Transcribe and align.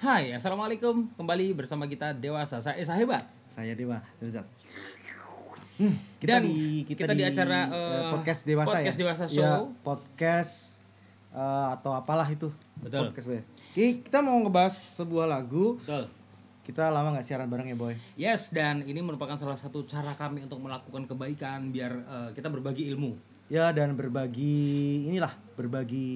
Hai, 0.00 0.32
assalamualaikum. 0.32 1.12
Kembali 1.12 1.52
bersama 1.52 1.84
kita 1.84 2.16
dewasa. 2.16 2.56
Saya 2.64 2.80
Esa 2.80 2.96
Hebat. 2.96 3.20
Saya 3.44 3.76
Dewa 3.76 4.00
Lezat. 4.16 4.48
Hmm, 5.76 5.92
kita 6.16 6.40
Dan 6.40 6.48
di 6.48 6.88
kita 6.88 7.12
di 7.12 7.20
acara, 7.20 7.68
eh, 7.68 7.76
eh, 7.76 8.08
podcast 8.08 8.48
dewasa 8.48 8.80
podcast 8.80 8.96
ya. 8.96 9.00
dewasa 9.04 9.24
Ya, 9.28 9.36
show. 9.36 9.60
podcast 9.84 10.80
eh, 11.36 11.66
atau 11.76 11.92
apalah 11.92 12.24
itu. 12.32 12.48
Betul. 12.80 13.12
Podcast 13.12 13.44
Kita 13.76 14.24
mau 14.24 14.40
ngebahas 14.40 14.72
sebuah 14.72 15.28
lagu. 15.28 15.76
Betul. 15.84 16.08
Kita 16.64 16.88
lama 16.88 17.20
nggak 17.20 17.26
siaran 17.28 17.52
bareng 17.52 17.68
ya 17.68 17.76
boy. 17.76 17.92
Yes, 18.16 18.56
dan 18.56 18.80
ini 18.88 19.04
merupakan 19.04 19.36
salah 19.36 19.60
satu 19.60 19.84
cara 19.84 20.16
kami 20.16 20.48
untuk 20.48 20.64
melakukan 20.64 21.04
kebaikan 21.12 21.76
biar 21.76 21.92
eh, 21.92 22.28
kita 22.32 22.48
berbagi 22.48 22.88
ilmu. 22.88 23.29
Ya 23.50 23.74
dan 23.74 23.98
berbagi 23.98 24.62
inilah 25.04 25.34
berbagi 25.58 26.08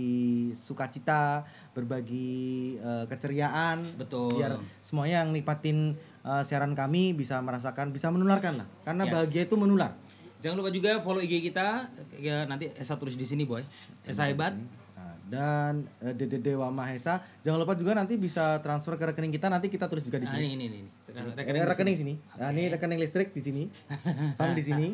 sukacita, 0.54 1.42
berbagi 1.74 2.78
eh, 2.78 3.04
keceriaan. 3.04 3.98
Betul. 3.98 4.38
Biar 4.38 4.54
semuanya 4.78 5.26
yang 5.26 5.34
nikmatin 5.34 5.98
eh, 6.22 6.42
siaran 6.42 6.72
kami 6.72 7.10
bisa 7.12 7.42
merasakan, 7.42 7.90
bisa 7.90 8.08
menularkan 8.08 8.62
lah. 8.62 8.66
Karena 8.82 9.02
Yes. 9.04 9.12
bahagia 9.12 9.42
itu 9.44 9.58
menular. 9.58 9.92
Jangan 10.38 10.56
lupa 10.56 10.70
juga 10.70 11.00
follow 11.00 11.18
IG 11.18 11.42
kita. 11.42 11.90
Ya 12.16 12.46
nanti 12.46 12.70
Esa 12.72 12.94
tulis 12.94 13.16
di 13.16 13.24
sini, 13.24 13.42
Boy. 13.42 13.66
Esa 14.02 14.30
Hebat. 14.30 14.54
Nah, 14.54 15.12
dan 15.26 15.88
eh, 16.00 16.14
Dede 16.14 16.38
Dewa 16.38 16.68
Mahesa 16.68 17.18
jangan 17.40 17.58
lupa 17.58 17.74
juga 17.74 17.92
nanti 17.92 18.14
bisa 18.14 18.60
transfer 18.60 18.94
ke 18.94 19.10
rekening 19.10 19.32
kita 19.32 19.48
nanti 19.48 19.66
kita 19.66 19.88
tulis 19.88 20.04
juga 20.04 20.20
di 20.20 20.28
Nah, 20.28 20.36
sini. 20.36 20.54
ini 20.54 20.64
ini 20.70 20.80
ini. 21.16 21.30
Rekening, 21.30 21.36
Rekening 21.36 21.66
rekening 21.66 21.94
di 21.94 22.00
sini. 22.00 22.14
Nah, 22.34 22.48
ini 22.50 22.62
rekening 22.66 22.98
listrik 22.98 23.28
di 23.30 23.40
sini. 23.40 23.62
Bank 24.38 24.52
di 24.52 24.62
sini. 24.62 24.88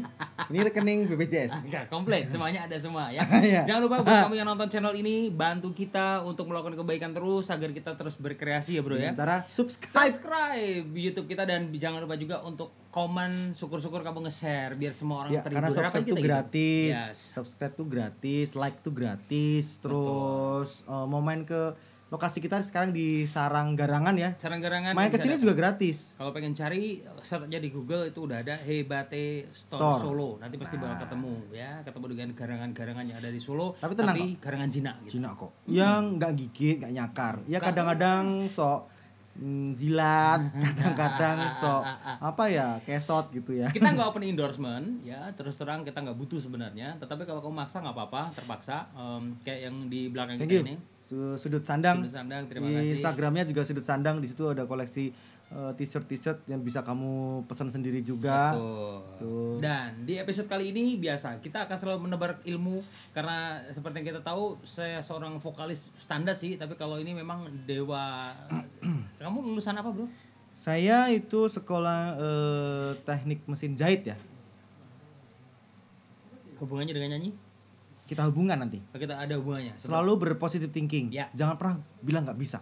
Ini 0.47 0.59
rekening 0.63 0.99
BPJS. 1.07 1.53
Enggak, 1.63 1.85
komplit 1.87 2.29
semuanya 2.29 2.65
ada 2.65 2.77
semua 2.77 3.09
ya. 3.09 3.23
Iya. 3.41 3.65
Jangan 3.65 3.81
lupa 3.83 3.97
buat 4.01 4.19
kamu 4.27 4.35
yang 4.37 4.49
nonton 4.49 4.69
channel 4.69 4.93
ini 4.93 5.29
bantu 5.29 5.71
kita 5.71 6.21
untuk 6.23 6.47
melakukan 6.47 6.77
kebaikan 6.77 7.11
terus 7.11 7.49
agar 7.49 7.71
kita 7.71 7.95
terus 7.95 8.15
berkreasi 8.15 8.77
ya, 8.77 8.83
Bro 8.83 8.95
ya. 8.95 9.11
Cara 9.13 9.43
subscribe. 9.47 10.13
subscribe 10.13 10.87
YouTube 10.91 11.27
kita 11.27 11.43
dan 11.43 11.73
jangan 11.73 12.05
lupa 12.05 12.15
juga 12.15 12.43
untuk 12.43 12.71
komen 12.91 13.55
syukur-syukur 13.55 14.03
kamu 14.03 14.27
nge-share 14.27 14.75
biar 14.75 14.91
semua 14.91 15.25
orang 15.25 15.31
Ya, 15.31 15.41
terhibur. 15.41 15.63
karena 15.63 15.71
subscribe 15.71 16.05
tuh 16.05 16.17
gitu. 16.17 16.27
gratis. 16.27 16.95
Yes. 16.99 17.19
Subscribe 17.33 17.73
tuh 17.73 17.87
gratis, 17.87 18.49
like 18.53 18.79
tuh 18.81 18.91
gratis. 18.91 19.79
Terus 19.79 20.83
eh, 20.85 21.07
mau 21.07 21.21
main 21.21 21.43
ke 21.43 21.73
lokasi 22.11 22.43
kita 22.43 22.59
sekarang 22.61 22.91
di 22.91 23.23
Sarang 23.25 23.79
Garangan 23.79 24.19
ya. 24.19 24.35
Sarang 24.35 24.59
garangan 24.59 24.99
Main 24.99 25.15
ke 25.15 25.19
sini 25.19 25.39
juga 25.39 25.55
gratis. 25.55 26.19
Kalau 26.19 26.35
pengen 26.35 26.53
cari 26.59 26.99
search 27.23 27.47
aja 27.47 27.59
di 27.63 27.71
Google 27.71 28.11
itu 28.11 28.27
udah 28.27 28.43
ada 28.43 28.59
Hebate 28.59 29.47
Store, 29.55 29.79
Store. 29.79 29.95
Nah. 29.95 30.03
Solo. 30.03 30.31
Nanti 30.43 30.59
pasti 30.59 30.75
bakal 30.77 31.07
ketemu 31.07 31.35
ya, 31.55 31.71
ketemu 31.87 32.05
dengan 32.11 32.29
garangan-garangan 32.35 33.05
yang 33.07 33.19
ada 33.23 33.31
di 33.31 33.39
Solo. 33.39 33.79
Tapi 33.79 33.95
tenang 33.95 34.19
garangan 34.43 34.69
Cina 34.69 34.93
gitu. 35.07 35.23
Cina 35.23 35.39
kok. 35.39 35.55
Yang 35.71 36.03
nggak 36.19 36.33
gigit, 36.35 36.77
nggak 36.83 36.93
nyakar. 36.99 37.35
Ya 37.47 37.59
kadang-kadang 37.63 38.51
sok 38.51 38.91
mm, 39.39 39.79
jilat, 39.79 40.41
kadang-kadang 40.67 41.39
sok 41.55 41.83
apa 42.19 42.45
ya, 42.51 42.69
kesot 42.83 43.31
gitu 43.31 43.55
ya. 43.55 43.71
kita 43.71 43.87
nggak 43.87 44.09
open 44.11 44.27
endorsement 44.27 44.99
ya 45.07 45.31
terus 45.39 45.55
terang 45.55 45.87
kita 45.87 46.03
nggak 46.03 46.19
butuh 46.19 46.43
sebenarnya 46.43 46.99
tetapi 46.99 47.23
kalau 47.23 47.39
kamu 47.39 47.55
maksa 47.55 47.79
nggak 47.79 47.95
apa-apa 47.95 48.23
terpaksa 48.35 48.91
Em, 48.91 49.37
kayak 49.41 49.61
yang 49.71 49.77
di 49.87 50.11
belakang 50.11 50.37
Thank 50.37 50.51
kita 50.51 50.61
you. 50.61 50.67
ini 50.67 50.77
Sudut 51.11 51.65
sandang. 51.67 52.07
Sudut 52.07 52.15
Sandang, 52.15 52.47
terima 52.47 52.71
di 52.71 52.75
kasih. 52.79 52.91
Instagramnya 52.95 53.45
juga 53.51 53.67
sudut 53.67 53.83
sandang. 53.83 54.23
Di 54.23 54.31
situ 54.31 54.47
ada 54.47 54.63
koleksi 54.71 55.11
eh, 55.51 55.73
t-shirt 55.75 56.07
t-shirt 56.07 56.39
yang 56.47 56.63
bisa 56.63 56.87
kamu 56.87 57.43
pesan 57.51 57.67
sendiri 57.67 57.99
juga. 58.07 58.55
Tuh. 58.55 59.03
Tuh. 59.19 59.55
Dan 59.59 60.07
di 60.07 60.23
episode 60.23 60.47
kali 60.47 60.71
ini 60.71 60.95
biasa 61.03 61.43
kita 61.43 61.67
akan 61.67 61.77
selalu 61.77 61.99
menebar 62.07 62.39
ilmu 62.47 62.87
karena 63.11 63.59
seperti 63.75 64.03
yang 64.03 64.09
kita 64.15 64.23
tahu 64.23 64.63
saya 64.63 65.03
seorang 65.03 65.43
vokalis 65.43 65.91
standar 65.99 66.39
sih 66.39 66.55
tapi 66.55 66.79
kalau 66.79 67.03
ini 67.03 67.11
memang 67.11 67.51
dewa 67.67 68.31
kamu 69.21 69.51
lulusan 69.51 69.75
apa 69.75 69.91
bro? 69.91 70.07
Saya 70.55 71.11
itu 71.11 71.51
sekolah 71.51 72.01
eh, 72.21 72.91
teknik 73.03 73.43
mesin 73.51 73.75
jahit 73.75 74.15
ya. 74.15 74.17
Hubungannya 76.61 76.93
dengan 76.93 77.17
nyanyi? 77.17 77.50
Kita 78.11 78.27
hubungan 78.27 78.59
nanti. 78.59 78.83
Oh, 78.91 78.99
Kita 78.99 79.15
ada 79.15 79.39
hubungannya. 79.39 79.79
Selalu 79.79 80.19
berpositif 80.19 80.67
thinking. 80.75 81.15
Ya. 81.15 81.31
Jangan 81.31 81.55
pernah 81.55 81.79
bilang 82.03 82.27
nggak 82.27 82.35
bisa. 82.35 82.59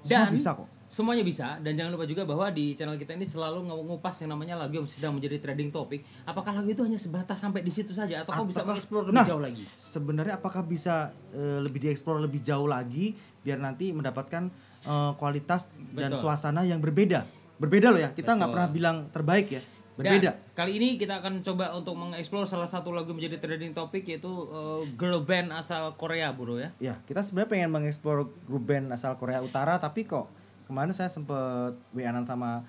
Semua 0.00 0.24
Dan 0.24 0.32
bisa 0.32 0.56
kok. 0.56 0.68
Semuanya 0.86 1.26
bisa 1.26 1.58
dan 1.58 1.74
jangan 1.74 1.98
lupa 1.98 2.06
juga 2.06 2.22
bahwa 2.22 2.46
di 2.48 2.70
channel 2.72 2.94
kita 2.94 3.18
ini 3.18 3.26
selalu 3.26 3.66
ngu- 3.66 3.84
ngupas 3.90 4.22
yang 4.22 4.30
namanya 4.30 4.54
lagu 4.54 4.78
yang 4.78 4.86
sedang 4.86 5.18
menjadi 5.18 5.42
trending 5.42 5.74
topik. 5.74 6.06
Apakah 6.22 6.54
lagu 6.54 6.70
itu 6.70 6.78
hanya 6.80 6.94
sebatas 6.94 7.42
sampai 7.42 7.60
di 7.60 7.74
situ 7.74 7.90
saja 7.90 8.22
atau 8.22 8.30
kau 8.30 8.46
bisa 8.46 8.62
mengeksplor 8.62 9.02
lebih 9.04 9.18
Nah, 9.18 9.26
jauh 9.26 9.42
lagi? 9.42 9.66
Sebenarnya 9.74 10.38
apakah 10.38 10.62
bisa 10.62 11.10
eh, 11.34 11.58
lebih 11.58 11.82
dieksplor 11.82 12.22
lebih 12.22 12.38
jauh 12.38 12.70
lagi 12.70 13.18
biar 13.42 13.58
nanti 13.58 13.90
mendapatkan 13.90 14.46
eh, 14.86 15.12
kualitas 15.18 15.74
dan 15.92 16.14
Betul. 16.14 16.22
suasana 16.22 16.62
yang 16.62 16.78
berbeda. 16.78 17.26
Berbeda 17.58 17.90
loh 17.90 18.00
ya. 18.00 18.14
Kita 18.14 18.38
nggak 18.38 18.50
pernah 18.54 18.68
bilang 18.70 18.96
terbaik 19.10 19.46
ya. 19.50 19.62
Berbeda. 19.96 20.36
Dan 20.36 20.52
kali 20.52 20.76
ini 20.76 20.88
kita 21.00 21.24
akan 21.24 21.40
coba 21.40 21.72
untuk 21.72 21.96
mengeksplor 21.96 22.44
salah 22.44 22.68
satu 22.68 22.92
lagu 22.92 23.16
menjadi 23.16 23.40
trending 23.40 23.72
topik 23.72 24.04
yaitu 24.04 24.28
uh, 24.28 24.84
girl 24.94 25.24
band 25.24 25.56
asal 25.56 25.96
Korea, 25.96 26.36
Bro 26.36 26.60
ya. 26.60 26.68
Ya, 26.76 27.00
kita 27.08 27.24
sebenarnya 27.24 27.48
pengen 27.48 27.70
mengeksplor 27.72 28.28
grup 28.44 28.64
band 28.68 28.92
asal 28.92 29.16
Korea 29.16 29.40
Utara 29.40 29.80
tapi 29.80 30.04
kok 30.04 30.28
kemarin 30.68 30.92
saya 30.92 31.08
sempet 31.08 31.78
WA-an 31.96 32.26
sama 32.28 32.66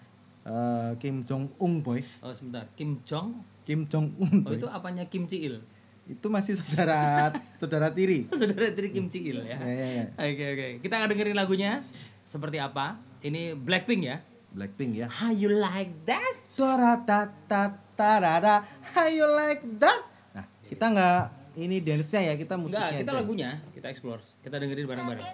eh, 0.47 0.91
Kim 1.01 1.25
Jong 1.27 1.51
Un 1.59 1.83
boy. 1.83 1.99
Oh, 2.23 2.31
sebentar. 2.31 2.69
Kim 2.77 3.03
Jong. 3.03 3.43
Kim 3.67 3.83
Jong 3.91 4.15
Un 4.21 4.47
Oh, 4.47 4.55
itu 4.55 4.69
apanya 4.71 5.03
Kim 5.11 5.27
Ci 5.27 5.43
Il? 5.43 5.59
Itu 6.07 6.31
masih 6.31 6.55
saudara 6.55 7.27
saudara 7.59 7.91
tiri. 7.91 8.31
Saudara 8.31 8.71
tiri 8.71 8.95
Kim 8.95 9.11
Ci 9.11 9.19
Il 9.27 9.43
ya. 9.43 9.59
Ya, 9.59 9.73
ya, 9.75 9.87
ya. 9.91 10.05
Oke, 10.15 10.45
oke. 10.55 10.67
Kita 10.79 11.03
akan 11.03 11.11
dengerin 11.11 11.35
lagunya 11.35 11.83
seperti 12.23 12.63
apa. 12.63 13.01
Ini 13.19 13.59
Blackpink 13.59 14.07
ya. 14.07 14.23
Blackpink 14.57 14.91
ya. 14.97 15.07
How 15.07 15.29
you 15.29 15.53
like 15.53 15.93
that? 16.03 16.35
Taratatarara, 16.57 18.65
how 18.91 19.05
you 19.05 19.29
like 19.29 19.61
that? 19.77 20.01
Nah, 20.33 20.45
kita 20.65 20.85
nggak 20.89 21.19
ini 21.55 21.77
dance-nya 21.77 22.21
ya, 22.27 22.33
kita 22.35 22.57
musiknya 22.57 22.89
Enggak, 22.89 22.97
kita 22.97 23.07
aja. 23.07 23.17
lagunya 23.21 23.49
kita 23.69 23.87
explore. 23.87 24.19
Kita 24.41 24.55
dengerin 24.57 24.83
bareng-bareng. 24.83 25.25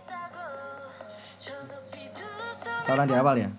Taruhan 2.84 3.08
di 3.08 3.16
awal 3.16 3.36
ya. 3.40 3.50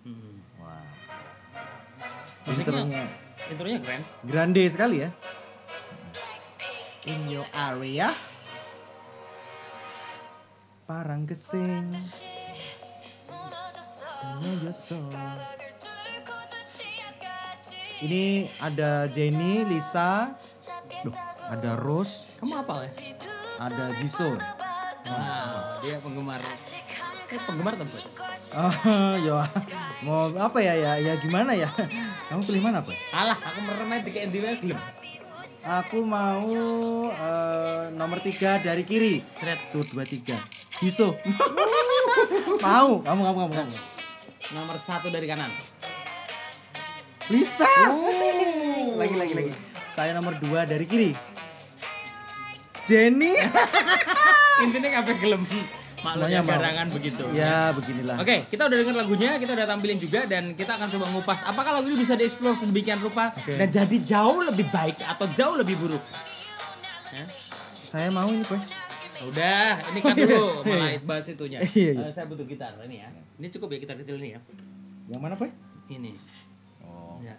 Hmm. 0.00 0.40
Wah, 0.56 0.80
Musiknya 2.48 2.80
intronya 2.80 3.04
intronya 3.46 3.78
keren. 3.84 4.02
grande 4.24 4.64
sekali 4.66 4.96
ya. 5.04 5.10
In 7.04 7.28
your 7.28 7.46
area. 7.52 8.10
Parang 10.88 11.22
gesing. 11.22 11.92
Ini 17.96 18.44
ada 18.60 19.08
Jenny, 19.08 19.64
Lisa, 19.64 20.36
Duh, 21.00 21.16
ada 21.48 21.80
Rose, 21.80 22.28
Kamu 22.44 22.54
apa 22.60 22.84
ya? 22.84 22.90
ada 23.56 23.84
Jisoo. 23.96 24.36
Wow, 24.36 25.80
dia 25.80 25.96
penggemar. 26.04 26.40
Eh, 26.44 27.40
penggemar 27.40 27.74
tempat. 27.80 28.02
Oh, 28.52 29.14
ya. 29.16 29.48
Mau 30.04 30.28
apa 30.36 30.58
ya 30.60 30.76
ya 30.76 30.92
ya 31.00 31.14
gimana 31.16 31.56
ya? 31.56 31.72
Kamu 32.28 32.44
pilih 32.44 32.60
mana, 32.60 32.84
Pak? 32.84 32.92
Alah, 33.16 33.38
aku 33.40 33.58
meremeh 33.64 34.04
di 34.04 34.10
gelem. 34.12 34.76
Aku 35.66 36.04
mau 36.04 36.46
eh, 37.10 37.84
nomor 37.96 38.20
tiga 38.20 38.60
dari 38.60 38.84
kiri. 38.84 39.24
Seret. 39.24 39.72
Tuh 39.72 39.88
dua 39.88 40.04
tiga. 40.04 40.36
Jisoo. 40.84 41.16
mau, 42.66 43.00
kamu 43.00 43.20
kamu 43.24 43.38
kamu 43.40 43.54
kamu. 43.56 43.95
Nomor 44.54 44.78
satu 44.78 45.10
dari 45.10 45.26
kanan. 45.26 45.50
Lisa. 47.26 47.66
Oh. 47.90 48.06
Lagi 48.94 49.16
lagi 49.18 49.34
lagi. 49.34 49.52
Saya 49.90 50.14
nomor 50.14 50.38
dua 50.38 50.62
dari 50.62 50.86
kiri. 50.86 51.10
Jenny. 52.86 53.34
Intinya 54.64 55.02
apa 55.02 55.12
gelem. 55.18 55.42
Mau. 56.06 56.22
garangan 56.22 56.86
begitu. 56.94 57.26
ya 57.34 57.74
beginilah. 57.74 58.22
Oke, 58.22 58.46
kita 58.46 58.70
udah 58.70 58.76
denger 58.78 58.94
lagunya, 58.94 59.30
kita 59.42 59.58
udah 59.58 59.66
tampilin 59.66 59.98
juga 59.98 60.22
dan 60.30 60.54
kita 60.54 60.78
akan 60.78 60.86
coba 60.94 61.10
ngupas 61.10 61.42
apakah 61.50 61.74
lagu 61.74 61.90
ini 61.90 61.98
bisa 61.98 62.14
dieksplor 62.14 62.54
sedemikian 62.54 63.02
rupa 63.02 63.34
Oke. 63.34 63.58
dan 63.58 63.66
jadi 63.66 63.96
jauh 63.98 64.38
lebih 64.46 64.70
baik 64.70 65.02
atau 65.02 65.26
jauh 65.34 65.58
lebih 65.58 65.74
buruk. 65.74 66.04
Ya. 67.10 67.26
Saya 67.82 68.14
mau 68.14 68.30
ini, 68.30 68.46
Pak. 68.46 68.85
Udah, 69.24 69.80
ini 69.94 70.00
kan 70.04 70.12
dulu 70.12 70.66
malah 70.66 70.92
bahas 71.08 71.26
itunya. 71.30 71.60
Iya, 71.72 71.90
iya. 71.96 72.04
Eh, 72.08 72.12
saya 72.12 72.28
butuh 72.28 72.44
gitar 72.44 72.76
ini 72.84 73.00
ya. 73.00 73.08
Ini 73.40 73.48
cukup 73.56 73.72
ya 73.72 73.78
gitar 73.80 73.96
kecil 73.96 74.20
ini 74.20 74.36
ya. 74.36 74.40
Yang 75.08 75.20
mana, 75.22 75.34
Pak? 75.38 75.50
Ini. 75.88 76.12
Oh. 76.84 77.16
Ya. 77.24 77.38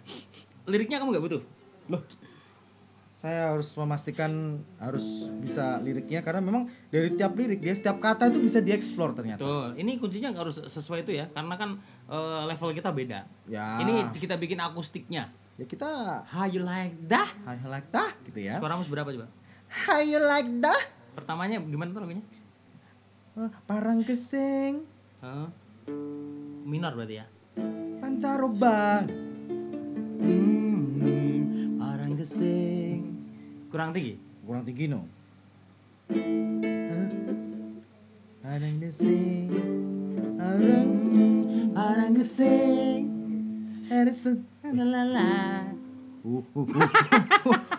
Liriknya 0.66 0.98
kamu 0.98 1.14
nggak 1.14 1.24
butuh? 1.24 1.42
Loh. 1.92 2.02
Saya 3.18 3.50
harus 3.50 3.74
memastikan 3.74 4.62
harus 4.78 5.26
bisa 5.42 5.82
liriknya 5.82 6.22
karena 6.22 6.38
memang 6.38 6.70
dari 6.86 7.10
tiap 7.18 7.34
lirik 7.34 7.58
dia 7.58 7.74
setiap 7.74 7.98
kata 7.98 8.30
itu 8.30 8.38
bisa 8.38 8.62
dieksplor 8.62 9.10
ternyata. 9.10 9.42
Tuh, 9.42 9.74
ini 9.74 9.98
kuncinya 9.98 10.30
nggak 10.30 10.44
harus 10.46 10.62
sesuai 10.62 11.02
itu 11.02 11.18
ya, 11.18 11.26
karena 11.26 11.58
kan 11.58 11.82
eh, 12.06 12.42
level 12.46 12.70
kita 12.70 12.94
beda. 12.94 13.26
Ya. 13.50 13.82
Ini 13.82 14.14
kita 14.14 14.38
bikin 14.38 14.62
akustiknya. 14.62 15.34
Ya 15.58 15.66
kita 15.66 16.22
How 16.30 16.46
you 16.46 16.62
like 16.62 16.94
that? 17.10 17.34
I 17.42 17.58
like 17.66 17.90
that 17.90 18.14
gitu 18.22 18.38
ya. 18.38 18.62
Suaramu 18.62 18.86
seberapa 18.86 19.10
coba? 19.10 19.26
How 19.66 19.98
you 19.98 20.22
like 20.22 20.46
that? 20.62 20.97
Pertamanya 21.14 21.60
gimana 21.60 21.90
tuh 21.90 22.02
lagunya? 22.02 22.24
Eh, 23.36 23.50
Parang 23.64 24.02
kesing. 24.02 24.82
Hah? 25.20 25.48
minor 26.68 26.92
berarti 26.92 27.16
ya. 27.16 27.26
Pancaroba. 27.98 29.08
Hmm, 30.20 31.80
orang 31.80 32.12
gesing. 32.12 33.16
Kurang 33.72 33.96
tinggi. 33.96 34.20
Kurang 34.44 34.68
tinggi 34.68 34.84
no. 34.84 35.08
Orang 38.44 38.76
gesing. 38.80 39.48
Orang 40.36 40.90
orang 41.72 42.12
gesing. 42.12 43.02
Ada 43.88 44.12
se- 44.12 44.44
la 44.62 44.84
la 44.84 45.02
la. 45.08 45.32
Uh, 46.24 46.42
uh, 46.42 46.66
uh, 46.66 46.88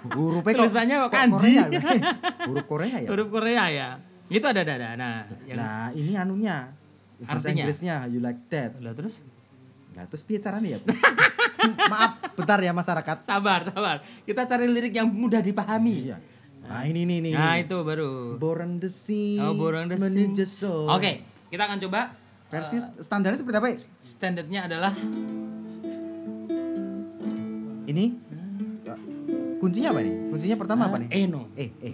uh, 0.07 0.39
kok- 0.39 0.56
Tulisannya 0.56 0.95
kok 1.06 1.12
kanji. 1.12 1.59
Korea 1.59 1.65
ya? 1.68 2.00
Huruf 2.47 2.65
Korea 2.65 2.95
ya? 2.97 3.09
Huruf 3.09 3.27
Korea 3.27 3.63
ya. 3.68 3.89
Itu 4.27 4.45
ada 4.45 4.62
ada 4.62 4.74
ada. 4.75 4.89
Nah, 4.95 5.18
yang 5.44 5.57
Nah, 5.57 5.88
ini 5.91 6.13
anunya. 6.13 6.71
Bahasa 7.19 7.51
Artinya? 7.51 7.68
Inggrisnya 7.68 7.95
you 8.07 8.19
like 8.19 8.39
that. 8.47 8.80
Lah 8.80 8.94
terus 8.94 9.19
Nah, 9.89 10.07
terus 10.07 10.24
piye 10.24 10.39
caranya 10.39 10.77
ya? 10.77 10.80
Maaf, 11.91 12.31
bentar 12.31 12.56
ya 12.57 12.71
masyarakat. 12.71 13.27
sabar, 13.27 13.68
sabar. 13.68 14.00
Kita 14.24 14.47
cari 14.47 14.63
lirik 14.65 14.95
yang 14.95 15.12
mudah 15.12 15.44
dipahami. 15.44 16.07
Iya. 16.07 16.18
Nah, 16.63 16.85
ini 16.85 17.03
nih 17.03 17.19
nih. 17.19 17.33
Nah, 17.35 17.59
itu 17.59 17.75
baru. 17.83 18.39
Born 18.39 18.80
the 18.80 18.88
sea. 18.88 19.44
Oh, 19.44 19.57
Born 19.57 19.92
the 19.92 19.97
Sea. 20.45 20.88
Oke, 20.88 21.12
kita 21.51 21.68
akan 21.68 21.81
coba 21.81 22.15
Versi 22.47 22.80
standarnya 22.97 23.38
seperti 23.38 23.57
apa? 23.57 23.68
ya? 23.69 23.77
standarnya 24.00 24.59
adalah 24.65 24.94
Ini 27.85 28.06
kuncinya 29.59 29.91
apa 29.91 30.00
nih? 30.01 30.13
Kuncinya 30.31 30.57
pertama 30.57 30.88
apa 30.88 30.97
nih? 31.03 31.09
Eno. 31.11 31.51
Eh, 31.53 31.69
eh. 31.83 31.94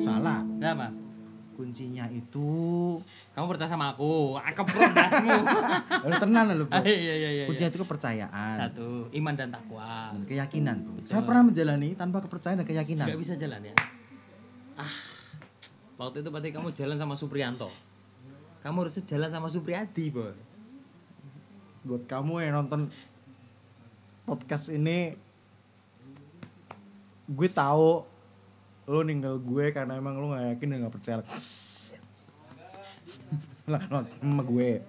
Salah. 0.00 0.40
Apa? 0.46 0.88
Kuncinya 1.54 2.10
itu 2.10 2.50
Kamu 3.30 3.46
percaya 3.46 3.70
sama 3.70 3.94
aku? 3.94 4.34
Aku 4.38 4.62
prodasmu. 4.66 5.34
Lu 6.10 6.14
tenan 6.18 6.50
lu, 6.54 6.66
Bro. 6.66 6.82
Iya 6.82 6.94
iya 6.98 7.14
iya. 7.14 7.30
iya. 7.30 7.44
Kuncinya 7.46 7.70
itu 7.70 7.78
kepercayaan 7.82 8.54
Satu, 8.58 9.10
iman 9.10 9.34
dan 9.34 9.50
takwa. 9.54 10.14
dan 10.14 10.22
keyakinan, 10.26 10.76
Bro. 10.82 11.06
Saya 11.06 11.22
pernah 11.22 11.46
menjalani 11.46 11.94
tanpa 11.94 12.22
kepercayaan 12.22 12.62
dan 12.62 12.66
keyakinan. 12.66 13.06
Gak 13.06 13.20
bisa 13.22 13.34
jalan 13.38 13.62
ya. 13.62 13.74
Ah, 14.74 14.90
waktu 15.98 16.26
itu 16.26 16.28
berarti 16.34 16.50
kamu 16.50 16.74
jalan 16.74 16.98
sama 16.98 17.14
Suprianto. 17.14 17.70
Kamu 18.66 18.86
harusnya 18.86 19.06
jalan 19.06 19.30
sama 19.30 19.46
Supriyadi, 19.46 20.10
boy. 20.10 20.34
Buat 21.86 22.08
kamu 22.10 22.42
yang 22.42 22.64
nonton 22.64 22.90
podcast 24.24 24.72
ini 24.72 25.14
gue 27.24 27.48
tahu 27.48 28.04
lo 28.84 29.00
ninggal 29.00 29.40
gue 29.40 29.72
karena 29.72 29.96
emang 29.96 30.20
lo 30.20 30.36
gak 30.36 30.56
yakin 30.56 30.68
dan 30.68 30.78
gak 30.84 30.94
percaya. 30.94 31.16
Lah 33.64 33.80
lah, 33.88 34.04
sama 34.20 34.44
gue. 34.44 34.84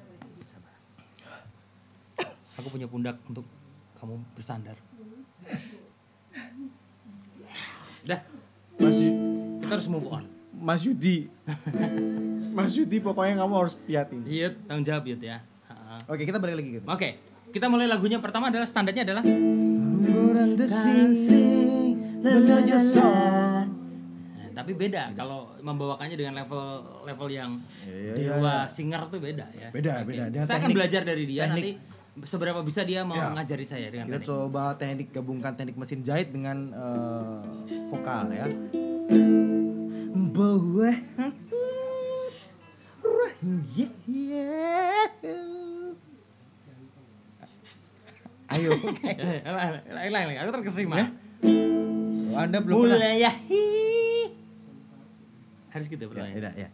Aku 2.60 2.68
punya 2.68 2.92
pundak 2.92 3.16
untuk 3.32 3.48
kamu 3.96 4.20
bersandar. 4.36 4.76
Udah, 8.04 8.20
Mas 8.76 9.00
kita 9.64 9.72
harus 9.80 9.88
move 9.88 10.12
on. 10.12 10.28
Mas 10.52 10.84
Yudi. 10.84 11.32
Mas 12.52 12.76
Yudi 12.76 13.00
pokoknya 13.00 13.40
kamu 13.40 13.54
harus 13.56 13.80
liatin 13.88 14.28
Yud, 14.28 14.56
tanggung 14.68 14.84
jawab 14.84 15.04
Yud 15.08 15.24
ya. 15.24 15.40
Oke 16.12 16.28
kita 16.28 16.38
balik 16.38 16.60
lagi 16.60 16.70
gitu 16.80 16.86
Oke, 16.92 17.10
kita 17.56 17.72
mulai 17.72 17.88
lagunya. 17.88 18.20
Pertama 18.20 18.52
adalah 18.52 18.68
standarnya 18.68 19.08
adalah 19.08 19.24
Nah, 22.26 23.66
tapi 24.56 24.72
beda 24.74 25.14
kalau 25.14 25.54
membawakannya 25.60 26.16
dengan 26.16 26.34
level 26.38 26.66
level 27.04 27.28
yang 27.30 27.52
Iya, 27.84 28.14
dewa 28.36 28.66
singer 28.68 29.06
tuh 29.08 29.20
beda 29.20 29.46
ya. 29.52 29.70
Beda, 29.70 30.02
Oke. 30.02 30.10
beda. 30.10 30.24
Dengan 30.30 30.44
Saya 30.44 30.58
akan 30.58 30.64
teknik- 30.66 30.76
belajar 30.76 31.02
dari 31.04 31.24
dia 31.24 31.44
teknik. 31.46 31.54
nanti 31.54 31.72
seberapa 32.26 32.60
bisa 32.62 32.82
dia 32.82 33.04
mau 33.04 33.14
Ya. 33.14 33.30
ngajari 33.32 33.62
saya 33.64 33.88
dengan 33.90 34.08
kita 34.08 34.18
teknik. 34.18 34.30
coba 34.32 34.64
teknik 34.74 35.08
gabungkan 35.12 35.54
teknik 35.54 35.76
mesin 35.76 36.00
jahit 36.02 36.32
dengan 36.32 36.58
eh, 36.72 37.40
vokal 37.86 38.32
ya 38.32 38.48
bahwa 40.32 40.90
ayo 48.48 48.72
Eh, 49.04 49.42
Lain 49.92 50.12
lain, 50.12 50.38
aku 50.38 50.52
terkesima. 50.54 51.12
Anda 52.38 52.60
belum 52.60 52.76
pernah 52.82 52.98
Mulai 52.98 53.16
ya. 53.18 53.32
Harus 55.68 55.88
gitu 55.88 56.04
ya, 56.04 56.08
pertanyaan. 56.08 56.40
ya, 56.40 56.52
ya. 56.56 56.70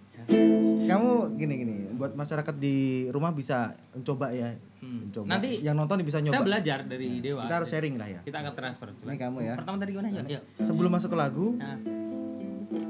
kamu 0.83 1.09
gini 1.33 1.53
gini 1.57 1.75
buat 1.91 2.13
masyarakat 2.13 2.53
di 2.55 2.75
rumah 3.07 3.31
bisa 3.31 3.73
mencoba 3.91 4.29
ya 4.29 4.53
mencoba 4.79 5.21
Hmm. 5.21 5.29
Nanti 5.31 5.61
yang 5.61 5.73
nonton 5.73 6.01
bisa 6.01 6.17
Saya 6.19 6.33
nyoba 6.35 6.45
belajar 6.47 6.79
dari 6.83 7.17
Dewa. 7.17 7.45
kita 7.45 7.55
harus 7.55 7.69
sharing 7.69 7.95
lah 7.95 8.07
ya 8.07 8.21
Kita 8.21 8.41
akan 8.41 8.49
transfer 8.51 8.89
coba. 8.91 9.07
ini 9.07 9.17
kamu 9.19 9.37
ya 9.43 9.53
Pertama 9.55 9.77
tadi 9.77 9.91
gimana? 9.91 10.09
Yuk. 10.11 10.25
Yuk. 10.27 10.43
sebelum 10.59 10.89
masuk 10.89 11.09
ke 11.09 11.17
lagu 11.17 11.47
Nah, 11.55 11.77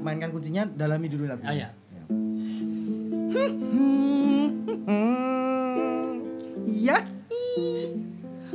mainkan 0.00 0.28
kuncinya 0.28 0.64
dalami 0.64 1.06
dulu 1.06 1.24
lagu 1.26 1.40
Ah, 1.42 1.52
ya. 1.52 1.68
ya 6.66 6.96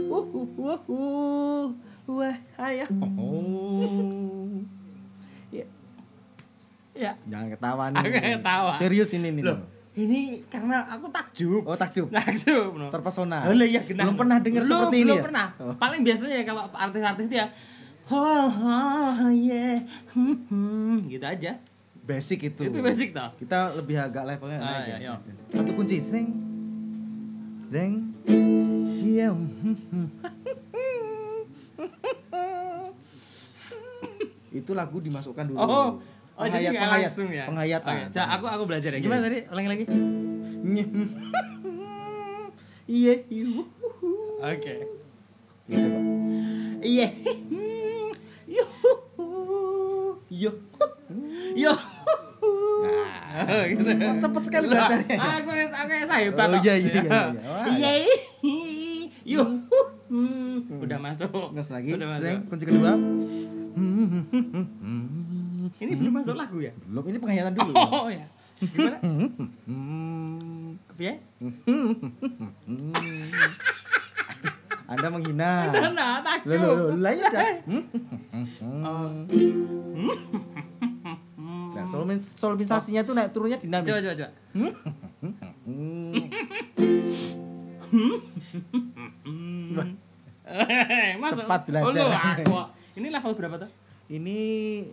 uh 0.08 0.26
uh 0.28 0.50
uh 0.60 0.82
uh 0.88 1.66
wah 2.08 2.36
ayah 2.64 2.88
oh 3.14 4.58
ya 5.50 5.66
ya. 6.94 7.12
jangan 7.24 7.48
ketawa 7.50 7.84
nih 7.90 8.00
Aku 8.00 8.10
ketawa. 8.40 8.72
serius 8.74 9.12
ini 9.12 9.30
nih 9.32 9.44
Loh, 9.44 9.60
ini 9.94 10.20
karena 10.46 10.82
aku 10.88 11.10
takjub. 11.10 11.62
oh 11.64 11.74
takjub 11.74 12.08
Takjub. 12.10 12.74
no. 12.74 12.88
terpesona 12.88 13.44
Oh, 13.44 13.54
iya, 13.54 13.82
belum 13.82 14.16
pernah 14.16 14.38
dengar 14.38 14.62
Belum, 14.62 14.80
seperti 14.84 14.98
ini 14.98 15.06
belum 15.06 15.18
ya? 15.18 15.24
pernah. 15.24 15.48
Oh. 15.58 15.74
Paling 15.76 16.02
biasanya 16.02 16.38
kalau 16.44 16.64
artis-artis 16.68 17.28
dia 17.28 17.46
oh, 18.08 18.48
oh 18.48 19.30
yeah. 19.30 19.84
hmm, 20.14 20.36
hmm, 20.48 20.96
gitu 21.08 21.24
aja. 21.24 21.60
basic 22.02 22.40
itu 22.48 22.62
Itu 22.64 22.80
basic 22.80 23.12
toh. 23.12 23.36
kita 23.36 23.76
lebih 23.76 24.00
agak 24.00 24.24
levelnya 24.26 24.58
Ah, 24.58 24.80
naik 24.80 24.88
iya, 24.88 24.96
ya. 25.04 25.14
iya. 25.20 25.34
satu 25.52 25.72
kunci 25.74 26.00
ceng 26.00 26.30
deng 27.68 28.16
iya 29.04 29.28
itu 34.58 34.72
lagu 34.72 34.98
dimasukkan 34.98 35.46
dulu 35.46 35.58
Oh, 35.58 35.68
oh 36.34 36.46
jadi 36.46 36.50
Penghayat- 36.50 36.62
nggak 36.68 36.82
penghayat- 36.84 37.06
langsung 37.06 37.28
ya? 37.30 37.46
penghayatan 37.46 37.94
Oke, 38.00 38.12
Ca, 38.12 38.22
aku 38.32 38.46
aku 38.46 38.64
belajar 38.66 38.90
ya. 38.92 39.00
Gimana 39.00 39.22
tadi? 39.24 39.40
Ulangi 39.48 39.70
lagi. 39.70 39.86
iya 42.88 43.14
Oke. 44.40 44.76
gitu 45.66 45.88
pak 45.88 46.04
Iya. 46.80 47.08
Yuhu. 48.48 48.92
yo 50.30 50.52
Yo. 51.54 51.74
Nah, 53.28 53.66
gitu. 53.66 53.82
Kok 53.84 54.16
cepet 54.20 54.42
sekali 54.46 54.66
ya? 54.70 54.88
Aku 54.88 55.50
aku 55.50 55.92
saya 56.00 56.22
hebat. 56.24 56.48
Oh, 56.48 56.60
iya, 56.60 56.74
iya, 56.76 56.92
iya, 56.94 57.02
iya. 57.02 57.22
Wah, 57.50 57.66
Iya. 57.68 57.92
Yuhu. 59.28 59.80
Udah 60.80 60.96
masuk. 60.98 61.52
terus 61.52 61.70
lagi 61.70 61.92
Udah 61.92 62.08
masuk. 62.08 62.46
kunci 62.48 62.64
kedua 62.64 62.94
Ini 65.78 65.94
belum 65.94 66.14
masuk 66.18 66.36
lagu 66.36 66.58
ya? 66.58 66.72
belum 66.90 67.04
ini 67.08 67.18
penghayatan 67.22 67.54
dulu 67.54 67.74
Oh 67.78 68.10
ya. 68.10 68.26
Gimana? 68.58 68.98
Hmm. 69.70 70.82
Ya? 70.98 71.14
Anda 74.88 75.08
menghina. 75.14 75.70
Nah, 75.70 75.92
Loh, 75.94 76.24
takjub. 76.26 76.98
loh, 76.98 76.98
loh. 76.98 77.30
Nah, 81.78 81.86
solmin, 81.86 82.18
solmisasinya 82.24 83.06
tuh 83.06 83.14
naik 83.14 83.30
turunnya 83.36 83.62
dinamis. 83.62 83.86
Coba 83.94 84.00
coba 84.02 84.16
coba. 84.18 84.32
Masuk. 91.22 91.44
Cepat 91.46 91.62
belajar. 91.68 91.86
Oh, 91.86 91.92
lu, 91.92 92.08
aku. 92.08 92.58
Ini 92.98 93.14
level 93.14 93.38
berapa 93.38 93.62
tuh? 93.62 93.70
Ini 94.08 94.40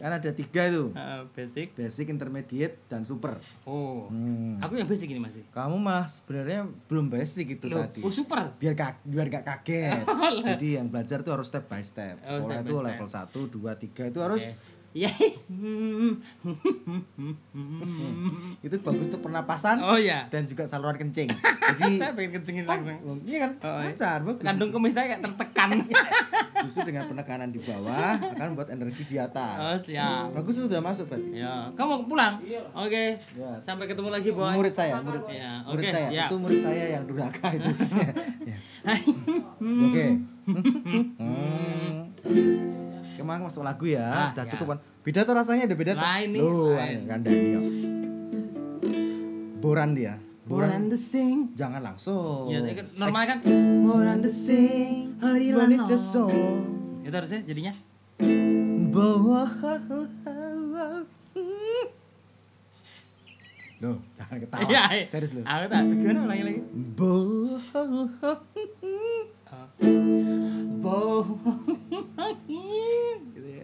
kan 0.03 0.11
ada 0.19 0.31
tiga 0.35 0.67
tuh. 0.69 0.91
Eh, 0.91 1.23
basic. 1.33 1.71
Basic, 1.73 2.11
intermediate, 2.11 2.83
dan 2.91 3.07
super. 3.07 3.39
Oh. 3.63 4.11
Hmm. 4.11 4.59
Aku 4.59 4.75
yang 4.75 4.91
basic 4.91 5.09
ini 5.09 5.23
masih. 5.23 5.47
Kamu 5.55 5.79
malah 5.79 6.05
sebenarnya 6.05 6.67
belum 6.91 7.09
basic 7.09 7.57
itu 7.57 7.71
Loh, 7.71 7.87
tadi. 7.87 8.03
oh 8.03 8.11
super. 8.11 8.59
Biar 8.59 8.75
kak, 8.75 9.07
biar 9.07 9.31
gak 9.31 9.47
kaget. 9.47 10.03
Jadi 10.51 10.77
yang 10.77 10.91
belajar 10.91 11.23
tuh 11.23 11.39
harus 11.39 11.47
step 11.47 11.65
by 11.71 11.81
step. 11.81 12.19
Oh, 12.27 12.43
Sekolah 12.43 12.59
step 12.59 12.67
itu 12.67 12.75
by 12.75 12.83
step. 12.83 12.89
level 12.91 13.09
1, 13.79 13.95
2, 13.95 13.95
3 13.95 14.11
itu 14.11 14.19
harus 14.21 14.43
Oke. 14.95 15.03
Ya. 15.03 15.11
Itu 18.63 18.75
bagus 18.79 19.11
untuk 19.11 19.21
pernapasan 19.21 19.83
Oh 19.83 19.99
ya. 19.99 20.31
dan 20.31 20.47
juga 20.47 20.65
saluran 20.65 20.95
kencing. 20.95 21.27
Jadi 21.83 21.99
Saya 21.99 22.15
pengen 22.15 22.39
kencingin 22.39 22.63
langsung. 22.63 23.19
Iya 23.27 23.39
kan? 23.43 23.51
Oh, 23.61 23.79
iya. 23.83 23.91
Lancar, 23.91 24.19
bagus. 24.23 24.41
Kandung 24.41 24.71
kumis 24.71 24.95
saya 24.95 25.11
kayak 25.11 25.23
tertekan. 25.27 25.69
Justru 26.65 26.87
dengan 26.87 27.05
penekanan 27.05 27.51
di 27.51 27.59
bawah 27.59 28.17
akan 28.23 28.47
membuat 28.55 28.71
energi 28.71 29.03
di 29.05 29.17
atas. 29.19 29.59
Oh 29.59 29.77
siap. 29.77 30.31
Bagus 30.31 30.63
sudah 30.63 30.79
masuk 30.79 31.11
berarti. 31.11 31.37
Ya, 31.37 31.69
kamu 31.75 31.89
mau 31.91 32.07
pulang? 32.07 32.39
Oke. 32.73 33.19
Ya. 33.35 33.51
Sampai 33.59 33.85
ketemu 33.85 34.09
lagi, 34.09 34.31
Boy. 34.31 34.55
Murid 34.55 34.73
saya, 34.73 35.03
murid. 35.03 35.27
Ya, 35.27 35.61
Murid 35.67 35.85
oke, 35.85 35.91
saya. 35.91 36.09
siap. 36.09 36.29
Itu 36.31 36.37
murid 36.39 36.61
saya 36.63 36.85
yang 36.95 37.03
durhaka 37.05 37.49
itu. 37.51 37.71
Ya. 38.45 38.61
Oke. 39.59 40.07
Hmm. 40.45 42.84
Sekarang 43.25 43.49
masuk 43.49 43.65
lagu 43.65 43.85
ya. 43.89 44.05
Ah, 44.05 44.31
Udah 44.37 44.45
ya. 44.45 44.51
cukup 44.53 44.67
kan. 44.77 44.79
Beda 45.01 45.21
tuh 45.25 45.35
rasanya 45.35 45.65
ada 45.65 45.77
beda 45.77 45.93
tuh. 45.97 46.05
Lain 46.05 46.29
nih, 46.29 46.41
Loh, 46.45 46.77
lain. 46.77 46.99
kandani 47.09 47.49
yo. 47.49 47.61
Boran 49.65 49.97
dia. 49.97 50.15
Boran 50.45 50.93
the 50.93 51.01
sing. 51.01 51.57
Jangan 51.57 51.81
langsung. 51.81 52.53
Ya, 52.53 52.61
kan 52.61 52.87
normal 53.01 53.25
kan? 53.25 53.39
Boran 53.89 54.21
the 54.21 54.29
sing, 54.29 55.17
the 55.89 55.97
song. 55.97 56.69
Itu 57.01 57.17
harusnya 57.17 57.41
jadinya. 57.49 57.73
Bawa 58.93 59.49
Loh, 63.83 64.01
jangan 64.17 64.37
ketawa. 64.41 64.65
Iya, 64.69 64.83
iya. 64.97 65.05
Serius 65.09 65.33
lu. 65.37 65.45
Aku 65.45 65.65
tak 65.69 65.81
gimana 65.93 66.29
ulangi 66.29 66.45
lagi. 66.45 66.61
Bawa 66.93 67.61
Bo. 70.85 71.25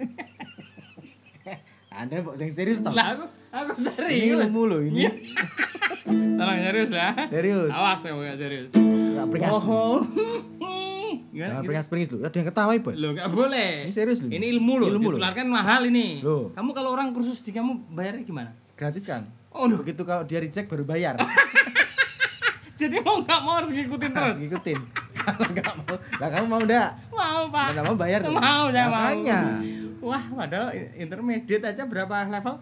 Gitu 0.01 1.47
ya. 1.47 1.57
Anda 1.91 2.23
kok 2.23 2.35
yang 2.39 2.53
serius 2.55 2.79
toh? 2.81 2.93
Lah 2.95 3.13
aku 3.13 3.25
aku 3.51 3.73
Ini 3.75 3.87
serius. 3.91 4.47
ilmu 4.47 4.63
loh 4.65 4.81
ini. 4.81 5.05
Iya. 5.05 5.11
Tolong 6.39 6.59
serius 6.63 6.91
ya. 6.91 7.09
Serius. 7.29 7.73
Awas 7.75 8.01
kamu 8.01 8.21
gak 8.23 8.39
serius. 8.39 8.69
Enggak 8.73 9.27
peringas. 9.29 9.53
Gimana? 11.31 11.47
Jangan 11.51 11.63
gitu? 11.63 11.67
peringas-pringis 11.67 12.09
lu. 12.11 12.17
Ada 12.23 12.37
yang 12.37 12.49
ketawa 12.51 12.73
ibu. 12.75 12.91
Lo 12.95 13.09
gak 13.15 13.31
boleh. 13.31 13.87
Ini 13.87 13.93
serius 13.93 14.19
loh. 14.23 14.31
Ini 14.31 14.47
ilmu 14.55 14.75
loh. 14.79 14.89
Ilmu 14.91 15.09
loh. 15.11 15.19
Ditularkan 15.19 15.47
mahal 15.47 15.87
ini. 15.87 16.23
Loh. 16.23 16.51
Kamu 16.55 16.71
kalau 16.71 16.91
orang 16.95 17.11
kursus 17.11 17.43
di 17.43 17.51
kamu 17.51 17.91
bayarnya 17.91 18.23
gimana? 18.23 18.51
Gratis 18.79 19.07
kan? 19.07 19.27
Oh, 19.51 19.67
loh. 19.67 19.83
Begitu 19.83 20.03
kalau 20.07 20.23
dia 20.23 20.39
reject 20.39 20.71
baru 20.71 20.87
bayar. 20.87 21.19
Jadi 22.81 22.97
mau 23.05 23.21
nggak 23.21 23.41
mau 23.45 23.61
harus 23.61 23.71
ngikutin 23.71 24.11
terus. 24.17 24.35
Harus 24.35 24.41
ngikutin. 24.41 24.79
Kalau 25.21 25.45
enggak 25.53 25.69
mau, 25.77 25.95
lah 26.17 26.29
kamu 26.33 26.47
mau 26.49 26.61
enggak? 26.65 26.89
Mau 27.13 27.43
pak. 27.53 27.67
Enggak 27.77 27.85
mau 27.85 27.97
bayar. 27.99 28.21
Mau 28.25 28.65
saya 28.73 28.87
mau. 28.89 28.95
Makanya. 28.97 29.41
Wah 30.01 30.25
padahal 30.35 30.69
intermediate 30.95 31.65
aja 31.67 31.85
berapa 31.85 32.25
level? 32.25 32.57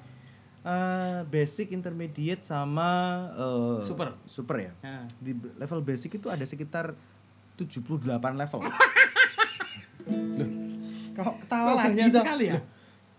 Eh, 0.60 1.20
basic, 1.24 1.70
intermediate 1.70 2.42
sama 2.42 2.90
eh, 3.32 3.78
Super. 3.80 4.18
Super 4.24 4.56
ya. 4.60 4.72
Nah. 4.80 5.06
Di 5.16 5.30
level 5.54 5.80
basic 5.80 6.16
itu 6.16 6.26
ada 6.26 6.42
sekitar 6.42 6.92
78 7.56 7.94
level. 8.34 8.58
Loh, 10.08 10.48
Kau 11.14 11.34
ketawa 11.36 11.68
Kok 11.68 11.78
lagi 11.80 12.02
sekali 12.08 12.44
ya? 12.48 12.54
Loh, 12.54 12.64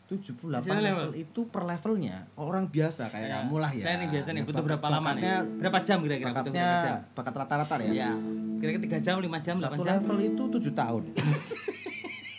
78 0.09 0.25
Di 0.57 0.69
level. 0.69 0.81
level. 0.81 1.09
itu 1.15 1.41
per 1.45 1.63
levelnya 1.63 2.25
orang 2.33 2.65
biasa 2.65 3.07
kayak 3.07 3.27
Ya. 3.27 3.35
kamu 3.39 3.55
lah 3.57 3.71
ya. 3.71 3.83
Saya 3.83 3.95
nih 3.99 4.09
biasa 4.09 4.29
nih 4.31 4.41
Ya, 4.41 4.47
butuh 4.47 4.63
berapa 4.65 4.87
lama 4.89 5.09
nih? 5.13 5.23
Berapa 5.59 5.79
jam 5.79 5.97
kira-kira? 6.01 6.31
Butuh 6.33 6.49
berapa 6.49 6.81
jam? 6.81 6.97
bakat 7.13 7.33
rata-rata 7.35 7.75
ya. 7.83 7.91
Ya. 7.95 8.11
Kira-kira 8.57 8.81
tiga 8.81 8.99
jam, 8.99 9.15
lima 9.17 9.37
jam, 9.37 9.55
delapan 9.55 9.77
Satu 9.77 9.85
jam. 9.85 9.95
level 10.01 10.17
itu 10.25 10.43
7 10.65 10.73
tahun. 10.73 11.03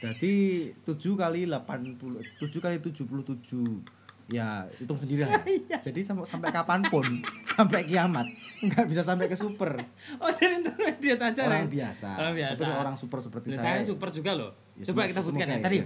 Jadi 0.00 0.32
7 0.80 0.96
kali 1.14 1.44
80 1.44 2.00
7 2.40 2.56
kali 2.56 2.76
77 2.78 3.84
ya 4.30 4.62
hitung 4.72 4.94
sendiri 4.94 5.22
lah. 5.22 5.42
Iya. 5.66 5.82
Jadi 5.82 6.00
sampai 6.00 6.22
sampai 6.24 6.48
kapan 6.48 6.80
pun 6.84 7.02
sampai 7.50 7.82
kiamat 7.82 8.24
nggak 8.60 8.86
bisa 8.86 9.02
sampai 9.02 9.26
ke 9.26 9.34
super 9.34 9.74
Oh 10.16 10.30
jadi 10.30 10.56
intermediate 10.56 11.18
aja 11.20 11.40
orang 11.44 11.66
Ren? 11.66 11.68
biasa. 11.68 12.08
Orang 12.16 12.34
biasa. 12.34 12.58
Tapi 12.58 12.72
orang 12.72 12.94
super 12.94 13.18
seperti 13.18 13.46
Nah, 13.50 13.58
saya. 13.58 13.76
saya 13.76 13.86
super 13.86 14.08
juga 14.08 14.32
loh. 14.32 14.50
Ya, 14.74 14.86
Coba 14.86 15.04
semoga- 15.04 15.10
kita 15.10 15.20
sebutkan 15.20 15.46
ya. 15.46 15.52
ya. 15.52 15.60
Tadi. 15.60 15.78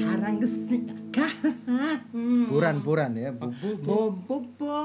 Harang 0.00 0.36
gesing. 0.36 0.84
buran-buran 2.50 3.10
ya. 3.14 3.30
Bu, 3.30 3.46
bu, 3.48 3.68
bu. 3.78 4.36
Bo. 4.54 4.76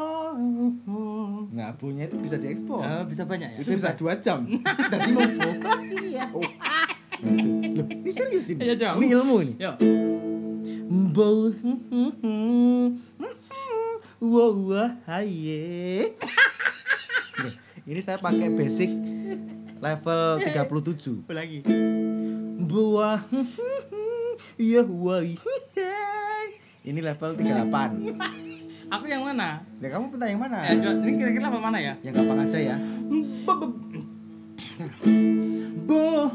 Nah, 1.50 1.74
bunya 1.75 2.05
itu 2.05 2.15
bisa 2.17 2.38
diekspor. 2.38 2.79
Ah, 2.79 3.03
bisa 3.03 3.24
banyak 3.24 3.50
ya. 3.50 3.60
itu 3.60 3.70
bisa 3.72 3.93
dua 3.93 4.17
jam. 4.17 4.46
Tadi 4.63 5.10
mau 5.12 5.25
bu. 5.25 5.50
Iya. 6.00 6.25
Oh. 7.24 7.32
Loh, 7.80 7.88
ini 7.88 8.12
serius 8.12 8.51
ini. 8.51 8.60
Iya, 8.68 8.74
coba. 8.75 9.00
Ini 9.00 9.06
ilmu 9.15 9.36
ini. 9.48 9.53
Yo. 9.56 9.72
Bo 11.15 11.50
Wow, 14.24 14.56
wah, 14.72 14.92
haye. 15.08 16.15
Ini 17.84 18.00
saya 18.00 18.15
pakai 18.15 18.48
basic 18.56 18.88
level 19.84 20.39
37. 20.39 21.27
Lagi. 21.27 21.60
Buah 22.63 23.20
Ya 24.56 24.88
wah 24.88 25.20
Ini 26.84 27.00
level 27.03 27.32
38 27.36 28.94
Aku 28.94 29.06
yang 29.10 29.27
mana? 29.27 29.60
Ya 29.84 29.88
kamu 29.92 30.15
minta 30.15 30.25
yang 30.30 30.39
mana? 30.39 30.63
Ya, 30.63 30.80
coba, 30.80 31.03
ini 31.03 31.13
kira-kira 31.20 31.44
level 31.51 31.60
mana 31.60 31.80
ya? 31.84 31.94
Yang 32.00 32.24
gampang 32.24 32.48
aja 32.48 32.60
ya 32.63 32.75
Bo 35.84 36.34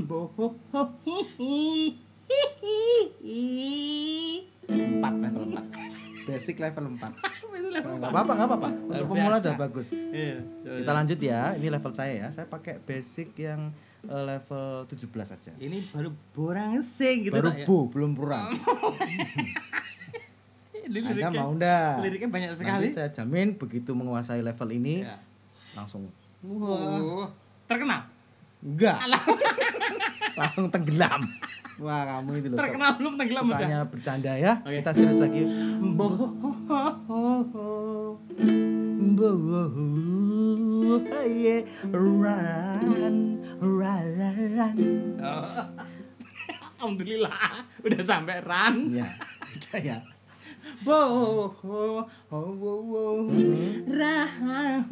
bo 0.00 0.20
Empat 4.64 5.14
level 5.18 5.44
4 5.50 6.26
Basic 6.26 6.56
level 6.56 6.84
4 6.94 7.10
Itu 7.52 7.68
level 7.68 7.92
Gak 7.98 8.08
apa-apa, 8.08 8.32
gak 8.34 8.46
apa-apa 8.46 8.68
Untuk 8.86 9.06
pemula 9.08 9.36
udah 9.36 9.54
bagus 9.58 9.92
Iya, 9.92 10.40
coba. 10.62 10.76
Kita 10.78 10.92
lanjut 10.94 11.18
ya 11.20 11.40
Ini 11.52 11.66
level 11.68 11.92
saya 11.92 12.12
ya 12.16 12.28
Saya 12.30 12.46
pakai 12.46 12.78
basic 12.78 13.34
yang 13.36 13.74
eh, 14.04 14.22
level 14.24 14.86
17 14.86 15.04
aja 15.10 15.52
Ini 15.54 15.90
baru 15.90 16.10
borang 16.32 16.80
sing 16.80 17.24
gitu 17.24 17.34
Baru 17.34 17.50
tak 17.50 17.60
ya? 17.60 17.66
bu, 17.66 17.78
belum 17.88 18.10
Ini 20.74 21.00
Anda 21.00 21.00
liriknya- 21.10 21.32
mau 21.34 21.52
ndak? 21.52 21.94
Liriknya 22.00 22.28
banyak 22.28 22.48
Nanti 22.52 22.60
sekali. 22.60 22.88
saya 22.88 23.08
jamin 23.10 23.56
begitu 23.56 23.90
menguasai 23.90 24.40
level 24.40 24.68
ini 24.70 25.02
Ya. 25.02 25.16
Langsung 25.74 26.06
Wah. 26.44 27.28
Terkenal. 27.64 28.00
Enggak 28.64 28.96
Langsung 30.40 30.72
tenggelam 30.72 31.20
Wah 31.76 32.16
kamu 32.16 32.40
itu 32.40 32.48
loh 32.48 32.56
Terkenal 32.56 32.96
belum 32.96 33.20
tenggelam 33.20 33.44
udah. 33.44 33.60
Sukanya 33.60 33.80
bercanda 33.84 34.32
ya 34.40 34.52
Oke. 34.64 34.80
Kita 34.80 34.90
serius 34.96 35.20
lagi 35.20 35.44
run, 41.92 43.16
run, 43.60 44.06
run. 44.56 44.78
Alhamdulillah 46.74 47.64
udah 47.80 48.00
sampai 48.04 48.44
run. 48.44 48.92
Ya, 48.92 49.08
udah 49.56 49.78
ya. 49.80 49.98
Bo 50.80 51.00
ho 51.52 51.92
ho 52.28 52.40
wo 52.54 52.72
wo 52.82 53.02
ran. 53.88 54.84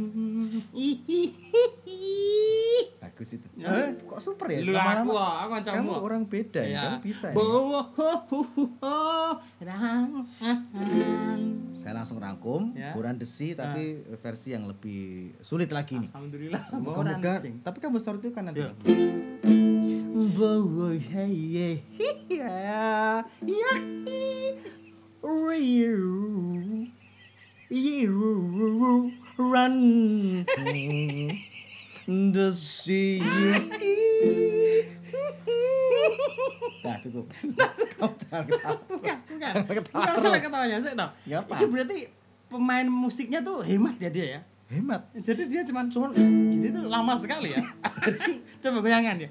Bagus 2.98 3.28
itu. 3.34 3.46
Eh, 3.58 3.88
kok 4.00 4.18
super 4.18 4.46
ya? 4.48 4.60
Lu 4.62 4.72
aku, 4.72 5.12
aku 5.14 5.54
Kamu 5.60 5.90
kamu. 5.90 5.92
orang 5.98 6.22
beda 6.24 6.62
ya, 6.62 6.82
kamu 6.92 7.04
bisa 7.04 7.26
ya. 7.30 7.34
Bo 7.34 7.44
ho 7.44 7.80
ho 7.92 8.10
ho 8.80 8.96
ran. 9.58 10.24
Saya 11.72 11.96
langsung 11.96 12.20
rangkum, 12.20 12.72
Ya. 12.72 12.92
buran 12.92 13.16
desi 13.16 13.52
tapi 13.52 14.00
versi 14.16 14.52
yang 14.52 14.68
lebih 14.68 15.32
sulit 15.40 15.68
lagi 15.68 15.98
nih. 15.98 16.10
Alhamdulillah. 16.12 16.62
Sing. 17.40 17.60
tapi 17.60 17.78
kamu 17.80 17.96
start 17.98 18.20
itu 18.20 18.30
kan 18.30 18.48
nanti. 18.48 18.60
Ya. 18.60 18.72
Boy, 20.32 20.96
hey, 21.02 21.34
yeah, 21.34 21.76
yeah, 22.30 23.24
yeah, 23.42 24.81
you 27.70 29.08
run 29.38 29.76
the 32.06 32.52
sea. 32.52 33.22
Nah, 36.82 36.98
cukup. 36.98 37.30
Kamu 37.94 38.14
jangan 38.26 38.42
ketawa. 38.42 38.78
Bukan, 38.90 39.16
bukan. 39.30 39.52
Salah 39.94 40.18
terus. 40.18 40.42
ketawanya, 40.42 40.76
saya 40.82 40.94
tahu. 40.98 41.10
Nggak 41.30 41.40
apa. 41.46 41.54
Itu 41.54 41.66
berarti 41.70 41.98
pemain 42.50 42.86
musiknya 42.90 43.38
tuh 43.46 43.62
hemat 43.62 43.96
ya 44.02 44.10
dia 44.10 44.26
ya. 44.38 44.40
Hemat. 44.66 45.06
Jadi 45.22 45.46
dia 45.46 45.62
cuman 45.62 45.86
cuman 45.86 46.10
gini 46.50 46.74
tuh 46.74 46.90
lama 46.90 47.14
sekali 47.14 47.54
ya. 47.54 47.62
Coba 48.58 48.82
bayangkan 48.82 49.30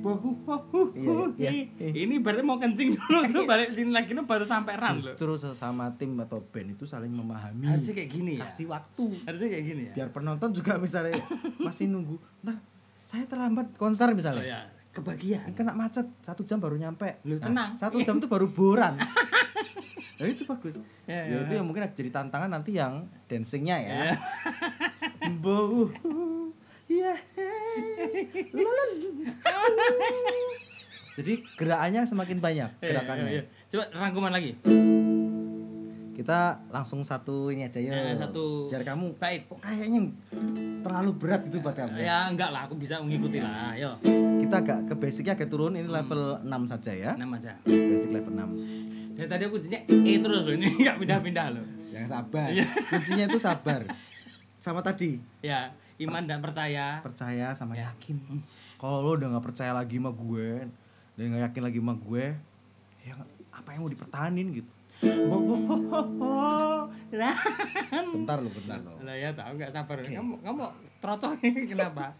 Iya, 0.00 1.50
iya. 1.76 1.88
Ini 2.00 2.14
berarti 2.18 2.40
mau 2.40 2.56
kencing 2.56 2.90
dulu 2.90 3.18
tuh 3.30 3.44
balik 3.44 3.72
sini 3.72 3.90
lagi 3.90 4.10
tuh 4.10 4.24
baru 4.24 4.42
sampai 4.42 4.74
loh. 4.98 5.12
Justru 5.12 5.32
sesama 5.38 5.92
tim 5.94 6.16
atau 6.18 6.40
band 6.42 6.72
itu 6.72 6.84
saling 6.84 7.08
memahami. 7.08 7.66
Harusnya 7.66 7.94
kayak 7.94 8.10
gini 8.10 8.32
ya. 8.36 8.44
Kasih 8.44 8.66
waktu. 8.66 9.04
Harusnya 9.22 9.48
kayak 9.48 9.64
gini 9.64 9.82
ya. 9.84 9.94
biar 9.94 10.08
penonton 10.10 10.50
juga 10.50 10.76
misalnya 10.76 11.16
masih 11.58 11.86
nunggu 11.86 12.16
nah 12.40 12.56
saya 13.02 13.26
terlambat 13.26 13.74
konser 13.74 14.06
Oh 14.06 14.14
misalnya 14.14 14.44
ya, 14.44 14.60
kebagian. 14.90 15.50
kena 15.52 15.72
macet 15.72 16.06
satu 16.20 16.40
jam 16.40 16.56
baru 16.56 16.74
nyampe 16.74 17.18
Lu 17.24 17.36
Nah, 17.36 17.42
tenang. 17.42 17.70
satu 17.74 17.98
jam 18.00 18.16
tuh 18.16 18.26
baru 18.26 18.46
boran 18.46 18.94
nah, 20.18 20.24
itu 20.24 20.42
bagus 20.44 20.78
Ya, 21.04 21.20
ya, 21.20 21.24
ya, 21.26 21.36
itu 21.42 21.52
yang 21.52 21.66
mungkin 21.66 21.82
jadi 21.86 22.08
tantangan 22.08 22.46
nanti 22.48 22.72
yang 22.72 23.02
dancingnya 23.26 23.76
ya 23.76 23.94
Ya. 24.06 24.14
Ya 26.90 27.14
Lalu. 28.50 29.22
jadi 31.12 31.32
gerakannya 31.54 32.02
semakin 32.02 32.38
banyak 32.38 32.70
gerakannya 32.78 33.24
Iya, 33.24 33.32
iya, 33.32 33.40
iya. 33.40 33.44
Coba 33.68 33.84
rangkuman 33.92 34.32
lagi. 34.32 34.58
kita 36.12 36.36
langsung 36.68 37.00
satu 37.00 37.48
ini 37.48 37.64
aja 37.64 37.78
ya 37.78 37.94
Ya, 37.94 38.12
satu 38.14 38.68
biar 38.68 38.84
kamu 38.84 39.16
bait. 39.16 39.46
kok 39.46 39.56
kayaknya 39.56 40.12
terlalu 40.80 41.10
berat 41.14 41.46
itu 41.46 41.56
buat 41.58 41.72
kamu 41.72 41.96
Ya 41.96 42.26
enggak 42.26 42.50
lah, 42.50 42.66
aku 42.66 42.74
bisa 42.74 42.98
mengikuti 42.98 43.38
lah. 43.38 43.72
Ayo, 43.72 43.96
kita 44.38 44.60
agak 44.60 44.78
ke 44.84 44.94
basicnya 44.96 45.32
agak 45.32 45.46
turun 45.46 45.72
ini 45.72 45.86
level 45.86 46.42
6 46.42 46.50
saja 46.68 46.92
ya 46.92 47.10
enam 47.14 47.32
aja. 47.32 47.56
basic 47.64 48.10
level 48.10 48.34
6 48.34 49.16
Dari 49.16 49.28
tadi 49.28 49.42
aku 49.44 49.56
kuncinya 49.56 49.80
E 49.86 50.14
terus 50.18 50.42
loh, 50.42 50.54
ini 50.54 50.68
enggak 50.76 50.96
pindah-pindah 50.98 51.46
loh. 51.52 51.64
yang 51.88 52.04
sabar 52.04 52.48
Iya. 52.48 52.66
kuncinya 52.84 53.24
itu 53.26 53.38
sabar 53.38 53.80
sama 54.56 54.80
tadi 54.80 55.16
Ya, 55.40 55.72
iman 56.00 56.22
dan 56.24 56.40
percaya. 56.40 57.00
percaya 57.00 57.52
sama 57.52 57.74
Ya. 57.74 57.90
yakin 57.90 58.16
kalau 58.76 59.00
lo 59.02 59.10
udah 59.14 59.28
nggak 59.30 59.44
percaya 59.44 59.70
lagi 59.70 59.96
sama 59.96 60.10
gue 60.10 60.64
dan 61.12 61.24
nggak 61.26 61.42
yakin 61.46 61.62
lagi 61.62 61.78
sama 61.78 61.94
gue 61.94 62.24
ya 63.00 63.12
apa 63.50 63.68
yang 63.70 63.80
mau 63.82 63.90
dipertahanin 63.90 64.48
gitu 64.54 64.72
bentar 67.10 68.36
lo 68.36 68.48
bentar 68.50 68.78
lo 68.78 69.00
Lah 69.00 69.14
ya 69.14 69.32
tahu 69.32 69.56
enggak 69.56 69.70
sabar. 69.70 69.96
Kamu 69.98 70.40
kamu 70.40 70.62
trocok 70.98 71.40
ini 71.40 71.64
kenapa? 71.72 72.12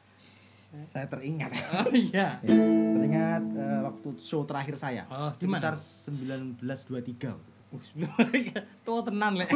saya 0.71 1.03
teringat 1.05 1.51
Oh 1.77 1.91
iya. 1.91 2.39
Ya, 2.41 2.55
teringat 2.95 3.43
eh, 3.53 3.81
waktu 3.83 4.09
show 4.17 4.47
terakhir 4.47 4.79
saya 4.79 5.03
Oh, 5.09 5.35
sekitar 5.35 5.75
1923 5.75 7.50
Uh, 7.71 7.79
Tua 8.85 9.01
tenan 9.07 9.39
lek. 9.39 9.47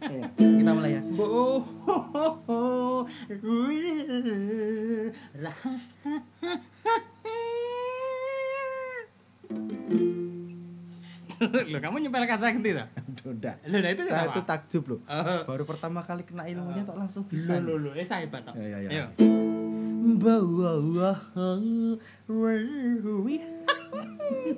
Iya, 0.00 0.26
kita 0.38 0.70
mulai 0.70 0.94
ya 0.94 1.02
Loh, 11.44 11.80
kamu 11.82 11.96
nyempelkan 11.98 12.38
saya 12.38 12.54
ganti 12.54 12.70
tak? 12.72 12.88
udah 13.24 13.56
Loh, 13.66 13.80
nah 13.80 13.90
itu 13.90 14.02
saya 14.04 14.28
kenapa? 14.28 14.36
itu 14.36 14.40
takjub 14.44 14.84
loh 14.86 15.00
Oh. 15.08 15.42
baru 15.48 15.64
pertama 15.64 16.04
kali 16.04 16.22
kena 16.22 16.44
ilmunya 16.44 16.84
tak 16.84 16.94
langsung 16.94 17.24
bisa 17.24 17.56
Loh, 17.58 17.74
loh, 17.74 17.90
loh, 17.90 17.92
eh 17.96 18.04
saya 18.04 18.28
hebat 18.28 18.44
toh. 18.44 18.52
Ya, 18.54 18.78
ya, 18.78 18.78
ya. 18.84 18.90
Ayo. 18.92 19.06
Bawa 20.20 20.72
we 22.28 23.40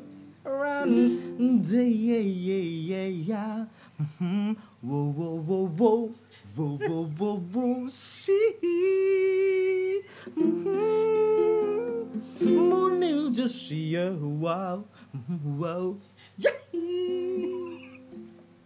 run. 0.47 1.19
Yeah, 1.63 1.83
yeah, 1.83 2.23
yeah, 2.23 2.63
yeah. 2.63 3.11
Ya. 3.27 3.67
Mm-hmm. 3.99 4.55
Whoa, 4.87 5.11
whoa, 5.11 5.43
whoa, 5.43 5.67
whoa. 5.75 6.15
Whoa, 6.57 6.79
whoa, 6.79 7.05
whoa, 7.19 7.37
whoa. 7.53 7.89
See. 7.91 8.41
Mm-hmm. 10.39 12.07
Morning 12.55 13.35
here 13.35 13.51
see 13.51 13.99
you. 13.99 14.17
Wow. 14.41 14.87
Mm-hmm. 15.13 15.59
Wow. 15.59 15.99
yeah. 16.39 16.55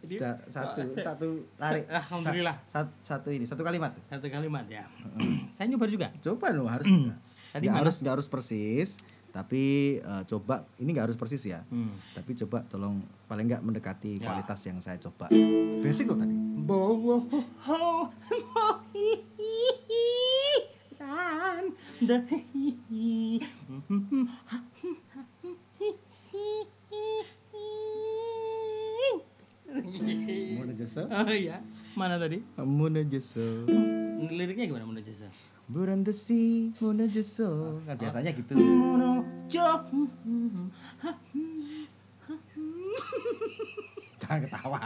Sudah 0.00 0.42
satu, 0.50 0.82
oh, 0.82 0.98
satu 0.98 1.28
tarik. 1.54 1.86
Alhamdulillah. 2.02 2.56
Satu, 2.66 2.90
satu 2.98 3.28
ini, 3.30 3.46
satu 3.46 3.62
kalimat. 3.62 3.94
Satu 4.10 4.26
kalimat 4.26 4.66
ya. 4.66 4.82
Mm-hmm. 5.16 5.54
saya 5.54 5.70
nyoba 5.70 5.86
juga. 5.86 6.10
Coba 6.18 6.50
lo 6.50 6.66
harus. 6.66 6.88
Hmm. 6.88 7.14
Tadi 7.50 7.66
gak 7.66 7.82
harus 7.82 7.96
gak 7.98 8.14
harus 8.18 8.28
persis 8.30 9.02
tapi 9.30 9.62
eh, 9.96 10.22
coba 10.26 10.66
ini 10.76 10.90
nggak 10.90 11.06
harus 11.06 11.18
persis 11.18 11.42
ya 11.44 11.62
Hmm. 11.66 11.94
tapi 12.12 12.34
coba 12.36 12.66
tolong 12.66 12.98
paling 13.24 13.46
nggak 13.46 13.62
mendekati 13.62 14.18
Ya. 14.18 14.26
kualitas 14.26 14.60
yang 14.62 14.78
saya 14.78 14.98
coba 14.98 15.30
basic 15.80 16.06
lo 16.06 16.14
tadi. 16.14 16.34
Muna 30.58 30.72
jasa 30.74 31.06
Oh 31.06 31.30
iya, 31.32 31.62
mana 31.94 32.18
tadi? 32.18 32.42
Muna 32.58 33.00
jasa 33.02 33.42
Liriknya 34.20 34.66
gimana 34.66 34.84
Muna 34.84 35.00
Jasa? 35.00 35.30
Berantasi 35.70 36.74
Muna 36.82 37.06
jasa 37.06 37.46
kan 37.86 37.94
biasanya 37.94 38.30
gitu 38.34 38.58
Mono 38.58 39.22
Jo. 39.46 39.66
jangan 44.20 44.38
ketawa 44.46 44.78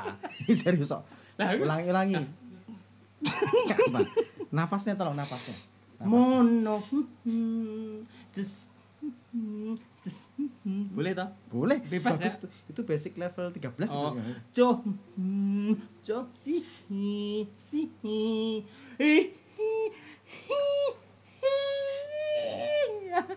ini 0.45 0.55
serius 0.55 0.93
kok 0.93 1.05
ulangi 1.37 1.89
ulangi 1.89 2.17
Apa? 3.89 4.01
napasnya 4.53 4.97
tolong 4.97 5.17
napasnya 5.17 5.57
Napas. 5.95 6.11
Mono. 6.11 6.77
Just. 8.35 8.75
Just. 10.03 10.27
Boleh 10.67 11.15
toh? 11.15 11.31
boleh 11.49 11.79
Bebas 11.87 12.19
Bagus 12.19 12.35
ya? 12.35 12.43
tuh. 12.45 12.51
itu 12.67 12.81
basic 12.83 13.15
level 13.15 13.55
13 13.55 13.89
Oh, 13.95 14.11
itu 14.13 14.21
jo, 14.51 14.69
jo, 16.03 16.19
si, 16.35 16.67
si, 17.57 17.81
hi, 18.03 18.61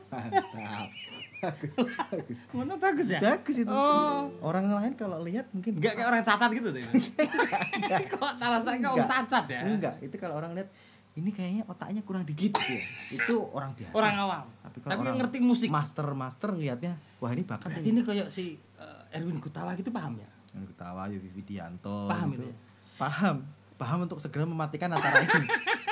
Mantap. 0.08 0.90
bagus 1.38 1.74
bagus 2.10 2.40
Mana 2.50 2.74
bagus 2.76 3.08
ya? 3.08 3.20
bagus 3.22 3.56
itu 3.60 3.70
Oh. 3.70 4.34
orang 4.42 4.66
lain 4.68 4.94
kalau 4.96 5.22
lihat 5.22 5.46
mungkin 5.52 5.78
Enggak 5.78 5.94
kayak 5.94 6.08
orang 6.08 6.24
cacat 6.24 6.50
gitu 6.50 6.70
tuh. 6.72 6.82
Kok 8.12 8.32
rasanya 8.40 8.78
kayak 8.80 8.94
orang 8.96 9.08
cacat 9.08 9.44
ya? 9.46 9.62
enggak 9.64 9.94
itu 10.02 10.16
kalau 10.18 10.36
orang 10.36 10.58
lihat 10.58 10.70
ini 11.14 11.30
kayaknya 11.30 11.64
otaknya 11.66 12.02
kurang 12.02 12.22
dikit 12.24 12.54
ya 12.56 12.78
itu 13.12 13.36
orang 13.48 13.74
biasa 13.74 13.90
Orang 13.92 14.16
awam. 14.18 14.46
tapi 14.60 14.78
Tapi, 14.78 14.78
kalau 14.80 14.94
orang 14.96 15.06
yang 15.08 15.18
ngerti 15.20 15.38
musik. 15.42 15.70
master 15.70 16.06
master 16.12 16.50
ngelihatnya 16.52 16.94
wah 17.18 17.30
ini 17.30 17.44
bakat 17.44 17.70
Berarti 17.70 17.90
ini 17.92 18.02
kayak 18.02 18.28
si 18.28 18.46
eh, 18.76 19.16
Erwin 19.16 19.38
Gutawa 19.38 19.74
gitu 19.74 19.90
paham 19.90 20.18
ya? 20.18 20.30
yang 20.54 20.66
ketawa 20.66 21.06
Yofi 21.08 21.30
Widianto 21.32 22.06
Paham 22.08 22.28
gitu. 22.32 22.42
itu 22.42 22.48
ya? 22.48 22.56
paham 22.98 23.36
paham 23.78 24.04
untuk 24.04 24.18
segera 24.18 24.44
mematikan 24.44 24.90
acara 24.90 25.22
ini 25.22 25.48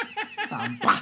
sampah 0.45 0.97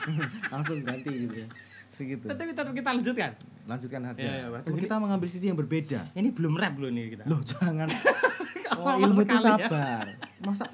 langsung 0.50 0.80
ganti 0.80 1.12
gitu 1.22 1.38
ya 1.38 1.48
begitu 1.93 2.26
Tapi 2.26 2.50
tetap 2.50 2.69
kita 2.69 2.89
lanjutkan. 2.91 3.32
lanjutkan 3.63 4.02
saja 4.04 4.19
Iya, 4.19 4.34
iya, 4.34 4.46
waduh, 4.50 4.63
Perlu 4.63 4.76
ini- 4.76 4.84
kita 4.84 4.96
mengambil 4.98 5.28
sisi 5.28 5.46
yang 5.46 5.56
berbeda 5.56 6.10
Ini 6.12 6.30
belum 6.30 6.54
rap 6.54 6.76
loh 6.76 6.89
nih 6.89 7.06
kita. 7.12 7.24
loh 7.24 7.39
jangan 7.39 7.86
oh, 8.78 8.98
ilmu 9.00 9.22
itu 9.22 9.32
ya. 9.32 9.39
sabar 9.39 10.06
masa 10.39 10.65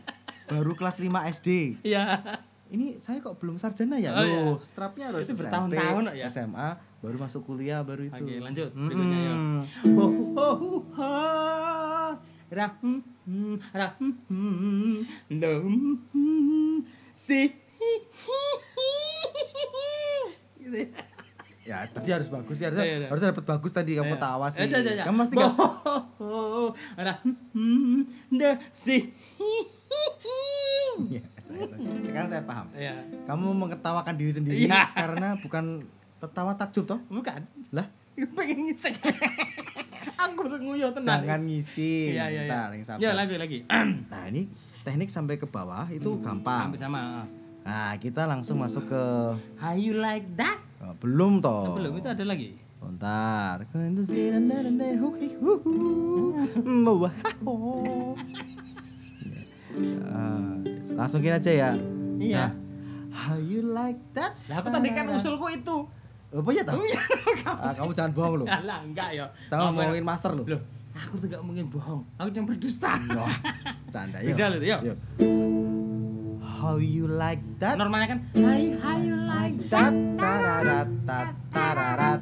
baru 0.46 0.72
kelas 0.74 0.98
5 0.98 1.12
SD 1.32 1.50
Iya. 1.84 2.24
ini 2.70 2.98
saya 2.98 3.20
kok 3.20 3.36
belum 3.36 3.58
sarjana 3.58 3.98
ya 3.98 4.10
Oh, 4.10 4.18
loh 4.18 4.26
iya. 4.26 4.42
strapnya 4.60 5.06
harus 5.10 5.24
Itu 5.24 5.36
bertahun-tahun 5.36 6.16
ya? 6.16 6.26
SMA 6.26 6.70
baru 7.00 7.18
masuk 7.18 7.42
kuliah 7.44 7.82
baru 7.82 8.06
itu 8.06 8.16
Oke, 8.18 8.36
lanjut. 8.40 8.70
Berikutnya 8.72 9.20
ya. 9.22 9.34
Mm-mm. 9.34 9.60
Oh, 9.94 10.12
oh, 10.36 10.56
oh, 10.94 12.12
rahum 12.50 13.02
rahum 13.74 14.10
nom 15.30 15.74
si 17.14 17.54
gitu 20.60 20.78
ya 21.70 21.86
tadi 21.86 22.10
harus 22.10 22.34
bagus 22.34 22.58
ya 22.58 22.74
harus, 22.74 22.82
harus 22.82 23.22
dapat 23.22 23.46
bagus 23.46 23.70
tadi 23.70 23.94
kamu 23.94 24.18
tawa 24.18 24.50
sih. 24.50 24.66
Kamu 25.06 25.18
pasti 25.22 25.38
kan 25.38 25.54
ada 26.98 27.14
the 28.34 28.58
si 28.74 29.14
iya, 31.08 31.22
iya, 31.22 31.66
iya. 31.66 32.02
sekarang 32.02 32.28
saya 32.30 32.44
paham. 32.44 32.74
Kamu 33.26 33.54
mengetawakan 33.54 34.14
diri 34.18 34.34
sendiri 34.34 34.66
karena 34.98 35.38
bukan 35.40 35.86
tertawa 36.20 36.58
takjub 36.58 36.86
toh? 36.86 37.00
Bukan. 37.08 37.46
Lah? 37.72 37.88
Pengen 38.28 38.58
ngisek. 38.66 38.96
Aku 40.24 40.52
udah 40.52 40.60
nguyuh 40.60 40.92
tenan. 40.92 41.24
jangan 41.24 41.40
ngisi 41.44 42.12
Iya, 42.12 42.26
iya, 42.28 42.42
iya. 42.44 42.98
Ya, 43.00 43.12
lagi 43.16 43.36
lagi. 43.40 43.58
nah 44.12 44.24
ini 44.28 44.52
teknik 44.84 45.08
sampai 45.08 45.36
ke 45.36 45.46
bawah 45.46 45.88
itu 45.88 46.10
gampang 46.20 46.72
Hampir 46.72 46.80
sama. 46.80 47.24
nah 47.64 47.92
kita 47.96 48.24
langsung 48.26 48.60
masuk 48.60 48.88
ke 48.88 49.04
How 49.56 49.76
you 49.76 49.96
like 49.96 50.28
that? 50.36 50.60
oh, 50.80 50.96
belum 51.00 51.40
toh 51.40 51.72
Oh, 51.72 51.76
belum 51.80 52.00
itu 52.00 52.08
ada 52.08 52.24
lagi. 52.24 52.56
Bentar. 52.80 53.68
Ah, 60.10 60.56
langsung 60.96 61.20
gini 61.22 61.36
aja 61.36 61.52
ya. 61.52 61.70
Iya. 62.20 62.46
Nah, 62.48 62.52
how 63.12 63.38
you 63.38 63.62
like 63.64 64.00
that? 64.12 64.36
Lah 64.48 64.60
aku 64.60 64.72
tadi 64.72 64.90
kan 64.92 65.08
usulku 65.12 65.48
itu. 65.52 65.78
Apa 66.30 66.50
ya 66.54 66.62
tahu? 66.62 66.82
Iya, 66.86 67.02
Ah, 67.50 67.74
kamu 67.74 67.92
jangan 67.92 68.12
bohong 68.14 68.36
loh. 68.44 68.48
Lah 68.48 68.80
enggak 68.86 69.10
ya. 69.18 69.26
Jangan 69.50 69.74
ngomongin 69.74 70.06
master 70.06 70.32
loh. 70.38 70.46
Loh, 70.46 70.62
aku 70.94 71.18
tuh 71.18 71.26
gak 71.26 71.42
mungkin 71.42 71.66
bohong. 71.68 72.06
Aku 72.22 72.30
cuma 72.30 72.54
berdusta. 72.54 72.94
Wah, 73.10 73.34
canda 73.94 74.22
yuk. 74.22 74.38
Beda 74.38 74.46
loh, 74.54 74.60
yuk. 74.62 74.98
How 76.60 76.78
you 76.78 77.10
like 77.10 77.42
that? 77.58 77.80
Normalnya 77.80 78.14
kan 78.14 78.20
Hi, 78.36 78.76
how 78.78 79.00
you 79.00 79.16
like 79.16 79.56
Tat 79.72 79.90
tararat 80.20 80.90
tararat. 81.50 82.22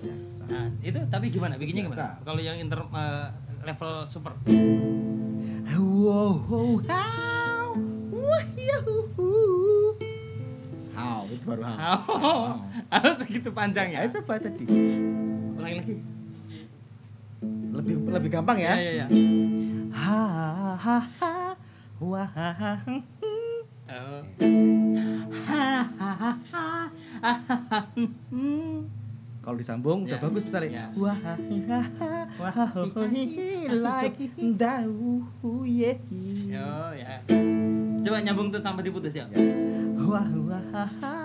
Ya, 0.00 0.14
Nah, 0.46 0.70
itu 0.80 0.98
tapi 1.10 1.26
gimana? 1.28 1.58
Bikinnya 1.58 1.84
gimana? 1.84 2.16
Kalau 2.22 2.40
yang 2.40 2.56
inter 2.56 2.78
eh, 2.80 3.26
level 3.66 4.06
super. 4.06 4.32
Wow, 5.76 6.78
how, 6.86 7.74
wah, 8.14 8.44
yuhu. 8.54 9.55
How, 10.96 11.28
itu 11.28 11.44
baru 11.44 11.62
how. 11.68 12.00
Oh, 12.08 12.56
harus 12.88 13.20
segitu 13.20 13.52
panjang 13.52 13.92
ya. 13.92 14.00
Ayo 14.00 14.16
coba 14.16 14.40
tadi. 14.40 14.64
Ulangi 15.60 15.76
lagi. 15.76 15.94
Lebih 17.76 17.94
lebih 18.08 18.30
gampang 18.32 18.56
ya. 18.56 18.72
Ya, 18.72 18.80
ya, 18.80 18.92
ya. 19.04 19.06
Ha 19.92 20.24
ha 20.80 20.98
ha 21.04 21.34
wah 22.00 22.28
ha 22.32 22.48
ha. 22.56 22.72
Oh. 23.86 24.24
Kalau 29.46 29.56
disambung 29.62 30.08
udah 30.08 30.18
Ya. 30.18 30.24
bagus 30.24 30.42
misalnya. 30.48 30.70
Ya. 30.72 30.86
Wah 30.96 31.16
ha 31.20 31.34
ha 31.38 31.80
ha 32.00 32.12
wah 32.40 32.50
ha 32.50 32.64
like 33.68 34.18
dau 34.56 35.22
ye. 35.68 35.92
Oh, 36.56 36.90
ya. 36.96 37.20
Coba 38.06 38.22
nyambung 38.22 38.54
tuh 38.54 38.62
sampai 38.62 38.86
diputus 38.86 39.18
ya. 39.18 39.26
Wah 39.98 40.22
wah 40.46 40.62
ha 40.70 40.84
ha 41.02 41.16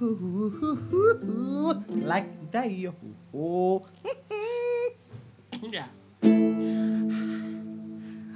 hu 0.00 0.16
hu 0.16 0.48
hu 0.48 0.68
hu 0.88 1.02
hu 1.28 1.36
like. 2.08 2.40
Oh. 3.32 3.80
Ya. 5.72 5.88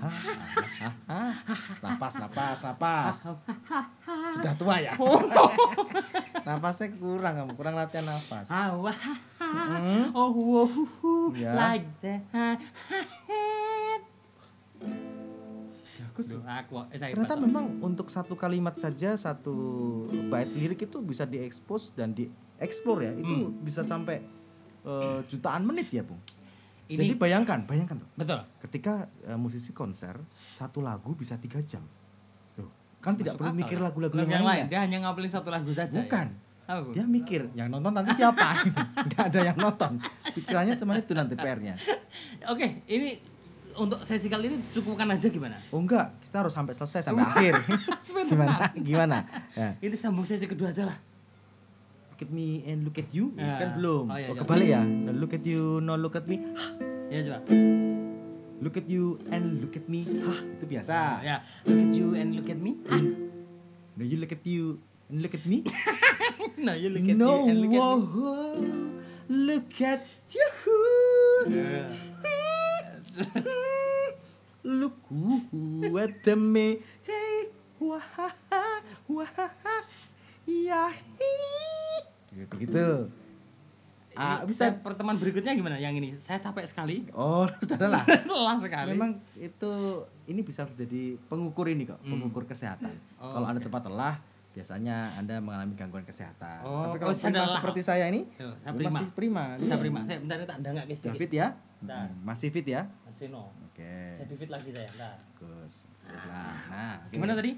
Ha, 0.00 0.09
ha, 0.09 0.88
ha. 1.04 1.20
Napas, 1.85 2.14
napas, 2.16 2.56
napas. 2.64 3.16
Sudah 4.32 4.54
tua 4.56 4.80
ya. 4.80 4.96
Napasnya 6.48 6.96
kurang 6.96 7.35
kamu, 7.44 7.52
kurang 7.61 7.76
latihan 7.76 8.09
napas. 8.09 8.48
Awah. 8.48 8.96
Hmm. 9.37 10.16
Oh, 10.16 10.64
Ya. 11.37 11.52
like 11.52 11.88
that. 12.00 12.61
Bagus. 16.16 16.33
Duh, 16.33 16.40
aku 16.48 16.81
eh, 16.88 16.96
saya 16.96 17.12
Ternyata 17.12 17.37
memang 17.37 17.76
untuk 17.85 18.09
satu 18.09 18.33
kalimat 18.40 18.72
saja 18.81 19.12
satu 19.20 19.52
bait 20.33 20.48
lirik 20.48 20.88
itu 20.88 21.05
bisa 21.05 21.29
diekspos 21.29 21.92
dan 21.92 22.16
dieksplor 22.16 23.05
ya. 23.05 23.12
Itu 23.12 23.52
bisa 23.61 23.85
sampai 23.85 24.24
eh, 24.88 25.20
jutaan 25.29 25.68
menit 25.68 25.92
ya, 25.92 26.00
Bung. 26.00 26.16
Ini 26.88 27.12
Jadi 27.12 27.14
bayangkan, 27.20 27.68
bayangkan 27.68 28.00
Bung. 28.00 28.09
betul. 28.16 28.40
ketika 28.64 29.12
eh, 29.29 29.37
musisi 29.37 29.76
konser 29.76 30.16
satu 30.57 30.81
lagu 30.81 31.12
bisa 31.12 31.37
tiga 31.37 31.61
jam. 31.61 31.85
Loh, 32.57 32.72
kan 33.05 33.12
tidak 33.20 33.37
Masuk 33.37 33.44
perlu 33.44 33.52
akal 33.52 33.61
mikir 33.61 33.76
ya. 33.76 33.85
lagu-lagu 33.85 34.14
Lagu 34.16 34.33
yang, 34.33 34.46
lainnya. 34.48 34.66
Dia 34.72 34.81
hanya 34.88 34.98
ngapalin 35.05 35.29
satu 35.29 35.52
lagu 35.52 35.68
saja. 35.76 36.00
Bukan. 36.00 36.33
Ya? 36.33 36.44
Apa? 36.66 36.90
Dia 36.90 37.07
mikir, 37.07 37.46
yang 37.55 37.70
nonton 37.70 37.94
nanti 37.94 38.11
siapa? 38.18 38.59
Nggak 39.07 39.24
ada 39.31 39.40
yang 39.52 39.55
nonton. 39.55 40.02
Pikirannya 40.35 40.74
cuma 40.74 40.98
itu 40.98 41.14
nanti 41.14 41.38
PR-nya. 41.38 41.79
Oke, 42.52 42.83
ini 42.90 43.14
untuk 43.77 44.01
sesi 44.03 44.27
kali 44.27 44.49
ini 44.49 44.57
cukupkan 44.65 45.07
aja 45.09 45.29
gimana? 45.29 45.61
Oh 45.69 45.79
enggak, 45.79 46.17
kita 46.25 46.41
harus 46.41 46.53
sampai 46.53 46.73
selesai 46.73 47.01
sampai 47.05 47.25
akhir. 47.25 47.55
Gimana? 48.27 48.55
Gimana? 48.75 49.17
Ya. 49.53 49.77
Ini 49.79 49.95
sambung 49.95 50.25
sesi 50.25 50.45
kedua 50.45 50.73
aja 50.73 50.89
lah. 50.89 50.99
Look 52.11 52.25
at 52.25 52.33
me 52.33 52.65
and 52.65 52.81
look 52.83 52.97
at 52.97 53.12
you, 53.12 53.37
Ya. 53.37 53.61
kan 53.61 53.69
belum. 53.77 54.09
Oh, 54.09 54.17
iya, 54.17 54.33
Oh, 54.33 54.35
iya. 54.35 54.41
kebalik 54.41 54.69
ya. 54.73 54.83
No, 54.83 55.11
look 55.12 55.33
at 55.33 55.45
you, 55.45 55.79
no 55.79 55.93
look 55.95 56.17
at 56.17 56.25
me. 56.25 56.41
Hah, 56.57 56.71
Ya 57.07 57.19
coba. 57.23 57.39
Look 58.57 58.81
at 58.81 58.89
you 58.89 59.21
and 59.29 59.61
look 59.61 59.77
at 59.77 59.85
me. 59.85 60.09
Hah, 60.25 60.41
itu 60.57 60.65
biasa. 60.65 61.21
Ya, 61.21 61.37
look 61.69 61.77
at 61.77 61.93
you 61.93 62.17
and 62.17 62.33
look 62.33 62.49
at 62.49 62.57
me. 62.57 62.81
No, 63.93 64.03
you 64.03 64.17
look 64.17 64.33
at 64.33 64.41
you 64.49 64.81
and 65.12 65.21
look 65.21 65.37
at 65.37 65.45
me. 65.45 65.61
no, 66.57 66.73
you 66.73 66.89
look 66.89 67.05
at 67.05 67.17
no, 67.17 67.45
you 67.45 67.53
and 67.53 67.57
look 67.61 67.73
at 67.73 67.77
me. 67.77 67.81
whoa, 67.85 67.97
look 69.29 69.73
at 69.85 70.01
you. 70.33 70.49
Ya. 71.53 71.85
Look 74.66 74.98
who 75.07 75.46
at 75.94 76.26
the 76.26 76.35
me. 76.35 76.83
Hey, 77.07 77.55
wah, 77.79 78.02
wah, 79.07 79.31
ya, 80.42 80.90
gitu 82.35 82.55
gitu. 82.59 82.87
Ah, 84.16 84.42
bisa. 84.42 84.72
pertemuan 84.81 85.20
berikutnya 85.20 85.52
gimana? 85.52 85.76
Yang 85.76 85.94
ini 86.00 86.09
saya 86.16 86.40
capek 86.40 86.64
sekali. 86.66 87.05
Oh, 87.12 87.44
udah 87.62 87.79
lah. 87.79 88.02
Lelah 88.26 88.57
sekali. 88.59 88.96
Memang 88.96 89.20
itu 89.37 89.72
ini 90.24 90.40
bisa 90.40 90.64
menjadi 90.64 91.14
pengukur 91.29 91.68
ini 91.68 91.85
kok, 91.85 92.00
pengukur 92.00 92.42
kesehatan. 92.42 92.90
Hmm. 92.90 93.20
Oh, 93.22 93.33
kalau 93.37 93.46
anda 93.52 93.61
cepat 93.61 93.87
lelah, 93.87 94.16
biasanya 94.57 95.14
anda 95.14 95.37
mengalami 95.38 95.76
gangguan 95.76 96.02
kesehatan. 96.02 96.64
Oh, 96.64 96.90
Tapi 96.90 97.07
kalau 97.07 97.12
oh, 97.12 97.20
prima 97.20 97.38
lelah. 97.44 97.55
seperti 97.61 97.81
saya 97.85 98.09
ini, 98.09 98.24
Yo, 98.40 98.50
saya 98.64 98.72
prima. 98.72 98.88
masih 98.88 99.07
prima. 99.12 99.44
Bisa 99.61 99.74
Iya. 99.76 99.83
prima. 99.85 100.00
Saya 100.09 100.18
bentar 100.24 100.37
tak 100.42 100.59
ndangake 100.64 100.92
Sudah 100.96 101.12
sedikit. 101.12 101.20
fit 101.20 101.33
ya? 101.37 101.46
Nah. 101.85 102.09
Hmm, 102.09 102.24
Masih 102.24 102.48
fit 102.48 102.66
ya? 102.66 102.83
Masih 103.05 103.29
no. 103.29 103.52
Oke. 103.77 104.17
Jadi 104.17 104.33
fit 104.41 104.49
lagi 104.49 104.73
saya. 104.73 104.89
Nah. 104.97 105.21
Bagus. 105.21 105.85
Baiklah. 106.09 106.57
Nah, 106.73 106.97
oke. 106.97 107.12
Gimana 107.12 107.37
tadi? 107.37 107.53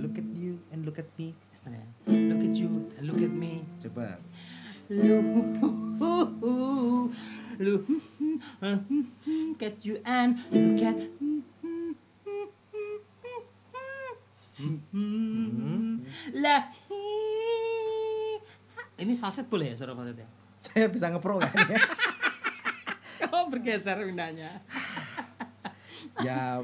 Look 0.00 0.16
at 0.16 0.28
you 0.32 0.64
and 0.72 0.88
look 0.88 0.96
at 0.96 1.12
me. 1.20 1.36
Ya. 1.68 1.84
Look 2.08 2.40
at 2.40 2.56
you 2.56 2.88
and 2.96 3.04
look 3.04 3.20
at 3.20 3.28
me. 3.28 3.68
Coba. 3.76 4.16
Look 7.60 7.84
look 9.28 9.60
at 9.60 9.76
you 9.84 10.00
and 10.08 10.40
look 10.56 10.80
at 10.80 10.96
lah 16.32 16.72
ini 19.00 19.16
falset 19.20 19.48
boleh 19.52 19.72
ya 19.72 19.76
suara 19.76 19.92
falset 19.92 20.16
ya 20.24 20.28
Saya 20.60 20.92
bisa 20.92 21.08
ngepro 21.08 21.40
kan 21.40 21.52
ya? 21.68 21.76
bergeser 23.50 23.98
pindahnya 24.00 24.62
ya 26.26 26.62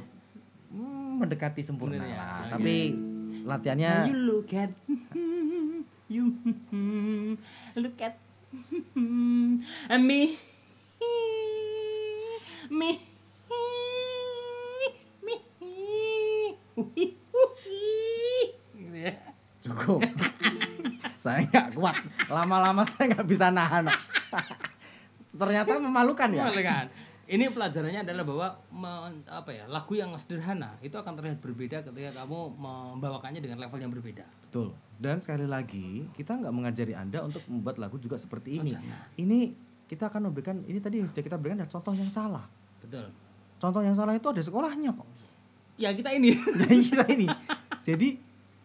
mm, 0.71 1.21
mendekati 1.21 1.61
sempurna 1.61 1.99
Bener 2.01 2.15
ya, 2.15 2.19
lah. 2.19 2.39
oke. 2.41 2.51
Tapi 2.57 2.77
latihannya 3.47 3.93
you 4.11 4.19
look 4.27 4.51
at 4.55 4.71
you 6.15 6.25
look 7.75 7.99
at 8.01 8.15
and 9.91 10.03
me 10.07 10.39
me 12.71 12.91
me 18.91 19.17
cukup. 19.67 20.01
saya 21.17 21.43
nggak 21.51 21.69
kuat. 21.75 21.97
Lama-lama 22.31 22.87
saya 22.87 23.11
nggak 23.15 23.27
bisa 23.27 23.51
nahan. 23.51 23.91
Ternyata 25.37 25.73
memalukan 25.79 26.29
ya. 26.31 26.45
Boleh 26.45 26.65
kan? 26.65 26.87
Ini 27.27 27.51
pelajarannya 27.51 28.07
adalah 28.07 28.23
bahwa 28.23 28.47
me- 28.71 29.27
apa 29.27 29.51
ya 29.51 29.67
lagu 29.67 29.93
yang 29.93 30.15
sederhana 30.15 30.79
itu 30.79 30.95
akan 30.95 31.11
terlihat 31.13 31.43
berbeda 31.43 31.83
ketika 31.83 32.23
kamu 32.23 32.55
membawakannya 32.55 33.43
dengan 33.43 33.59
level 33.59 33.77
yang 33.77 33.91
berbeda. 33.91 34.23
Betul. 34.47 34.71
Dan 34.95 35.19
sekali 35.19 35.43
lagi 35.43 36.07
kita 36.15 36.39
nggak 36.39 36.55
mengajari 36.55 36.95
anda 36.95 37.21
untuk 37.21 37.43
membuat 37.45 37.77
lagu 37.77 37.99
juga 37.99 38.15
seperti 38.15 38.57
Oh, 38.57 38.63
ini. 38.63 38.71
jangan. 38.71 38.99
Ini 39.19 39.39
kita 39.87 40.07
akan 40.07 40.31
memberikan 40.31 40.63
ini 40.63 40.79
tadi 40.79 40.99
yang 40.99 41.07
sudah 41.07 41.21
kita 41.21 41.35
berikan 41.35 41.59
adalah 41.59 41.73
contoh 41.73 41.93
yang 41.93 42.07
salah. 42.09 42.47
Betul. 42.79 43.11
Contoh 43.57 43.83
yang 43.83 43.95
salah 43.95 44.15
itu 44.15 44.27
ada 44.27 44.41
sekolahnya 44.41 44.95
kok. 44.95 45.09
Ya 45.77 45.91
kita 45.91 46.15
ini. 46.15 46.31
Jadi 46.31 46.77
kita 46.89 47.05
ini. 47.11 47.27
Jadi 47.83 48.09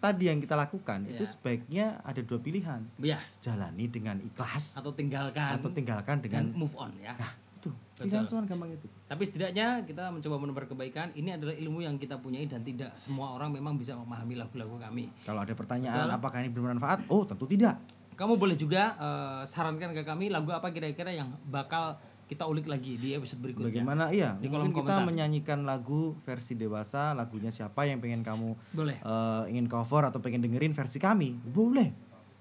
tadi 0.01 0.27
yang 0.27 0.41
kita 0.41 0.57
lakukan 0.57 1.05
itu 1.05 1.21
Ya. 1.21 1.29
sebaiknya 1.29 1.85
ada 2.01 2.19
dua 2.19 2.41
pilihan. 2.41 2.81
ya 2.97 3.21
Jalani 3.37 3.85
dengan 3.85 4.17
ikhlas 4.19 4.75
atau 4.75 4.89
tinggalkan 4.91 5.55
atau 5.55 5.69
tinggalkan 5.69 6.17
dan 6.17 6.25
dengan 6.25 6.43
move 6.51 6.73
on 6.75 6.89
ya. 6.97 7.13
nah 7.15 7.31
itu 7.55 7.69
pilihan 7.95 8.25
cuma 8.25 8.41
gampang 8.43 8.73
itu. 8.73 8.89
Tapi 9.05 9.21
setidaknya 9.21 9.85
kita 9.85 10.09
mencoba 10.09 10.35
menebar 10.35 10.65
kebaikan. 10.65 11.13
Ini 11.13 11.37
adalah 11.37 11.53
ilmu 11.53 11.79
yang 11.79 11.95
kita 11.95 12.17
punyai 12.17 12.49
dan 12.49 12.65
tidak 12.65 12.97
semua 12.97 13.37
orang 13.37 13.53
memang 13.53 13.77
bisa 13.77 13.93
memahami 13.93 14.33
lagu-lagu 14.33 14.81
kami. 14.81 15.13
Kalau 15.21 15.45
ada 15.45 15.53
pertanyaan 15.53 16.09
Betul. 16.09 16.17
apakah 16.17 16.37
ini 16.41 16.49
bermanfaat? 16.49 17.05
Oh 17.05 17.21
tentu 17.21 17.45
tidak. 17.45 17.77
Kamu 18.17 18.41
boleh 18.41 18.57
juga 18.57 18.97
eh, 18.97 19.41
sarankan 19.45 19.93
ke 19.93 20.01
kami 20.01 20.27
lagu 20.27 20.49
apa 20.49 20.73
kira-kira 20.73 21.13
yang 21.13 21.29
bakal 21.45 22.01
kita 22.32 22.48
ulik 22.48 22.63
lagi 22.65 22.96
di 22.96 23.12
episode 23.12 23.44
berikutnya. 23.44 23.84
Bagaimana 23.84 24.08
iya? 24.10 24.39
Di 24.39 24.48
kolom 24.48 24.72
Mungkin 24.72 24.80
kita 24.80 24.94
komentar. 24.96 25.04
menyanyikan 25.06 25.60
lagu 25.62 26.15
versi 26.22 26.56
dewasa, 26.56 27.12
lagunya 27.12 27.52
siapa 27.52 27.84
yang 27.84 28.00
pengen 28.00 28.24
kamu 28.24 28.56
Boleh. 28.72 28.96
eh, 28.98 29.44
ingin 29.52 29.67
cover 29.67 30.08
atau 30.08 30.17
pengen 30.17 30.39
dengerin 30.39 30.72
versi 30.72 30.96
kami? 30.96 31.36
Boleh. 31.36 31.91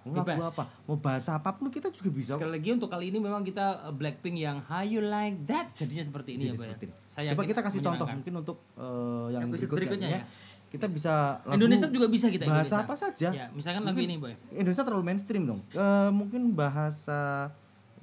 Mau 0.00 0.16
lagu 0.16 0.32
Bebas. 0.32 0.54
apa? 0.54 0.64
Mau 0.86 0.96
bahasa 0.96 1.34
apa 1.34 1.52
pun 1.52 1.68
kita 1.68 1.90
juga 1.90 2.08
bisa. 2.08 2.32
Sekali 2.32 2.56
lagi 2.56 2.70
untuk 2.70 2.88
kali 2.88 3.10
ini 3.10 3.18
memang 3.18 3.42
kita 3.42 3.84
eh, 3.84 3.92
Blackpink 3.92 4.38
yang 4.38 4.62
How 4.62 4.80
You 4.80 5.02
Like 5.02 5.42
That 5.44 5.74
jadinya 5.74 6.00
seperti 6.00 6.38
ini 6.38 6.42
Jadi 6.44 6.46
ya, 6.46 6.54
Pak. 6.54 6.62
seperti 6.64 6.84
ya. 6.84 6.88
ini. 6.88 6.94
Saya 7.04 7.28
Coba 7.34 7.42
kita 7.44 7.60
kasih 7.60 7.80
contoh 7.82 8.06
mungkin 8.08 8.32
untuk 8.38 8.56
eh, 8.78 9.26
yang 9.34 9.42
Episode 9.44 9.74
berikutnya. 9.74 9.74
berikutnya 9.74 10.08
ya. 10.08 10.22
Kita 10.70 10.86
bisa 10.86 11.14
lagu 11.42 11.58
Indonesia 11.58 11.90
juga 11.90 12.06
bisa 12.06 12.30
kita 12.30 12.46
bahasa 12.46 12.78
Indonesia. 12.78 12.86
apa 12.86 12.94
saja. 12.96 13.28
Ya, 13.34 13.46
misalkan 13.50 13.82
lagu 13.82 13.98
ini, 13.98 14.16
Boy. 14.16 14.38
Indonesia 14.54 14.86
terlalu 14.86 15.02
mainstream 15.04 15.42
dong. 15.44 15.60
Eh, 15.68 16.10
mungkin 16.10 16.54
bahasa 16.54 17.50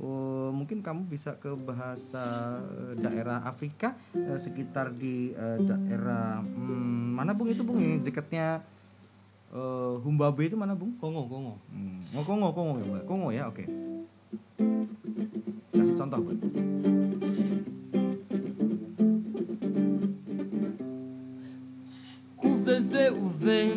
oh, 0.01 0.49
mungkin 0.53 0.85
kamu 0.85 1.09
bisa 1.09 1.37
ke 1.37 1.53
bahasa 1.57 2.57
eh, 2.63 2.93
daerah 3.01 3.41
Afrika 3.45 3.97
eh, 4.13 4.37
sekitar 4.37 4.93
di 4.93 5.33
eh, 5.33 5.59
daerah 5.61 6.41
hmm, 6.41 7.17
mana 7.17 7.33
bung 7.33 7.49
itu 7.49 7.65
bung 7.65 7.81
yang 7.81 8.01
dekatnya 8.05 8.61
eh, 9.53 9.93
Humbabe 10.01 10.49
itu 10.49 10.57
mana 10.57 10.77
bung? 10.77 10.93
Kongo, 11.01 11.25
Kongo. 11.25 11.57
Hmm, 11.73 12.05
oh, 12.13 12.23
Kongo 12.23 12.53
Kongo 12.53 12.73
ya 12.81 12.85
Mbak. 12.85 13.03
Kongo 13.09 13.27
ya 13.33 13.43
oke. 13.49 13.65
Kasih 15.73 15.95
contoh, 15.97 16.19
Boy. 16.21 16.37
Ouvez, 22.43 23.09
ouvez. 23.13 23.71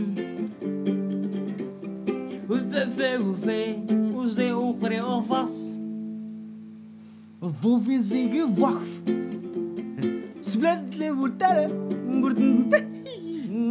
Ouvez, 2.48 3.18
ouvez. 3.18 3.78
Ouvez, 4.14 4.52
ouvrez 4.52 5.00
en 5.00 5.22
face. 5.22 5.79
Wo 7.40 7.81
wir 7.81 8.05
sie. 8.05 8.29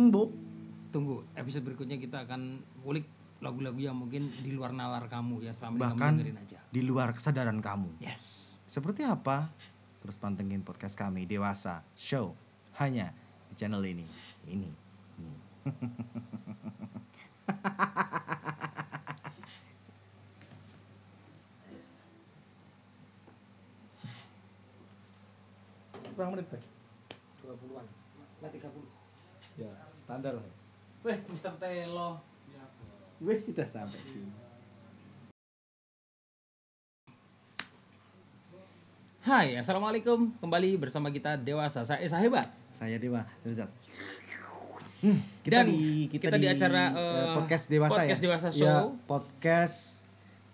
Bo. 0.10 0.34
Tunggu, 0.90 1.22
episode 1.38 1.64
berikutnya 1.70 2.02
kita 2.02 2.26
akan 2.26 2.66
kulik 2.82 3.06
lagu-lagu 3.40 3.78
yang 3.78 3.94
mungkin 3.94 4.34
di 4.42 4.52
luar 4.52 4.74
nalar 4.74 5.06
kamu 5.06 5.46
ya 5.46 5.54
selama 5.54 5.78
ini 5.78 5.82
kamu 5.86 5.94
Bahkan 5.94 6.14
dengerin 6.18 6.38
aja. 6.42 6.60
di 6.74 6.82
luar 6.82 7.14
kesadaran 7.14 7.62
kamu. 7.62 8.02
Yes. 8.02 8.58
Seperti 8.66 9.06
apa? 9.06 9.54
Terus 10.02 10.18
pantengin 10.18 10.66
podcast 10.66 10.98
kami 10.98 11.30
Dewasa 11.30 11.86
Show 11.94 12.34
hanya 12.82 13.14
di 13.48 13.54
channel 13.54 13.86
ini. 13.86 14.10
Ini. 14.50 14.70
ini. 15.22 15.38
Berapa 26.20 26.36
menit, 26.36 26.52
Pak? 26.52 26.60
20-an. 27.48 27.88
Nah, 28.44 28.52
30. 28.52 28.68
Ya, 29.56 29.72
standar 29.88 30.36
lah. 30.36 30.44
Weh, 31.08 31.16
Mr. 31.16 31.56
Telo. 31.56 32.20
Gue 33.24 33.40
sudah 33.40 33.64
sampai 33.64 34.04
sini. 34.04 34.28
Hai, 39.24 39.56
Assalamualaikum. 39.64 40.36
Kembali 40.44 40.76
bersama 40.76 41.08
kita 41.08 41.40
Dewasa. 41.40 41.88
Saya 41.88 42.04
Esa 42.04 42.20
Hebat. 42.20 42.52
Saya 42.76 43.00
Dewa. 43.00 43.24
Zat. 43.48 43.72
Hmm, 45.00 45.24
kita 45.40 45.64
Dan 45.64 45.72
di 45.72 46.12
kita 46.12 46.36
di 46.36 46.52
acara, 46.52 47.00
eh, 47.00 47.00
eh, 47.00 47.32
podcast 47.40 47.72
dewasa 47.72 47.96
podcast 47.96 48.20
ya. 48.20 48.26
Dewasa 48.28 48.48
Ya, 48.52 48.56
Show. 48.60 48.84
podcast 49.08 50.04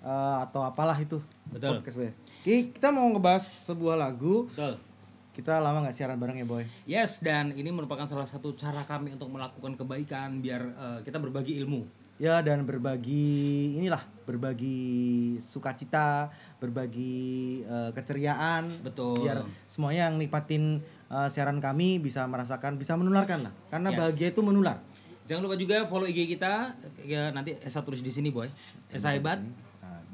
eh, 0.05 0.37
atau 0.45 0.61
apalah 0.61 1.01
itu. 1.01 1.17
Betul. 1.49 1.81
Podcast 1.81 1.97
Kita 2.45 2.93
mau 2.93 3.09
ngebahas 3.09 3.41
sebuah 3.41 3.97
lagu. 3.97 4.45
Betul. 4.53 4.93
Kita 5.35 5.59
lama 5.59 5.83
nggak 5.83 5.91
siaran 5.91 6.15
bareng 6.15 6.39
ya 6.39 6.47
boy. 6.47 6.63
Yes, 6.87 7.19
dan 7.19 7.51
ini 7.51 7.67
merupakan 7.67 8.07
salah 8.07 8.23
satu 8.23 8.55
cara 8.55 8.87
kami 8.87 9.11
untuk 9.19 9.27
melakukan 9.27 9.75
kebaikan 9.75 10.39
biar 10.39 10.63
eh, 10.63 10.99
kita 11.03 11.19
berbagi 11.19 11.59
ilmu. 11.59 11.83
Ya 12.15 12.39
dan 12.39 12.63
berbagi 12.63 13.75
inilah 13.75 13.99
berbagi 14.23 15.35
sukacita, 15.43 16.31
berbagi 16.63 17.67
eh, 17.67 17.91
keceriaan. 17.91 18.79
Betul. 18.79 19.27
Biar 19.27 19.43
semuanya 19.67 20.07
yang 20.07 20.15
nikmatin 20.15 20.79
eh, 21.11 21.27
siaran 21.27 21.59
kami 21.59 21.99
bisa 21.99 22.23
merasakan, 22.31 22.79
bisa 22.79 22.95
menularkan 22.95 23.51
lah. 23.51 23.53
Karena 23.67 23.91
Yes. 23.91 23.99
bahagia 23.99 24.27
itu 24.31 24.39
menular. 24.39 24.79
Jangan 25.27 25.41
lupa 25.51 25.59
juga 25.59 25.83
follow 25.91 26.07
IG 26.07 26.31
kita. 26.39 26.79
Ya 27.03 27.33
nanti 27.35 27.59
Esa 27.59 27.83
tulis 27.83 27.99
di 27.99 28.13
sini, 28.13 28.31
Boy. 28.31 28.47
Esa 28.87 29.11
Hebat. 29.11 29.43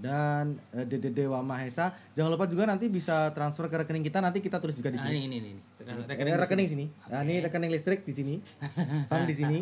Nah, 0.01 0.41
dan 0.41 0.45
eh, 0.73 0.83
Dede 0.83 1.09
Dewa 1.09 1.39
Mahesa 1.39 1.93
jangan 2.11 2.33
lupa 2.33 2.45
juga 2.45 2.65
nanti 2.65 2.89
bisa 2.89 3.29
transfer 3.31 3.65
ke 3.65 3.77
rekening 3.77 4.01
kita 4.01 4.17
nanti 4.17 4.41
kita 4.41 4.57
tulis 4.57 4.73
juga 4.73 4.89
di 4.89 4.97
Nah, 4.97 5.05
sini. 5.05 5.17
ini 5.19 5.37
ini 5.37 5.49
ini. 5.51 5.61
Rekening, 5.77 6.07
Rekening. 6.07 6.35
rekening 6.37 6.67
sini. 6.67 6.85
Nah, 7.07 7.19
ini 7.21 7.35
rekening 7.39 7.69
listrik 7.69 8.01
di 8.01 8.11
sini. 8.11 8.35
Bank 9.09 9.23
di 9.23 9.33
sini. 9.33 9.59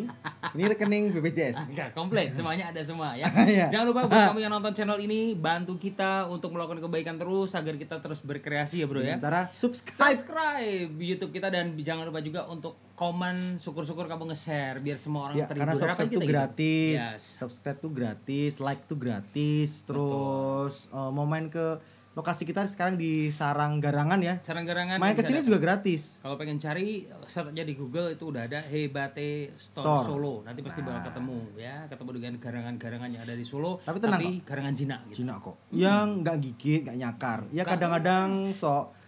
Ini 0.50 0.64
rekening 0.66 1.04
BPJS. 1.12 1.56
Enggak, 1.70 1.88
komplit. 1.92 2.32
Semuanya 2.32 2.72
ada 2.72 2.80
semua 2.80 3.12
ya. 3.14 3.28
Iya. 3.50 3.66
Jangan 3.68 3.86
lupa 3.86 4.00
buat 4.04 4.22
kamu 4.30 4.40
yang 4.40 4.52
nonton 4.52 4.72
channel 4.72 4.98
ini 4.98 5.32
bantu 5.32 5.74
kita 5.74 6.24
untuk 6.26 6.52
melakukan 6.52 6.78
kebaikan 6.80 7.16
terus 7.16 7.52
agar 7.52 7.74
kita 7.74 7.98
terus 7.98 8.20
berkreasi 8.20 8.80
ya, 8.80 8.86
Bro 8.86 9.00
ya. 9.00 9.16
Dengan 9.16 9.20
cara 9.20 9.40
subscribe. 9.50 10.16
Subscribe 10.16 10.92
YouTube 10.94 11.32
kita 11.32 11.48
dan 11.48 11.72
jangan 11.76 12.06
lupa 12.06 12.20
juga 12.20 12.46
untuk 12.46 12.78
komen 13.00 13.56
syukur-syukur 13.56 14.04
kamu 14.04 14.28
nge-share 14.28 14.84
biar 14.84 15.00
semua 15.00 15.32
orang 15.32 15.40
Ya, 15.40 15.48
terhibur. 15.48 15.72
karena 15.72 15.74
subscribe 15.74 16.12
gitu. 16.12 16.28
gratis. 16.28 17.00
Yes. 17.00 17.24
Subscribe 17.40 17.78
tuh 17.80 17.88
gratis, 17.88 18.52
like 18.60 18.84
tuh 18.84 19.00
gratis. 19.00 19.88
Terus 19.88 20.84
eh, 20.86 21.10
mau 21.10 21.24
main 21.24 21.48
ke 21.48 21.80
lokasi 22.10 22.44
kita 22.44 22.66
sekarang 22.66 23.00
di 23.00 23.32
Sarang 23.32 23.80
Garangan 23.80 24.20
ya. 24.20 24.36
Sarang 24.44 24.68
garangan 24.68 25.00
Main 25.00 25.16
ke 25.16 25.24
sini 25.24 25.40
juga 25.40 25.56
gratis. 25.56 26.20
Kalau 26.20 26.36
pengen 26.36 26.60
cari 26.60 27.08
search 27.24 27.56
aja 27.56 27.64
di 27.64 27.72
Google 27.72 28.12
itu 28.12 28.28
udah 28.28 28.44
ada 28.44 28.60
Hebate 28.60 29.56
Store, 29.56 30.04
Store. 30.04 30.04
Solo. 30.04 30.34
Nanti 30.44 30.60
pasti 30.60 30.84
bakal 30.84 31.08
ketemu 31.08 31.38
ya, 31.56 31.88
ketemu 31.88 32.10
dengan 32.20 32.32
garangan-garangan 32.36 33.08
yang 33.08 33.22
ada 33.24 33.32
di 33.32 33.46
Solo. 33.46 33.80
Tapi 33.80 33.96
tenang 33.96 34.20
garangan 34.44 34.74
Cina 34.76 34.96
gitu. 35.08 35.24
Cina 35.24 35.40
kok. 35.40 35.56
Yang 35.72 36.06
nggak 36.20 36.36
gigit, 36.44 36.80
nggak 36.84 36.98
nyakar. 36.98 37.38
Ya 37.54 37.64
kadang-kadang 37.64 38.52
sok 38.52 38.99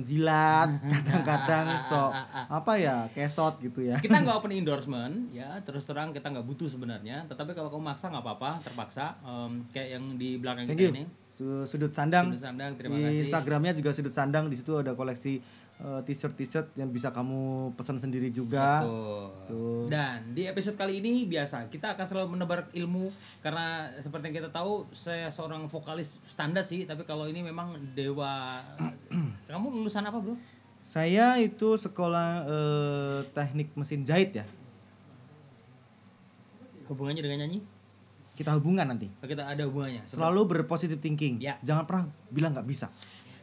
jilat, 0.00 0.76
kadang-kadang 0.78 1.80
sok 1.80 2.12
apa 2.46 2.72
ya, 2.76 2.96
kesot 3.10 3.56
gitu 3.58 3.80
ya. 3.80 3.96
Kita 3.96 4.20
nggak 4.20 4.36
open 4.40 4.52
endorsement 4.52 5.30
ya, 5.30 5.56
terus 5.60 5.82
terang 5.82 6.10
kita 6.10 6.28
nggak 6.28 6.44
butuh 6.44 6.66
sebenarnya. 6.66 7.24
Tetapi 7.24 7.52
kalau 7.52 7.68
kamu 7.68 7.84
maksa 7.86 8.08
nggak 8.08 8.20
apa-apa, 8.22 8.60
terpaksa 8.60 9.16
Em, 9.20 9.64
kayak 9.66 9.88
yang 9.94 10.04
di 10.14 10.36
belakang 10.36 10.64
Thank 10.64 10.76
kita 10.76 10.84
you. 10.84 10.94
ini. 10.94 11.04
Su- 11.28 11.66
Sudut 11.66 11.90
sandang. 11.90 12.30
Sudut 12.30 12.44
Sandang, 12.44 12.72
terima 12.74 12.94
di 12.94 13.02
kasih. 13.02 13.20
Instagramnya 13.26 13.72
juga 13.74 13.90
sudut 13.90 14.12
sandang. 14.12 14.46
Di 14.46 14.54
situ 14.54 14.76
ada 14.76 14.92
koleksi 14.92 15.42
eh, 15.80 16.00
t-shirt 16.06 16.34
t-shirt 16.38 16.68
yang 16.78 16.92
bisa 16.92 17.10
kamu 17.10 17.72
pesan 17.74 17.98
sendiri 17.98 18.30
juga. 18.30 18.84
Tuh. 18.86 19.30
Tuh. 19.48 19.84
Dan 19.90 20.36
di 20.36 20.46
episode 20.46 20.78
kali 20.78 21.02
ini 21.02 21.26
biasa 21.26 21.66
kita 21.72 21.98
akan 21.98 22.06
selalu 22.06 22.28
menebar 22.38 22.70
ilmu 22.76 23.10
karena 23.42 23.90
seperti 23.98 24.30
yang 24.30 24.36
kita 24.44 24.50
tahu 24.54 24.86
saya 24.94 25.32
seorang 25.32 25.66
vokalis 25.66 26.22
standar 26.28 26.62
sih, 26.62 26.86
tapi 26.86 27.02
kalau 27.02 27.26
ini 27.26 27.42
memang 27.42 27.74
dewa. 27.96 28.62
Kamu 29.50 29.74
lulusan 29.74 30.06
apa 30.06 30.18
bro? 30.20 30.36
Saya 30.84 31.40
itu 31.40 31.80
sekolah 31.80 32.28
eh, 32.44 33.20
teknik 33.32 33.72
mesin 33.74 34.04
jahit 34.04 34.36
ya. 34.36 34.46
Hubungannya 36.84 37.24
dengan 37.24 37.48
nyanyi? 37.48 37.64
Kita 38.34 38.50
hubungan 38.58 38.84
nanti. 38.90 39.06
Oh, 39.22 39.26
Kita 39.30 39.46
ada 39.46 39.62
hubungannya. 39.64 40.02
Selalu 40.04 40.40
berpositif 40.44 40.98
thinking. 40.98 41.38
Ya. 41.38 41.56
Jangan 41.62 41.86
pernah 41.86 42.04
bilang 42.28 42.50
nggak 42.50 42.66
bisa. 42.66 42.90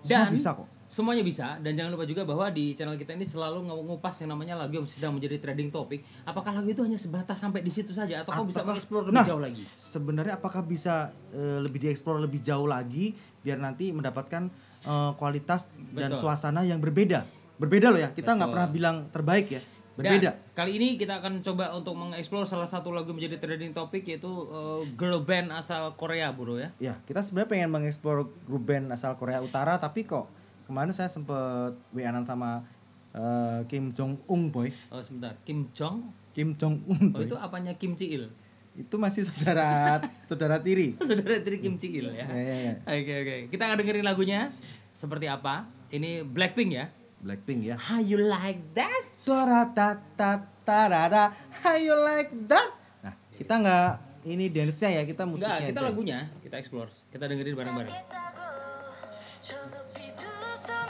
Semua 0.03 0.27
Dan 0.27 0.35
bisa 0.35 0.53
kok. 0.53 0.69
Semuanya 0.91 1.23
bisa 1.23 1.55
dan 1.63 1.71
jangan 1.71 1.95
lupa 1.95 2.03
juga 2.03 2.27
bahwa 2.27 2.51
di 2.51 2.75
channel 2.75 2.99
kita 2.99 3.15
ini 3.15 3.23
selalu 3.23 3.63
ngupas 3.63 4.11
yang 4.19 4.35
namanya 4.35 4.59
lagu 4.59 4.75
yang 4.75 4.83
sedang 4.83 5.15
menjadi 5.15 5.39
trending 5.39 5.71
topik. 5.71 6.03
Apakah 6.27 6.51
lagu 6.51 6.67
itu 6.67 6.83
hanya 6.83 6.99
sebatas 6.99 7.39
sampai 7.39 7.63
di 7.63 7.71
situ 7.71 7.95
saja 7.95 8.27
atau 8.27 8.35
kamu 8.35 8.51
bisa 8.51 8.67
mengeksplor 8.67 9.07
lebih 9.07 9.15
Nah, 9.15 9.23
jauh 9.23 9.39
lagi? 9.39 9.63
Sebenarnya 9.79 10.35
apakah 10.35 10.67
bisa 10.67 11.15
eh, 11.31 11.63
lebih 11.63 11.79
dieksplor 11.79 12.19
lebih 12.19 12.43
jauh 12.43 12.67
lagi 12.67 13.15
biar 13.39 13.63
nanti 13.63 13.95
mendapatkan 13.95 14.51
eh, 14.83 15.11
kualitas 15.15 15.71
dan 15.95 16.11
Betul. 16.11 16.27
suasana 16.27 16.67
yang 16.67 16.83
berbeda. 16.83 17.23
Berbeda 17.55 17.87
loh 17.87 18.01
ya. 18.03 18.11
Kita 18.11 18.35
nggak 18.35 18.51
pernah 18.51 18.67
bilang 18.67 19.07
terbaik 19.15 19.47
ya. 19.47 19.63
Dan 19.95 20.07
Berbeda. 20.07 20.31
kali 20.55 20.71
ini 20.75 20.99
kita 20.99 21.23
akan 21.23 21.39
coba 21.39 21.71
untuk 21.71 21.95
mengeksplor 21.95 22.43
salah 22.43 22.67
satu 22.67 22.91
lagu 22.95 23.11
menjadi 23.15 23.39
trending 23.39 23.71
topik 23.71 24.07
yaitu 24.07 24.27
uh, 24.27 24.83
girl 24.95 25.23
band 25.23 25.51
asal 25.55 25.95
Korea, 25.95 26.31
Bro 26.31 26.59
ya. 26.59 26.71
Ya, 26.79 26.93
kita 27.07 27.23
sebenarnya 27.23 27.47
pengen 27.51 27.69
mengeksplor 27.71 28.27
grup 28.43 28.63
band 28.67 28.91
asal 28.91 29.15
Korea 29.19 29.43
Utara 29.43 29.79
tapi 29.79 30.07
kok 30.07 30.40
kemarin 30.71 30.89
saya 30.89 31.05
sempet 31.05 31.75
WA-an 31.91 32.23
sama 32.23 32.63
eh, 33.11 33.59
Kim 33.67 33.91
Jong 33.91 34.23
Un 34.25 34.47
boy. 34.47 34.71
Oh, 34.87 35.03
sebentar. 35.03 35.35
Kim 35.43 35.67
Jong. 35.69 36.15
Kim 36.31 36.55
Jong 36.55 36.79
Un 36.87 37.11
Oh, 37.11 37.19
boy. 37.19 37.27
itu 37.27 37.35
apanya 37.35 37.75
Kim 37.75 37.91
Ci-il? 37.93 38.31
Itu 38.71 38.95
masih 38.95 39.27
saudara 39.27 39.99
saudara 40.31 40.63
tiri. 40.63 40.95
Saudara 40.95 41.43
tiri 41.43 41.59
Kim 41.59 41.75
Ci-il 41.75 42.07
ya. 42.07 42.23
Ya, 42.23 42.39
ya, 42.39 42.55
ya. 42.71 42.73
Oke, 42.87 43.13
oke. 43.19 43.35
Kita 43.51 43.67
akan 43.67 43.83
dengerin 43.83 44.07
lagunya 44.07 44.55
seperti 44.95 45.27
apa. 45.27 45.67
Ini 45.91 46.23
Blackpink 46.23 46.71
ya. 46.71 46.87
Blackpink 47.19 47.67
ya. 47.67 47.75
How 47.75 47.99
you 47.99 48.15
like 48.17 48.63
that? 48.73 49.03
Taratatarara, 49.27 51.35
how 51.61 51.75
you 51.77 51.93
like 51.93 52.31
that? 52.47 52.71
Nah, 53.03 53.13
kita 53.35 53.53
nggak 53.59 53.91
ini 54.25 54.49
dance-nya 54.49 54.97
ya, 54.97 55.01
kita 55.03 55.27
musiknya 55.29 55.61
Enggak, 55.61 55.69
kita 55.69 55.77
aja. 55.77 55.85
lagunya 55.91 56.19
kita 56.41 56.55
explore. 56.57 56.89
Kita 57.11 57.29
dengerin 57.29 57.53
bareng-bareng. 57.53 57.93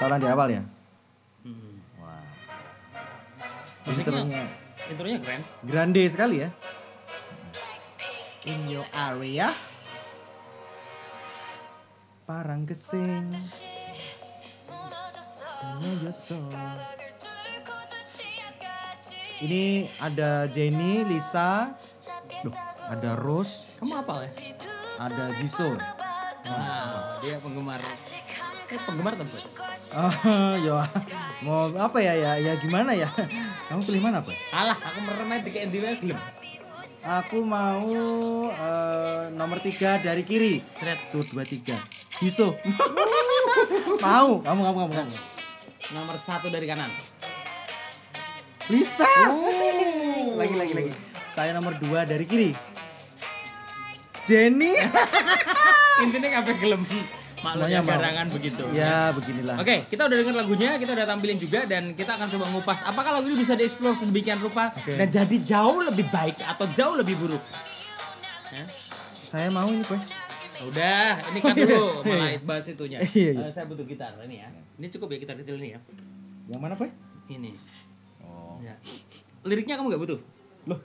Taulan 0.02 0.18
di 0.18 0.26
awal 0.26 0.48
ya? 0.50 0.62
Hmm. 1.46 1.78
Wah. 2.02 2.26
Musiknya, 3.86 4.26
Intronya 4.26 4.44
intronya 4.90 5.18
keren. 5.22 5.42
grande 5.62 6.04
sekali 6.10 6.42
ya. 6.42 6.50
In 8.44 8.66
your 8.66 8.88
area. 8.92 9.54
Parang 12.26 12.66
kesing. 12.66 13.30
Nyojosol. 15.78 16.50
Ini 19.42 19.90
ada 19.98 20.46
Jenny, 20.46 21.02
Lisa, 21.02 21.74
Duh, 22.42 22.54
ada 22.86 23.18
Rose, 23.18 23.74
Kamu 23.78 23.94
apa 23.98 24.22
ya? 24.22 24.30
ada 25.02 25.24
Jisoo. 25.34 25.74
Wow, 25.74 27.22
dia 27.22 27.42
penggemar. 27.42 27.82
Eh, 27.82 28.80
penggemar 28.86 29.18
tempat. 29.18 29.42
Oh, 29.92 30.56
ya. 30.56 30.88
Mau 31.44 31.68
apa 31.76 32.00
ya 32.00 32.16
ya 32.16 32.32
ya 32.40 32.54
gimana 32.56 32.96
ya? 32.96 33.12
Kamu 33.68 33.84
pilih 33.84 34.00
mana, 34.00 34.24
Pak? 34.24 34.32
Alah, 34.56 34.78
aku 34.80 35.00
meremeh 35.04 35.44
di 35.44 35.52
kayak 35.52 35.68
gelem. 35.68 36.20
Aku 37.02 37.42
mau 37.42 37.90
eh, 38.54 39.34
nomor 39.36 39.60
tiga 39.60 40.00
dari 40.00 40.24
kiri. 40.24 40.62
Seret. 40.62 41.12
Tuh 41.12 41.26
dua 41.28 41.44
tiga. 41.44 41.76
Jisoo. 42.22 42.54
Mau, 44.06 44.38
kamu 44.46 44.62
kamu 44.62 44.78
kamu 44.86 44.94
kamu. 44.94 45.16
Nomor 45.98 46.16
satu 46.22 46.54
dari 46.54 46.70
kanan. 46.70 46.94
Lisa. 48.70 49.10
Oh. 49.28 50.38
Lagi 50.38 50.56
lagi 50.56 50.74
lagi. 50.78 50.92
Saya 51.26 51.58
nomor 51.58 51.76
dua 51.82 52.06
dari 52.06 52.24
kiri. 52.24 52.54
Jenny. 54.30 54.78
Intinya 56.06 56.30
kabeh 56.40 56.56
gelem. 56.62 56.86
Maklumnya 57.42 57.82
Semuanya 57.82 57.82
mau. 57.82 57.92
garangan 57.98 58.28
begitu. 58.30 58.64
ya 58.72 59.10
beginilah. 59.12 59.56
Oke, 59.58 59.76
kita 59.90 60.02
udah 60.06 60.18
dengar 60.22 60.36
lagunya, 60.46 60.70
kita 60.78 60.92
udah 60.94 61.06
tampilin 61.10 61.38
juga 61.42 61.60
dan 61.66 61.84
kita 61.98 62.14
akan 62.14 62.28
coba 62.30 62.46
ngupas 62.54 62.80
apakah 62.86 63.12
lagu 63.18 63.26
ini 63.26 63.38
bisa 63.42 63.58
dieksplor 63.58 63.98
sedemikian 63.98 64.38
rupa 64.38 64.70
Oke. 64.78 64.94
dan 64.94 65.10
jadi 65.10 65.36
jauh 65.42 65.82
lebih 65.82 66.06
baik 66.14 66.38
atau 66.46 66.70
jauh 66.70 66.94
lebih 66.94 67.18
buruk. 67.18 67.42
Ya. 68.54 68.66
Saya 69.26 69.50
mau 69.50 69.66
ini 69.66 69.82
kue. 69.82 69.98
Udah, 70.62 71.18
ini 71.34 71.40
kan 71.42 71.58
dulu 71.58 72.06
malah 72.06 72.38
bahas 72.46 72.70
itunya. 72.70 73.02
Iya, 73.02 73.34
iya. 73.34 73.50
Eh, 73.50 73.50
saya 73.50 73.66
butuh 73.66 73.82
gitar 73.90 74.14
ini 74.22 74.46
ya. 74.46 74.50
Ini 74.78 74.88
cukup 74.94 75.10
ya 75.10 75.18
gitar 75.18 75.34
kecil 75.34 75.58
ini 75.58 75.74
ya. 75.74 75.80
Yang 76.54 76.62
mana 76.62 76.78
kue? 76.78 76.94
Ini. 77.26 77.58
Oh. 78.22 78.62
Ya. 78.62 78.78
Liriknya 79.42 79.82
kamu 79.82 79.98
nggak 79.98 80.04
butuh? 80.06 80.20
Loh. 80.70 80.78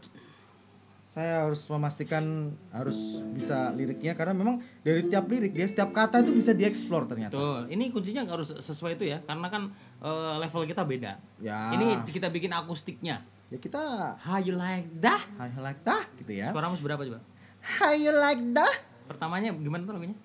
Saya 1.16 1.48
harus 1.48 1.64
memastikan 1.72 2.52
harus 2.68 3.24
bisa 3.32 3.72
liriknya 3.72 4.12
karena 4.12 4.36
memang 4.36 4.60
dari 4.84 5.00
tiap 5.08 5.24
lirik 5.32 5.56
ya 5.56 5.64
setiap 5.64 5.96
kata 5.96 6.20
itu 6.20 6.36
bisa 6.36 6.52
dieksplor 6.52 7.08
ternyata. 7.08 7.32
Tuh, 7.32 7.64
ini 7.72 7.88
kuncinya 7.88 8.20
harus 8.28 8.52
sesuai 8.52 9.00
itu 9.00 9.08
ya, 9.08 9.24
karena 9.24 9.48
kan 9.48 9.72
eh, 10.04 10.34
level 10.36 10.68
kita 10.68 10.84
beda. 10.84 11.16
Ya. 11.40 11.72
Ini 11.72 12.04
kita 12.12 12.28
bikin 12.28 12.52
akustiknya. 12.52 13.24
Ya 13.48 13.56
kita 13.56 13.80
How 14.20 14.44
you 14.44 14.52
like 14.60 14.92
that? 15.00 15.24
How 15.40 15.48
you 15.48 15.64
like 15.64 15.80
that 15.88 16.04
gitu 16.20 16.36
ya. 16.36 16.52
Suaramu 16.52 16.76
seberapa 16.76 17.00
coba? 17.00 17.24
How 17.64 17.96
you 17.96 18.12
like 18.12 18.44
that? 18.52 18.84
Pertamanya 19.08 19.56
gimana 19.56 19.88
tuh 19.88 19.96
lagunya? 19.96 20.18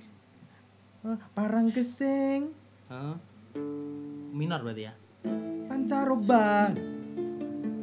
Oh, 1.08 1.16
Parang 1.32 1.72
keseng 1.72 2.52
Hah? 2.92 3.16
minor 4.36 4.60
berarti 4.60 4.92
ya? 4.92 4.94
pancaroba. 5.72 6.70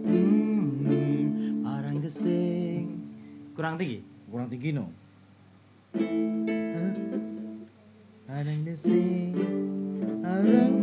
Hmm, 0.04 1.64
orang 1.64 1.98
gesing. 2.04 2.77
Kurang 3.58 3.74
tinggi? 3.74 4.06
Kurang 4.30 4.46
tinggi 4.46 4.70
no. 4.70 4.86
Parang 8.22 8.60
keseng 8.62 9.34
Parang 10.22 10.74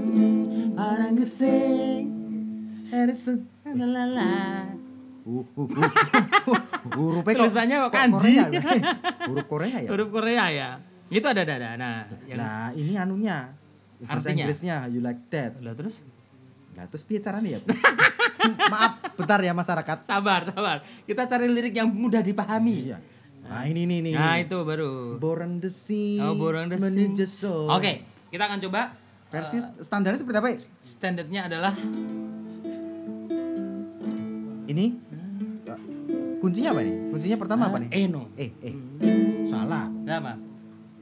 Orang 0.76 1.14
gesing. 1.16 2.04
ada 2.92 3.16
se 3.16 3.40
Lalala. 3.64 4.68
Uh, 5.24 5.48
uh, 5.56 5.68
uh, 7.00 7.24
Tulisannya 7.24 7.88
kok 7.88 7.94
kanji. 7.96 8.44
Korea, 8.44 8.52
ya? 8.52 8.62
huruf 9.32 9.46
Korea 9.48 9.78
ya. 9.80 9.90
Huruf 9.96 10.10
Korea 10.12 10.46
ya. 10.52 10.70
Itu 11.08 11.32
ada 11.32 11.48
ada 11.48 11.56
ada. 11.56 11.70
Nah, 11.80 12.04
yang 12.28 12.44
Nah, 12.44 12.76
ini 12.76 13.00
anunya. 13.00 13.56
Bahasa 14.04 14.36
Artinya? 14.36 14.52
Inggrisnya 14.52 14.76
you 14.92 15.00
like 15.00 15.24
that. 15.32 15.64
Lah 15.64 15.80
terus 15.80 16.04
Lah 16.76 16.86
terus 16.92 17.04
piye 17.08 17.24
caranya 17.24 17.58
ya? 17.58 17.60
Maaf, 18.72 19.16
bentar 19.18 19.40
ya 19.42 19.56
masyarakat. 19.56 20.06
sabar, 20.06 20.46
sabar. 20.46 20.84
Kita 21.08 21.26
cari 21.26 21.48
lirik 21.50 21.74
yang 21.74 21.90
mudah 21.90 22.22
dipahami. 22.22 22.92
Iya. 22.92 23.00
Nah, 23.46 23.64
ini 23.66 23.88
nih 23.88 24.00
nih. 24.12 24.14
Nah, 24.14 24.38
itu 24.42 24.58
baru. 24.62 25.18
Born 25.18 25.64
the 25.64 25.72
sea. 25.72 26.22
Oh, 26.22 26.36
Born 26.38 26.70
the 26.70 27.26
Sea. 27.26 27.70
Oke, 27.74 28.06
kita 28.30 28.46
akan 28.46 28.60
coba 28.62 28.94
Versi 29.26 29.58
standarnya 29.82 30.20
seperti 30.22 30.38
apa? 30.38 30.50
ya? 30.54 30.58
standarnya 30.80 31.42
adalah 31.50 31.74
Ini 34.66 34.86
kuncinya 36.42 36.74
apa 36.74 36.82
nih? 36.82 36.96
Kuncinya 37.10 37.38
pertama 37.42 37.64
apa 37.70 37.78
nih? 37.82 37.90
Eno. 37.94 38.30
Eh, 38.38 38.54
eh. 38.62 38.76
Salah. 39.50 39.90
Nah, 39.90 40.16
apa? 40.22 40.34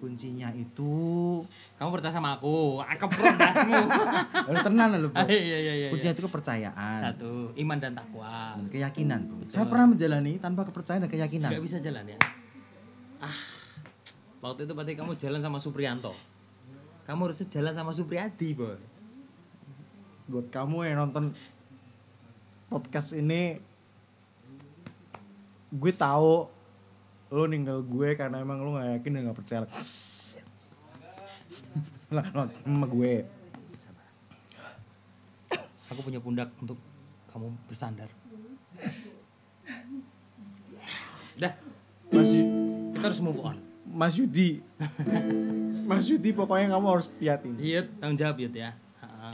Kuncinya 0.04 0.52
itu 0.52 1.40
Kamu 1.80 1.88
percaya 1.96 2.12
sama 2.12 2.36
aku, 2.36 2.84
aku 2.84 3.08
prodasmu. 3.08 3.72
Lalu 4.52 4.60
tenan 4.60 4.88
lho, 5.00 5.08
Bro. 5.08 5.24
iya 5.32 5.40
iya 5.40 5.60
iya. 5.64 5.74
iya. 5.80 5.90
Kuncinya 5.96 6.12
itu 6.12 6.24
kepercayaan 6.28 7.00
Satu, 7.00 7.56
iman 7.56 7.80
dan 7.80 7.96
takwa. 7.96 8.60
dan 8.60 8.68
keyakinan. 8.68 9.24
Bro. 9.32 9.48
Saya 9.48 9.64
pernah 9.64 9.96
menjalani 9.96 10.36
tanpa 10.44 10.68
kepercayaan 10.68 11.08
dan 11.08 11.12
keyakinan. 11.12 11.56
Gak 11.56 11.64
bisa 11.64 11.80
jalan 11.80 12.04
ya. 12.04 12.20
Ah, 13.24 13.32
waktu 14.44 14.68
itu 14.68 14.76
berarti 14.76 15.00
kamu 15.00 15.16
jalan 15.16 15.40
sama 15.40 15.64
Suprianto. 15.64 16.12
Kamu 17.08 17.32
harusnya 17.32 17.48
jalan 17.48 17.72
sama 17.72 17.96
Supriyadi, 17.96 18.60
boy. 18.60 18.76
Buat 20.28 20.52
kamu 20.52 20.84
yang 20.84 21.00
nonton 21.08 21.32
podcast 22.68 23.16
ini 23.16 23.56
gue 25.72 25.94
tahu 25.96 26.52
lo 27.34 27.50
ninggal 27.50 27.82
gue 27.82 28.14
karena 28.14 28.46
emang 28.46 28.62
lo 28.62 28.78
gak 28.78 29.02
yakin 29.02 29.12
dan 29.18 29.22
gak 29.26 29.38
percaya 29.42 29.60
lah 32.14 32.26
lo 32.30 32.46
sama 32.46 32.86
gue. 32.86 33.26
Aku 35.90 36.02
punya 36.06 36.22
pundak 36.22 36.54
untuk 36.62 36.78
kamu 37.30 37.54
bersandar. 37.66 38.10
Dah, 41.34 41.54
Mas 42.14 42.30
kita 42.94 43.06
harus 43.10 43.18
move 43.22 43.42
on. 43.42 43.58
Mas 43.94 44.18
Yudi 44.18 44.62
Mas 45.90 46.10
Yudi 46.10 46.34
pokoknya 46.34 46.74
kamu 46.74 46.88
harus 46.98 47.14
lihat 47.22 47.46
ini 47.46 47.62
Iya, 47.62 47.86
tanggung 48.02 48.18
jawab 48.18 48.42
Yud 48.42 48.54
ya. 48.58 48.74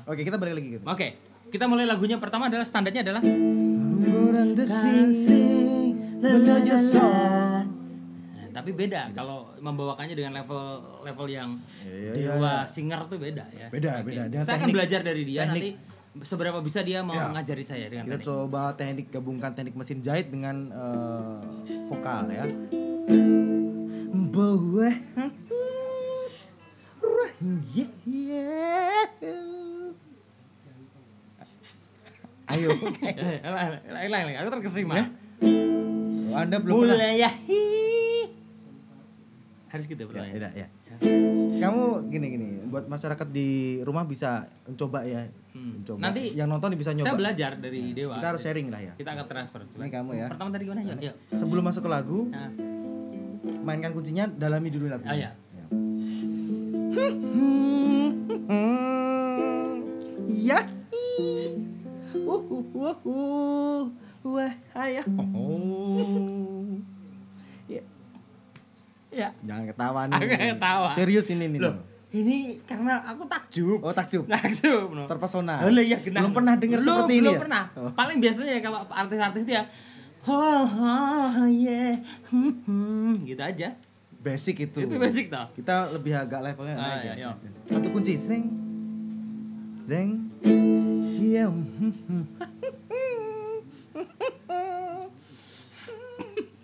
Oke 0.03 0.27
kita 0.27 0.35
balik 0.35 0.59
lagi 0.59 0.67
gitu 0.75 0.83
Oke, 0.83 1.15
kita 1.47 1.63
mulai 1.67 1.87
lagunya 1.87 2.19
pertama 2.19 2.51
adalah 2.51 2.67
standarnya 2.67 3.07
adalah 3.07 3.23
menuju 6.19 6.75
soul. 6.75 7.48
Nah, 8.59 8.67
tapi 8.67 8.75
beda 8.75 9.15
kalau 9.15 9.47
membawakannya 9.55 10.11
dengan 10.11 10.35
level 10.35 10.63
level 11.01 11.27
yang 11.27 11.55
Iya, 11.79 12.11
iya, 12.11 12.35
dewa 12.35 12.67
singer 12.67 13.07
tuh 13.07 13.15
beda 13.17 13.47
ya. 13.49 13.71
Beda, 13.71 14.03
Oke. 14.03 14.11
beda. 14.11 14.27
Dengan 14.27 14.43
Saya 14.43 14.51
akan 14.53 14.59
teknik- 14.61 14.75
belajar 14.75 14.99
dari 15.01 15.23
dia 15.23 15.41
teknik. 15.41 15.55
nanti 15.55 15.69
seberapa 16.21 16.59
bisa 16.59 16.83
dia 16.83 16.99
mau 16.99 17.15
Iya. 17.15 17.31
ngajari 17.31 17.63
saya 17.63 17.87
dengan 17.87 18.03
kita 18.03 18.19
teknik. 18.19 18.27
coba 18.27 18.61
teknik 18.75 19.07
gabungkan 19.07 19.55
teknik 19.55 19.79
mesin 19.79 20.03
jahit 20.03 20.27
dengan 20.27 20.67
eh, 20.67 21.39
vokal 21.87 22.27
ya 22.27 22.43
bahwa 24.29 24.91
ayo 32.49 32.69
Eh, 32.99 33.39
Lain 33.87 34.09
lain, 34.09 34.35
aku 34.35 34.49
terkesima. 34.59 34.93
Ya, 34.95 35.05
anda 36.35 36.57
belum 36.57 36.83
pernah 36.83 36.97
Mulai 36.97 37.15
ya. 37.17 37.29
Harus 39.69 39.85
gitu 39.85 40.01
ya, 40.01 40.07
pertanyaan. 40.07 40.49
ya, 40.51 40.65
ya. 40.65 40.97
kamu 41.59 41.83
gini 42.09 42.27
gini 42.29 42.47
buat 42.65 42.85
masyarakat 42.85 43.27
di 43.29 43.49
rumah 43.81 44.03
bisa 44.03 44.49
mencoba 44.65 45.01
ya 45.03 45.29
Hmm. 45.49 45.81
mencoba 45.81 45.97
Nanti 45.99 46.33
yang 46.33 46.45
nonton 46.45 46.73
bisa 46.73 46.93
Saya 46.93 47.09
nyoba 47.09 47.17
belajar 47.19 47.51
dari 47.55 47.91
Dewa. 47.91 48.15
kita 48.15 48.27
harus 48.27 48.41
sharing 48.41 48.69
lah 48.69 48.79
ya 48.79 48.93
Kita 48.93 49.11
akan 49.11 49.25
transfer. 49.25 49.59
Coba. 49.65 49.81
Ini 49.81 49.89
kamu 49.91 50.11
ya. 50.13 50.27
Pertama 50.27 50.49
tadi 50.49 50.63
gimana? 50.63 50.81
Yuk. 50.95 51.15
sebelum 51.31 51.63
masuk 51.63 51.81
ke 51.83 51.89
lagu 51.89 52.19
Nah, 52.29 52.53
mainkan 53.59 53.91
kuncinya 53.91 54.25
dalami 54.27 54.69
dulu 54.69 54.85
lagu 54.87 55.03
Ah, 55.03 55.13
ya. 55.13 55.33
ya 60.41 60.59
uh 62.19 62.41
uh 62.41 62.65
uh 62.75 62.97
uh 63.03 63.81
wah 64.23 64.53
ayah 64.79 65.05
oh 65.07 66.65
ya 66.69 66.98
ya. 69.09 69.29
jangan 69.41 69.63
ketawa 69.65 70.01
nih 70.05 70.15
Aku 70.15 70.25
ketawa. 70.55 70.89
serius 70.89 71.25
ini 71.27 71.45
nih 71.47 71.59
Loh, 71.59 71.75
ini 72.11 72.35
karena 72.63 73.01
aku 73.03 73.25
takjub. 73.25 73.79
oh 73.79 73.91
takjub 73.91 74.25
Takjub. 74.25 74.87
no. 74.91 75.05
terpesona 75.05 75.61
Oh, 75.61 75.69
iya, 75.71 75.97
genah. 75.97 76.21
belum 76.21 76.33
pernah 76.33 76.53
dengar 76.55 76.79
Belum, 76.79 76.95
seperti 76.99 77.13
ini 77.13 77.21
belum 77.23 77.31
ya? 77.31 77.39
pernah. 77.39 77.63
Oh. 77.75 77.91
Paling 77.91 78.17
biasanya 78.17 78.51
ya 78.51 78.61
kalau 78.61 78.79
artis-artis 78.85 79.43
dia 79.43 79.61
oh, 80.21 80.65
oh 80.65 81.47
yeah. 81.47 81.97
hmm, 82.27 82.53
hmm, 82.63 83.11
gitu 83.25 83.39
aja. 83.39 83.69
basic 84.19 84.55
itu 84.63 84.83
Itu 84.83 84.95
basic 84.95 85.29
toh. 85.29 85.47
kita 85.53 85.89
lebih 85.91 86.11
agak 86.13 86.43
levelnya 86.43 86.75
Ah, 86.75 86.83
naik 86.91 86.99
iya, 86.99 87.13
ya. 87.15 87.15
iya. 87.15 87.29
satu 87.67 87.87
kunci 87.89 88.17
ceng 88.17 88.45
deng 89.85 90.27
iya 91.15 91.47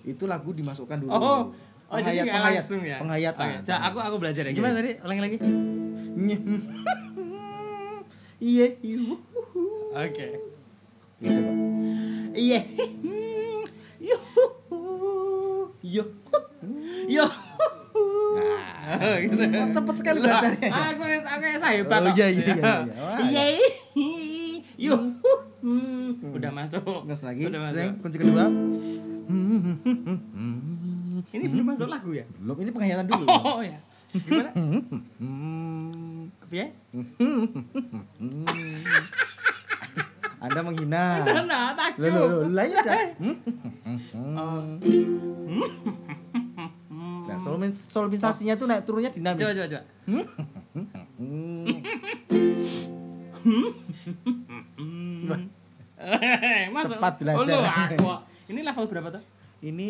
itu 0.06 0.24
lagu 0.24 0.52
dimasukkan 0.52 0.98
dulu 1.00 1.12
Oh, 1.12 1.42
oh 1.88 1.96
jadi 1.96 2.02
Penghayat- 2.02 2.24
nggak 2.24 2.36
penghayat- 2.36 2.58
langsung 2.58 2.82
ya. 2.82 2.98
penghayatan 2.98 3.48
Oke, 3.48 3.58
coba 3.64 3.80
aku 3.84 3.98
aku 4.02 4.16
belajar 4.18 4.44
ya. 4.44 4.52
Gimana 4.52 4.74
tadi? 4.74 4.92
Ulangi 5.00 5.22
lagi. 5.22 5.38
iya 8.42 8.68
iya 8.80 8.98
Oke. 9.96 10.28
gitu 11.18 11.40
kok 11.40 11.56
Iya. 12.36 12.60
Yuhu. 13.98 14.80
yo 15.82 16.04
Yo. 17.08 17.26
Nah, 18.36 19.16
gitu. 19.18 19.40
Oh, 19.40 19.68
cepet 19.72 19.96
sekali 19.96 20.18
belajarnya. 20.20 20.68
Aku 20.68 21.02
aku 21.02 21.40
kayak 21.40 21.58
saya 21.58 21.80
hebat. 21.80 22.02
Oh, 22.02 22.12
iya, 22.12 22.28
iya, 22.28 22.44
iya, 22.44 22.56
iya. 22.60 22.74
Wah, 22.92 23.18
Iya. 23.24 23.46
Yuhu. 24.76 25.32
Udah 26.30 26.52
masuk. 26.52 26.84
terus 27.08 27.24
lagi 27.24 27.48
Udah 27.48 27.62
masuk. 27.64 27.88
kunci 28.00 28.18
kedua 28.20 28.52
Ini 31.28 31.46
belum 31.48 31.66
masuk 31.68 31.88
lagu 31.88 32.12
ya? 32.12 32.24
belum 32.36 32.56
ini 32.60 32.70
penghayatan 32.70 33.06
dulu 33.06 33.26
Oh 33.26 33.60
ya. 33.60 33.80
Gimana? 34.12 34.52
Hmm, 35.18 36.30
Ya? 36.48 36.70
Anda 40.38 40.60
menghina. 40.62 41.26
Nah, 41.26 41.42
Loh, 41.42 41.68
takjub. 41.74 42.08
loh, 42.08 42.26
loh, 42.40 42.42
lah 42.54 42.64
ya 42.64 42.78
udah. 42.78 42.96
Nah, 47.26 47.38
solmin- 47.38 47.76
solmisasinya 47.76 48.54
tuh 48.54 48.66
naik 48.66 48.86
turunnya 48.86 49.10
dinamis. 49.10 49.42
Coba 49.42 49.52
coba 49.52 49.68
coba. 49.68 49.82
Masuk. 56.72 56.96
Cepat 56.98 57.14
belajar. 57.18 57.42
Oh, 57.42 57.66
aku. 57.66 58.10
Ini 58.46 58.60
level 58.62 58.86
berapa 58.86 59.10
tuh? 59.10 59.24
Ini 59.60 59.90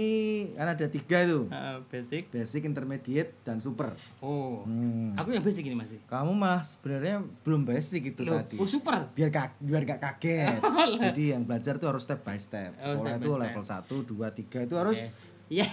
kan 0.54 0.72
ada 0.72 0.86
tiga 0.86 1.26
tuh. 1.26 1.50
Eh, 1.50 1.78
basic. 1.90 2.30
Basic, 2.30 2.62
intermediate, 2.64 3.34
dan 3.42 3.58
super. 3.58 3.98
Oh. 4.22 4.62
Hmm. 4.64 5.18
Aku 5.18 5.34
yang 5.34 5.42
basic 5.42 5.66
ini 5.66 5.74
masih. 5.74 6.00
Kamu 6.06 6.32
malah 6.32 6.62
sebenarnya 6.62 7.26
belum 7.42 7.66
basic 7.66 8.14
itu 8.14 8.22
Loh, 8.24 8.40
tadi. 8.40 8.56
oh 8.56 8.70
super. 8.70 9.10
Biar 9.12 9.34
gak, 9.34 9.58
biar 9.60 9.84
gak 9.84 10.00
kaget. 10.00 10.62
Jadi 11.10 11.34
yang 11.34 11.44
belajar 11.44 11.76
tuh 11.76 11.90
harus 11.90 12.06
step 12.06 12.22
by 12.22 12.38
step. 12.38 12.78
Oh, 12.80 12.96
Sekolah 13.00 13.18
step 13.18 13.20
itu 13.20 13.30
by 13.30 13.36
step. 13.36 13.44
level 13.44 13.64
1, 13.66 14.62
2, 14.62 14.64
3 14.64 14.68
itu 14.70 14.76
harus. 14.78 14.98
Iya. 15.46 15.62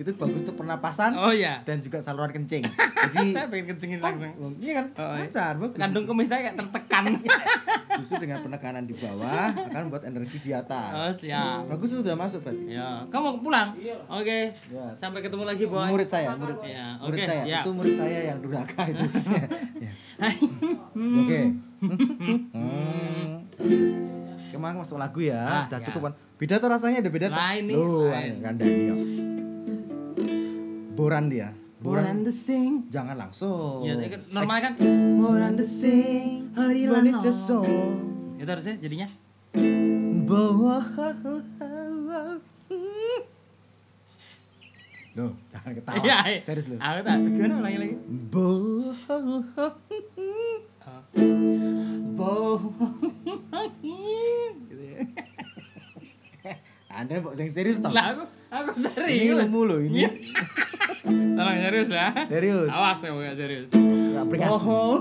itu 0.00 0.10
bagus 0.16 0.40
tuh 0.40 0.56
pernapasan 0.56 1.12
Oh 1.14 1.28
iya. 1.28 1.60
dan 1.68 1.84
juga 1.84 2.00
saluran 2.00 2.32
kencing. 2.32 2.64
Jadi 3.12 3.36
Saya 3.36 3.52
pengen 3.52 3.76
kencingin 3.76 4.00
langsung. 4.00 4.56
Iya 4.56 4.72
kan? 4.80 4.86
Oh, 4.96 5.12
iya. 5.12 5.28
Lancar, 5.28 5.52
bagus. 5.60 5.76
Kandung 5.76 6.08
kumis 6.08 6.32
saya 6.32 6.48
kayak 6.48 6.56
tertekan. 6.56 7.12
Justru 8.00 8.24
dengan 8.24 8.40
penekanan 8.42 8.88
di 8.88 8.96
bawah 8.96 9.52
akan 9.54 9.86
buat 9.86 10.02
energi 10.02 10.40
di 10.40 10.50
atas. 10.50 10.90
Oh 10.90 11.12
siap. 11.12 11.68
Bagus 11.68 11.92
itu 11.92 12.00
sudah 12.00 12.16
masuk 12.16 12.40
berarti. 12.42 12.72
Ya, 12.72 13.04
kamu 13.06 13.22
mau 13.22 13.38
pulang? 13.38 13.76
Oke. 14.10 14.50
Ya. 14.72 14.84
Sampai 14.96 15.20
ketemu 15.20 15.44
lagi, 15.44 15.68
Boy. 15.68 15.92
Murid 15.92 16.08
saya, 16.08 16.32
murid, 16.34 16.58
Ya, 16.64 16.96
murid 16.98 17.20
oke, 17.20 17.28
saya. 17.28 17.42
siap. 17.44 17.62
Itu 17.62 17.70
murid 17.76 17.94
saya 17.94 18.18
yang 18.32 18.38
durhaka 18.40 18.82
itu. 18.90 19.04
Ya. 19.78 19.92
Oke. 20.96 21.40
Hmm. 22.50 24.10
Kemarin 24.54 24.78
masuk 24.78 25.02
lagu 25.02 25.18
ya. 25.18 25.42
Ah, 25.42 25.64
Udah 25.66 25.82
ya. 25.82 25.86
cukup 25.90 26.00
kan. 26.06 26.12
Beda 26.38 26.54
tuh 26.62 26.70
rasanya 26.70 27.02
ada 27.02 27.10
beda 27.10 27.26
tuh. 27.26 27.34
Lain 27.34 27.62
nih, 27.66 27.74
Loh, 27.74 28.06
lain. 28.06 28.32
kandani 28.38 28.82
yo. 28.86 28.94
Boran 30.94 31.26
dia. 31.26 31.50
Boran 31.82 32.22
the 32.22 32.30
sing. 32.30 32.86
Jangan 32.86 33.18
langsung. 33.18 33.82
Ya, 33.82 33.98
normal 34.30 34.62
kan? 34.62 34.72
Boran 35.18 35.58
the 35.58 35.66
sing. 35.66 36.54
Hari 36.54 36.86
Lano. 36.86 37.18
Itu 38.38 38.46
harusnya 38.46 38.78
jadinya. 38.78 39.10
Bawa 40.22 40.78
Loh, 45.14 45.30
jangan 45.50 45.70
ketawa. 45.78 45.98
Iya, 46.02 46.18
iya. 46.30 46.40
Serius 46.42 46.66
loh. 46.70 46.78
Aku 46.78 47.00
tak 47.06 47.14
gimana 47.26 47.54
ulangi 47.58 47.78
lagi. 47.82 47.96
Bawa 50.84 51.00
Bo. 52.14 52.60
gitu 54.68 54.84
ya. 54.84 55.00
Anda 56.92 57.24
kok 57.24 57.32
yang 57.34 57.50
serius 57.50 57.80
toh? 57.80 57.88
Lah 57.88 58.12
aku 58.12 58.22
aku 58.52 58.70
Ini 58.76 58.84
serius. 58.92 59.48
ilmu 59.48 59.60
loh 59.64 59.78
ini. 59.80 60.04
Tolong 61.34 61.56
serius 61.58 61.88
ya. 61.88 62.12
Serius. 62.28 62.70
Awas 62.70 63.00
ya 63.00 63.10
enggak 63.10 63.36
serius. 63.40 63.66
Enggak 63.72 64.24
beringas. 64.28 64.50
Bohong. 64.52 65.00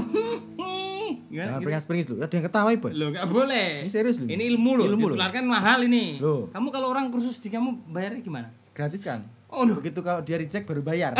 Gimana? 1.30 1.52
Gitu? 1.60 1.62
beringas-beringis 1.68 2.08
loh. 2.10 2.18
Ada 2.24 2.34
yang 2.34 2.46
ketawa 2.48 2.70
ibu. 2.72 2.88
Loh, 2.96 3.08
enggak 3.12 3.28
boleh. 3.28 3.70
Ini 3.84 3.92
serius 3.92 4.18
loh. 4.24 4.30
Ini 4.32 4.44
ilmu 4.56 4.72
loh. 4.80 4.86
Ilmu. 4.88 5.06
Ditularkan 5.14 5.44
mahal 5.46 5.84
ini. 5.86 6.18
Loh. 6.18 6.48
Kamu 6.50 6.72
kalau 6.72 6.88
orang 6.90 7.12
kursus 7.12 7.38
di 7.44 7.52
kamu 7.52 7.92
bayarnya 7.92 8.24
gimana? 8.24 8.48
Gratis 8.74 9.04
kan? 9.04 9.28
Oh, 9.52 9.68
loh. 9.68 9.78
Begitu 9.84 10.00
kalau 10.02 10.24
dia 10.24 10.40
reject 10.40 10.64
baru 10.66 10.82
bayar. 10.82 11.14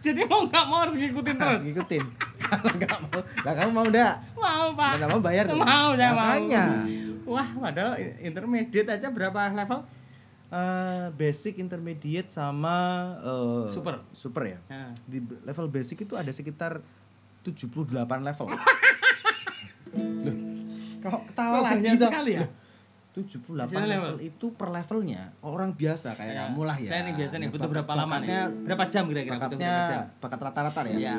Jadi 0.00 0.24
mau 0.24 0.48
nggak 0.48 0.64
mau 0.64 0.86
harus 0.86 0.96
ngikutin 0.96 1.34
terus. 1.36 1.60
Harus 1.60 1.64
ngikutin. 1.68 2.29
Nggak 2.50 2.98
mau, 3.00 3.20
lah 3.40 3.52
kamu 3.54 3.70
mau 3.70 3.84
enggak? 3.84 4.14
Mau 4.32 4.66
pak. 4.72 4.92
Nggak 4.96 5.08
mau 5.08 5.20
bayar. 5.20 5.44
Mau 5.48 5.88
saya 5.92 6.10
mau. 6.10 6.18
Makanya. 6.20 6.64
Wah, 7.22 7.48
padahal 7.60 7.92
intermediate 8.18 8.90
aja 8.90 9.08
berapa 9.08 9.50
level? 9.50 9.80
Eh, 10.50 11.06
basic, 11.12 11.56
intermediate 11.56 12.26
sama 12.26 12.76
eh, 13.20 13.64
Super. 13.66 14.02
Super 14.10 14.42
ya. 14.48 14.58
Nah. 14.66 14.90
Di 15.04 15.18
level 15.40 15.66
basic 15.66 16.02
itu 16.02 16.14
ada 16.14 16.28
sekitar 16.28 16.82
78 17.40 17.94
level. 18.20 18.46
Loh, 19.90 20.34
Kau 21.00 21.24
ketawa 21.24 21.64
lagi 21.64 21.88
sekali 21.90 22.36
ya? 22.36 22.44
Loh, 22.44 22.50
78 23.10 23.66
Istilah 23.66 23.66
level. 23.66 23.88
level. 23.88 24.14
itu 24.22 24.46
per 24.54 24.68
levelnya 24.70 25.34
orang 25.40 25.72
biasa 25.72 26.14
kayak 26.14 26.30
Ya. 26.30 26.40
kamu 26.46 26.62
lah 26.62 26.76
ya. 26.76 26.88
Saya 26.88 27.00
nih 27.02 27.14
biasa 27.16 27.34
nih 27.36 27.46
Ya, 27.46 27.52
butuh 27.52 27.68
berapa 27.68 27.92
lama 27.96 28.16
nih? 28.18 28.28
Berapa 28.62 28.84
jam 28.86 29.02
kira-kira 29.04 29.34
butuh 29.36 29.58
berapa 29.58 29.82
jam? 29.84 30.02
bakat 30.18 30.40
rata-rata 30.40 30.80
ya. 30.86 30.94
Ya, 30.94 31.16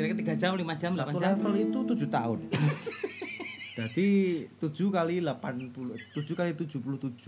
kira-kira 0.00 0.18
tiga 0.18 0.34
jam, 0.34 0.52
lima 0.54 0.72
jam, 0.74 0.90
delapan 0.90 1.14
jam. 1.14 1.28
level 1.36 1.52
itu 1.54 1.78
7 2.00 2.08
tahun. 2.10 2.38
Jadi 3.78 4.08
7 4.56 4.66
kali 4.90 5.16
80 5.20 6.16
7 6.16 6.38
kali 6.38 6.50
77 6.52 7.20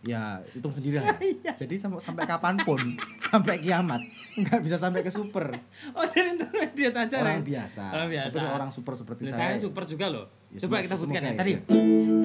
ya 0.00 0.40
hitung 0.50 0.72
sendiri 0.72 0.96
lah 0.96 1.12
Iya. 1.20 1.36
ya. 1.44 1.52
Jadi 1.56 1.76
sampai 1.76 2.00
sampai 2.00 2.24
kapan 2.24 2.56
pun 2.58 2.80
sampai 3.28 3.60
kiamat 3.60 4.00
nggak 4.34 4.60
bisa 4.60 4.80
sampai 4.80 5.04
ke 5.04 5.12
super 5.12 5.52
Oh, 5.92 6.04
jadi 6.04 6.32
intermediate 6.34 6.96
aja 6.96 7.16
orang 7.20 7.44
biasa. 7.44 7.84
Orang 7.92 8.08
biasa. 8.08 8.32
Tapi 8.32 8.48
orang 8.48 8.70
super 8.72 8.96
seperti 8.96 9.28
saya, 9.28 9.52
saya 9.52 9.60
super 9.60 9.84
juga 9.84 10.08
loh. 10.08 10.26
Ya, 10.50 10.66
Coba 10.66 10.82
kita 10.82 10.98
buktikan 10.98 11.22
ya. 11.22 11.32
Tadi. 11.38 11.52
ya. 11.54 11.60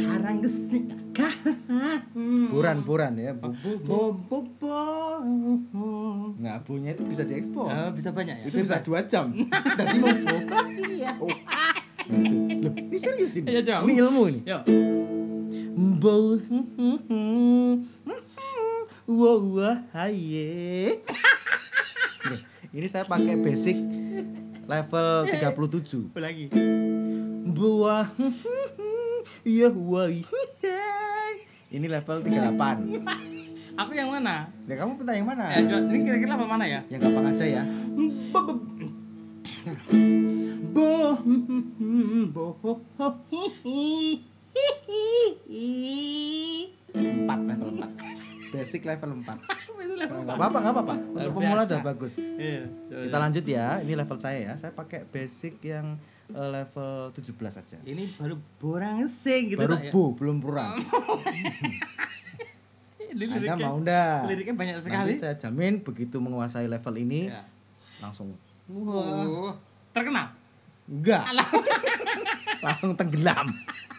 Harang 0.09 0.41
gesik 0.41 0.89
buran 2.51 2.84
buran 2.84 3.13
ya 3.15 3.32
bu, 3.38 3.53
bu, 3.86 4.09
bu. 4.26 4.73
Nah 6.41 6.57
bunyinya 6.65 6.97
itu 6.97 7.05
bisa 7.05 7.21
diekspor. 7.21 7.69
Oh, 7.69 7.89
bisa 7.93 8.09
banyak 8.09 8.36
ya. 8.41 8.45
itu 8.49 8.65
bisa 8.65 8.82
dua 8.82 9.05
jam. 9.05 9.30
Tadi 9.80 9.95
mau 10.01 10.09
iya. 10.89 11.13
Oh. 11.21 11.30
Itu. 11.30 12.65
Loh, 12.65 12.73
ini 12.73 12.97
serius 12.97 13.34
ini. 13.38 13.47
Iya, 13.53 13.61
coba. 13.61 13.80
Ini 13.86 13.93
ilmu 14.01 14.23
ini. 14.34 14.39
Yuk. 14.45 14.61
Bo 16.01 16.13
Wow, 19.05 19.61
haye. 19.93 20.97
Ini 22.73 22.88
saya 22.89 23.05
pakai 23.05 23.38
basic 23.38 23.78
level 24.65 25.30
37. 25.30 26.09
Lagi. 26.17 26.49
Buah. 27.56 28.12
Ya 29.45 29.70
wah 29.70 30.10
Ini 31.76 31.86
level 31.86 32.18
38 32.22 32.49
Aku 33.82 33.91
yang 33.91 34.10
mana? 34.10 34.49
Ya 34.66 34.74
kamu 34.80 35.01
minta 35.01 35.14
yang 35.14 35.28
mana? 35.28 35.45
Eh, 35.51 35.68
coba, 35.68 35.86
ini 35.91 35.99
kira-kira 36.01 36.34
apa 36.34 36.45
mana 36.47 36.66
ya? 36.66 36.80
Yang 36.88 37.10
gampang 37.10 37.26
aja 37.36 37.45
ya. 37.45 37.64
Bo 40.72 41.20
bo 42.32 42.47
Empat 46.95 47.39
level 47.43 47.70
4 47.76 48.56
Basic 48.56 48.82
level 48.88 49.10
4 49.20 49.30
Apa 49.30 49.82
itu 49.84 49.93
level 49.99 50.18
Gak 50.24 50.38
apa-apa, 50.39 50.58
gak 50.64 50.74
apa-apa. 50.74 50.95
Untuk 50.95 51.34
pemula 51.36 51.62
udah 51.68 51.82
bagus. 51.84 52.14
Iya, 52.18 52.66
Kita 52.88 53.18
lanjut 53.20 53.45
ya. 53.45 53.84
Ini 53.84 53.93
level 53.99 54.18
saya 54.18 54.39
ya. 54.39 54.53
Saya 54.56 54.72
pakai 54.72 55.03
basic 55.06 55.60
yang 55.66 55.99
eh, 56.28 56.49
level 56.49 57.11
17 57.11 57.34
aja 57.61 57.78
Ini 57.82 58.03
baru 58.15 58.36
borang 58.57 59.05
sing 59.05 59.53
gitu 59.53 59.59
Baru 59.59 59.76
tak 59.76 59.86
ya? 59.86 59.91
bu, 59.93 60.03
belum 60.13 60.38
Anda 63.15 63.23
liriknya, 63.23 63.55
mau 63.63 63.80
ndak? 63.80 64.28
liriknya 64.28 64.55
banyak 64.55 64.76
sekali. 64.76 65.07
Nanti 65.07 65.15
saya 65.15 65.36
jamin 65.38 65.80
begitu 65.80 66.19
menguasai 66.19 66.67
level 66.67 66.95
ini 66.97 67.32
Ya. 67.32 67.47
Langsung 68.01 68.34
Wah. 68.67 69.55
Terkenal. 69.95 70.36
Enggak 70.86 71.26
Langsung 72.65 72.93
tenggelam 72.93 73.49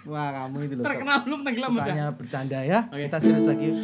Wah 0.06 0.28
kamu 0.30 0.70
itu 0.70 0.74
loh 0.78 0.84
Terkenal 0.86 1.16
belum 1.26 1.40
tenggelam 1.42 1.70
udah. 1.74 1.82
Sukanya 1.82 2.06
bercanda 2.14 2.58
ya 2.62 2.86
Oke. 2.86 3.10
Kita 3.10 3.18
serius 3.18 3.42
lagi 3.42 3.74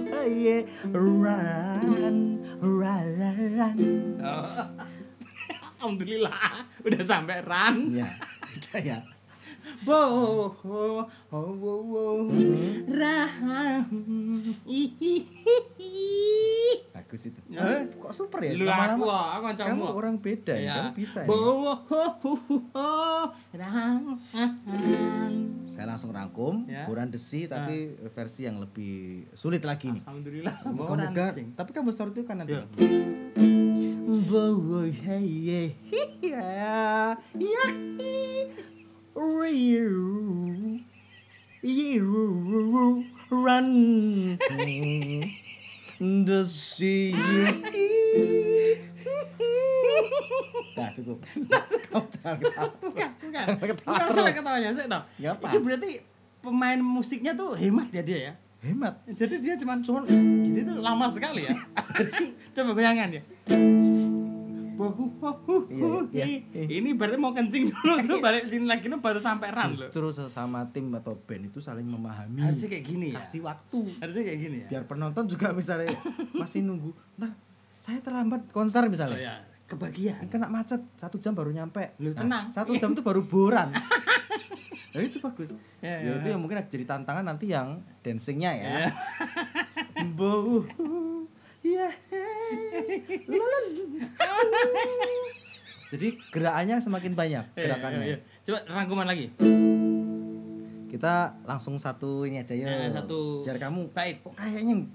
Boye 0.00 0.64
run 0.92 2.39
run 2.60 3.18
run 3.58 3.78
Alhamdulillah 5.80 6.68
udah 6.84 7.02
sampai 7.02 7.40
ran. 7.40 7.88
ya 7.96 8.04
udah 8.60 8.78
ya 8.84 8.98
Bo 9.82 10.02
ho 10.50 11.04
ho 11.04 11.40
wo 11.52 11.72
wo 11.82 12.02
ran. 12.86 13.82
bagus 16.90 17.22
itu 17.26 17.40
Eh? 17.50 17.80
kok 17.92 18.10
super 18.10 18.40
ya 18.40 18.50
Lu 18.52 18.64
aku 18.66 19.04
aku 19.04 19.46
kamu 19.56 19.84
orang 19.90 20.14
beda 20.16 20.52
ya 20.52 20.60
Iya. 20.60 20.74
kamu 20.80 20.90
bisa 20.94 21.18
Bo 21.24 21.34
ya. 21.34 21.40
ho 21.40 21.52
ho 21.82 22.02
ho 22.70 22.88
ran. 23.52 24.00
saya 25.64 25.84
langsung 25.86 26.10
rangkum 26.10 26.66
Ya. 26.66 26.84
buran 26.84 27.08
desi 27.08 27.44
tapi 27.44 27.94
versi 28.06 28.44
yang 28.44 28.58
lebih 28.58 29.24
sulit 29.32 29.60
lagi 29.60 29.90
nih 29.90 30.02
Alhamdulillah. 30.02 30.54
sing. 31.30 31.52
tapi 31.52 31.70
kamu 31.70 31.90
start 31.90 32.10
itu 32.12 32.22
kan 32.22 32.38
nanti 32.38 32.52
Ya. 32.52 32.62
Bawa 34.22 34.86
you, 39.16 40.80
you 41.62 43.02
run 43.30 44.38
the 46.00 46.44
sea. 46.44 47.12
Nah 50.70 50.88
cukup. 50.94 51.18
Kamu 51.90 52.06
jangan 52.14 52.36
kamu 52.38 52.70
Bukan, 52.80 53.08
bukan. 53.20 53.44
Bukan 53.84 54.06
salah 54.14 54.32
ketawanya. 54.32 54.68
kamu 54.72 54.88
tahu. 54.88 55.02
Ya, 55.18 55.30
Itu 55.36 55.58
berarti 55.60 55.90
pemain 56.40 56.78
musiknya 56.80 57.32
tuh 57.36 57.52
hemat 57.58 57.90
ya 57.92 58.02
dia 58.06 58.18
ya. 58.30 58.34
Hemat. 58.64 58.94
Jadi 59.12 59.40
dia 59.40 59.54
cuma 59.60 59.80
cuman 59.80 60.04
gini 60.44 60.62
tuh 60.64 60.78
lama 60.80 61.10
sekali 61.10 61.44
ya. 61.44 61.54
Coba 62.56 62.72
bayangkan 62.72 63.20
ya. 63.20 63.22
Iya, 64.80 65.86
iya, 66.10 66.24
iya. 66.50 66.64
Ini 66.76 66.88
berarti 66.92 67.16
mau 67.16 67.30
kencing 67.30 67.68
dulu 67.68 67.94
tuh 68.02 68.18
balik 68.18 68.46
sini 68.46 68.64
lagi 68.64 68.86
tuh 68.86 68.96
baru 68.96 69.18
sampai 69.18 69.48
ran 69.48 69.70
loh. 69.70 69.78
Justru 69.82 70.06
sesama 70.10 70.64
tim 70.66 70.88
atau 70.92 71.14
band 71.14 71.46
itu 71.46 71.58
saling 71.58 71.84
memahami. 71.84 72.40
Harusnya 72.40 72.68
kayak 72.68 72.84
gini 72.84 73.06
ya. 73.12 73.20
Kasih 73.20 73.40
waktu. 73.42 73.80
Harusnya 73.96 74.22
kayak 74.24 74.40
gini 74.40 74.56
ya. 74.58 74.68
Biar 74.68 74.84
penonton 74.84 75.24
juga 75.26 75.52
misalnya 75.52 75.92
masih 76.32 76.62
nunggu. 76.62 76.90
Nah, 77.14 77.36
saya 77.76 77.98
terlambat 77.98 78.48
konser 78.48 78.80
Oh 78.80 78.88
misalnya. 78.88 79.16
ya, 79.16 79.34
kebagian. 79.66 80.16
Kena 80.26 80.48
macet 80.48 80.80
satu 80.94 81.16
jam 81.16 81.32
baru 81.32 81.50
nyampe. 81.50 81.92
Lu 81.98 82.10
Nah, 82.10 82.20
tenang. 82.20 82.44
satu 82.48 82.72
jam 82.74 82.90
itu 82.90 83.00
baru 83.00 83.20
boran. 83.22 83.68
nah 84.92 85.00
itu 85.00 85.20
bagus. 85.20 85.54
Ya, 85.78 85.98
Ya, 85.98 86.12
ya. 86.12 86.18
itu 86.18 86.28
yang 86.28 86.40
mungkin 86.40 86.58
jadi 86.62 86.82
tantangan 86.84 87.22
nanti 87.22 87.46
yang 87.48 87.78
dancingnya 88.00 88.50
ya. 88.52 88.70
Ya. 88.80 88.88
Ya. 91.60 91.88
Lalu. 93.26 94.00
Jadi 95.90 96.08
gerakannya 96.30 96.76
semakin 96.78 97.12
banyak 97.12 97.44
gerakannya. 97.52 97.98
Iya, 98.00 98.06
iya. 98.06 98.18
Coba 98.42 98.58
rangkuman 98.64 99.06
lagi. 99.06 99.26
Kita 100.86 101.38
langsung 101.44 101.78
satu 101.78 102.24
ini 102.24 102.42
aja 102.42 102.50
ya. 102.50 102.66
Ya, 102.66 102.90
satu 102.90 103.42
Biar 103.42 103.58
kamu 103.58 103.90
bait. 103.90 104.18
kok 104.18 104.34
kayaknya 104.34 104.86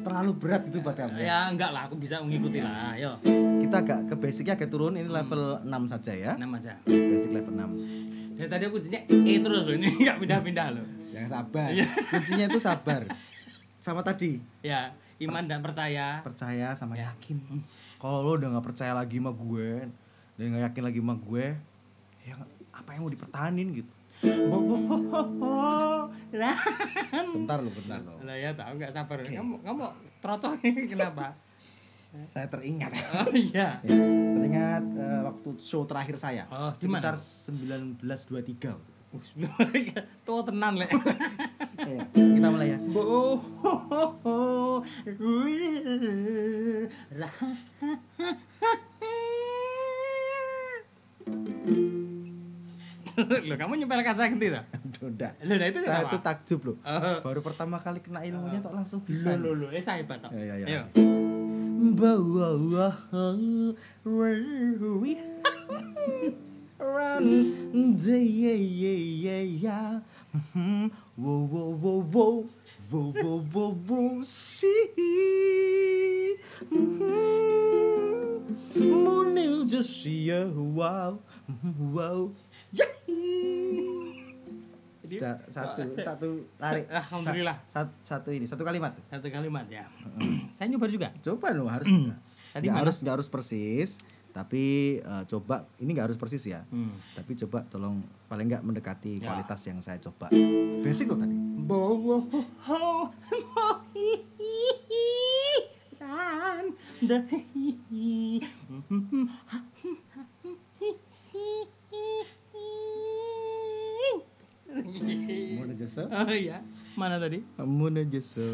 terlalu 0.00 0.32
berat 0.34 0.64
itu 0.64 0.80
buat 0.80 0.96
kamu. 0.96 1.16
Ya 1.18 1.48
enggak 1.48 1.70
lah, 1.70 1.88
aku 1.88 1.96
bisa 1.96 2.20
mengikuti 2.20 2.60
lah. 2.60 2.94
Ayo, 2.94 3.20
Kita 3.60 3.82
agak 3.82 4.00
ke 4.08 4.14
basicnya 4.16 4.56
agak 4.56 4.70
turun 4.70 4.96
ini 4.96 5.08
level 5.08 5.60
6 5.60 5.92
saja 5.92 6.12
ya. 6.14 6.32
enam 6.36 6.52
aja. 6.52 6.76
Basic 6.84 7.32
level 7.32 7.52
6. 7.52 8.36
Dari 8.36 8.48
tadi 8.48 8.62
aku 8.64 8.76
kuncinya 8.76 9.00
E 9.08 9.34
terus 9.40 9.64
loh, 9.64 9.74
ini 9.74 9.88
enggak 10.00 10.16
pindah-pindah 10.20 10.66
loh. 10.72 10.86
Yang 11.12 11.28
sabar. 11.32 11.68
Iya. 11.68 11.86
Kuncinya 12.12 12.44
itu 12.48 12.60
sabar. 12.60 13.00
Sama 13.76 14.00
tadi, 14.00 14.40
Ya, 14.60 14.92
iman 15.18 15.44
dan 15.44 15.60
percaya. 15.60 16.20
percaya 16.20 16.72
sama 16.72 16.94
Ya. 16.94 17.12
yakin. 17.12 17.40
Kalau 17.96 18.20
lo 18.20 18.36
udah 18.36 18.48
nggak 18.52 18.66
percaya 18.66 18.92
lagi 18.92 19.16
sama 19.16 19.32
gue 19.32 19.88
dan 20.36 20.44
nggak 20.46 20.64
yakin 20.68 20.82
lagi 20.84 21.00
sama 21.00 21.14
gue, 21.16 21.44
ya 22.22 22.34
apa 22.70 22.88
yang 22.92 23.02
mau 23.02 23.12
dipertahanin 23.12 23.68
gitu. 23.74 23.92
Bentar 27.36 27.58
lo, 27.60 27.70
bentar 27.70 28.00
lo. 28.00 28.16
Lah 28.24 28.36
ya 28.36 28.52
tahu 28.52 28.72
enggak 28.76 28.92
sabar. 28.92 29.20
Kamu 29.22 29.60
kamu 29.60 29.84
trocok 30.20 30.52
ini 30.62 30.82
kenapa? 30.92 31.36
Saya 32.16 32.48
teringat. 32.48 32.92
Oh 33.20 33.32
iya. 33.32 33.80
Ya, 33.84 33.96
teringat 34.32 34.84
eh, 34.96 35.20
waktu 35.22 35.48
show 35.60 35.84
terakhir 35.84 36.16
saya. 36.16 36.48
Oh, 36.48 36.72
sekitar 36.72 37.16
1923 37.16 38.00
waktu 38.32 38.52
itu. 38.56 38.72
Uh, 38.72 38.72
sebelum 38.72 38.95
tua 40.26 40.40
tenan 40.46 40.74
lek. 40.80 40.90
Iya, 41.76 42.08
kita 42.08 42.48
mulai 42.48 42.72
ya. 42.72 42.78
Loh, 53.16 53.56
kamu 53.60 53.80
saya 53.88 54.28
ganti 54.32 54.48
tak? 54.52 54.64
Udah. 55.04 55.32
Loh, 55.44 55.56
nah 55.56 55.68
itu 55.68 55.78
Saya 55.84 56.08
itu 56.08 56.18
takjub 56.20 56.60
loh. 56.64 56.76
Eh. 56.80 57.20
Baru 57.20 57.40
pertama 57.44 57.76
kali 57.80 58.00
kena 58.00 58.24
ilmunya 58.24 58.64
kok 58.64 58.72
langsung 58.72 59.00
bisa. 59.04 59.36
Loh, 59.36 59.52
loh, 59.52 59.68
eh 59.72 59.84
saya 59.84 60.00
hebat 60.00 60.20
tak? 60.20 60.32
Ya, 60.32 60.56
ya, 60.64 60.64
ya. 60.64 60.82
Bawa 61.96 62.56
run. 66.78 67.26
Yeah, 67.96 68.18
yeah, 68.18 69.00
yeah, 69.00 69.42
yeah. 69.42 70.00
Mm-hmm. 70.34 70.88
Whoa, 71.16 71.46
whoa, 71.48 71.70
whoa, 71.74 72.02
whoa. 72.02 72.48
Whoa, 72.86 73.12
whoa, 73.12 73.40
whoa, 73.50 73.74
whoa. 73.74 74.22
See. 74.22 74.70
hmm, 78.76 79.66
just 79.66 80.02
see. 80.02 80.30
Wow. 80.30 81.18
Mm-hmm. 81.50 81.94
Wow. 81.94 82.30
Yeah. 82.72 82.92
Sudah, 85.06 85.38
satu 85.46 85.86
satu 86.02 86.28
tarik 86.58 86.90
alhamdulillah 86.90 87.62
satu, 87.70 87.94
satu 88.02 88.34
ini 88.34 88.42
satu 88.42 88.66
kalimat 88.66 88.90
satu 89.06 89.30
kalimat 89.30 89.62
ya 89.70 89.86
mm-hmm. 89.86 90.50
saya 90.50 90.66
nyoba 90.66 90.90
juga 90.90 91.14
coba 91.22 91.54
lo 91.54 91.70
harus 91.70 91.86
hmm. 91.86 92.10
nggak 92.58 92.74
harus 92.74 92.96
nggak 93.06 93.14
harus 93.14 93.30
persis 93.30 94.02
tapi 94.36 94.64
eh, 95.00 95.24
coba 95.26 95.64
ini 95.80 95.90
nggak 95.90 96.12
harus 96.12 96.20
persis 96.20 96.44
ya 96.44 96.60
Hmm. 96.68 96.92
tapi 97.16 97.32
coba 97.38 97.64
tolong 97.64 98.04
paling 98.28 98.44
nggak 98.46 98.60
mendekati 98.62 99.16
Ya. 99.16 99.32
kualitas 99.32 99.64
yang 99.64 99.80
saya 99.80 99.96
coba 99.96 100.28
basic 100.84 101.08
lo 101.08 101.16
tadi. 101.16 101.32
Mona 115.56 115.72
Jasa 115.74 116.04
Oh 116.10 116.28
iya, 116.28 116.60
mana 116.94 117.16
tadi? 117.16 117.40
Mona 117.58 118.02
Jasa 118.04 118.44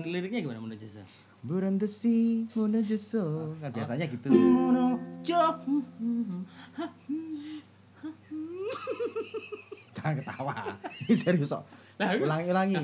Liriknya 0.00 0.40
gimana 0.40 0.62
Mona 0.62 0.76
Jasa? 0.76 1.02
Berandesi 1.42 2.46
Mona 2.54 2.80
Jasa 2.80 3.24
kan 3.58 3.70
biasanya 3.72 4.06
gitu 4.06 4.28
Mono 4.30 4.89
Jo. 5.20 5.42
jangan 10.00 10.14
ketawa 10.16 10.54
ini 11.04 11.14
serius 11.18 11.52
kok 11.52 11.64
ulangi 12.00 12.46
ulangi 12.48 12.76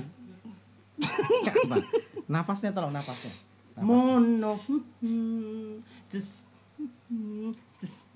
Apa? 1.64 1.76
napasnya 2.28 2.76
tolong 2.76 2.93
napasnya 2.93 3.32
Napas. 3.76 3.84
Mono. 3.84 4.57
Just 6.09 6.49
just 7.76 8.09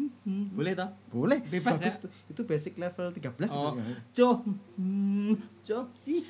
boleh 0.56 0.72
toh? 0.72 0.88
boleh 1.12 1.44
Bebas 1.44 1.76
bagus 1.76 2.00
ya? 2.00 2.02
tuh. 2.08 2.10
itu 2.32 2.40
basic 2.48 2.80
level 2.80 3.12
13 3.12 3.52
Oh, 3.52 3.76
itu 3.76 3.92
jo, 4.16 4.40
hmm, 4.80 5.36
jo, 5.60 5.84
si, 5.92 6.24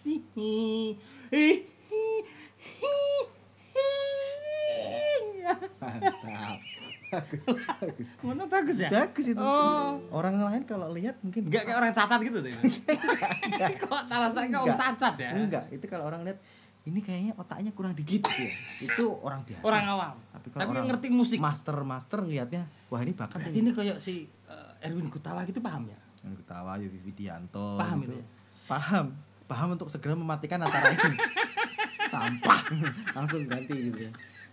si, 0.00 0.24
hi. 0.32 0.96
Mantap 5.78 6.58
bagus 7.08 7.44
bagus 7.44 8.08
Mana 8.18 8.44
bagus 8.46 8.76
ya? 8.78 8.88
bagus 8.88 9.26
itu 9.26 9.38
Oh, 9.38 10.00
orang 10.10 10.40
lain 10.40 10.62
kalau 10.62 10.88
lihat 10.90 11.20
mungkin 11.20 11.44
enggak 11.44 11.62
kayak 11.64 11.76
orang 11.76 11.92
cacat 11.92 12.20
gitu 12.20 12.38
tuh. 12.38 12.50
Kok 13.82 14.02
terasa 14.06 14.38
kayak 14.42 14.58
orang 14.58 14.78
cacat 14.78 15.14
ya? 15.16 15.30
enggak 15.34 15.64
itu 15.68 15.84
kalau 15.86 16.04
orang 16.06 16.22
lihat 16.22 16.38
ini 16.82 16.98
kayaknya 16.98 17.32
otaknya 17.36 17.70
kurang 17.70 17.92
dikit 17.92 18.26
ya 18.26 18.50
itu 18.82 19.04
orang 19.16 19.42
biasa 19.42 19.62
Orang 19.62 19.84
awam. 19.86 20.14
tapi 20.30 20.34
Tapi, 20.42 20.46
kalau 20.48 20.62
orang 20.64 20.74
yang 20.74 20.88
ngerti 20.90 21.08
musik. 21.10 21.38
master 21.38 21.76
master 21.80 22.18
ngelihatnya 22.20 22.62
wah 22.88 22.98
ini 22.98 23.12
bakat 23.12 23.38
Berarti 23.38 23.54
ini 23.56 23.70
kayak 23.70 23.96
si 23.98 24.14
eh, 24.48 24.70
Erwin 24.82 25.06
Gutawa 25.06 25.44
gitu 25.44 25.58
paham 25.58 25.86
ya? 25.86 25.98
yang 26.22 26.34
ketawa 26.36 26.78
Yofi 26.78 26.98
Widianto 27.02 27.76
Paham 27.76 27.98
gitu. 28.00 28.10
itu 28.10 28.16
ya? 28.16 28.26
paham 28.64 29.06
paham 29.44 29.68
untuk 29.74 29.88
segera 29.88 30.14
mematikan 30.14 30.58
acara 30.58 30.90
ini 30.90 31.12
sampah 32.12 32.60
langsung 33.12 33.42
ganti 33.44 33.74
gitu 33.84 34.00
ya 34.02 34.12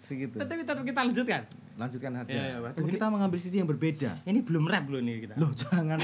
begitu 0.09 0.35
Tapi 0.35 0.51
tetap 0.59 0.81
kita 0.81 0.99
lanjutkan. 1.01 1.41
lanjutkan 1.75 2.11
saja 2.17 2.33
Iya, 2.33 2.43
iya, 2.43 2.57
Pak. 2.59 2.71
Dulu 2.75 2.87
kita 2.89 3.07
mengambil 3.07 3.37
sisi 3.37 3.55
yang 3.55 3.69
berbeda 3.69 4.11
Ini 4.23 4.41
belum 4.41 4.65
rap 4.65 4.85
loh 4.85 4.99
nih 4.99 5.23
kita. 5.23 5.33
loh 5.35 5.53
jangan 5.53 5.95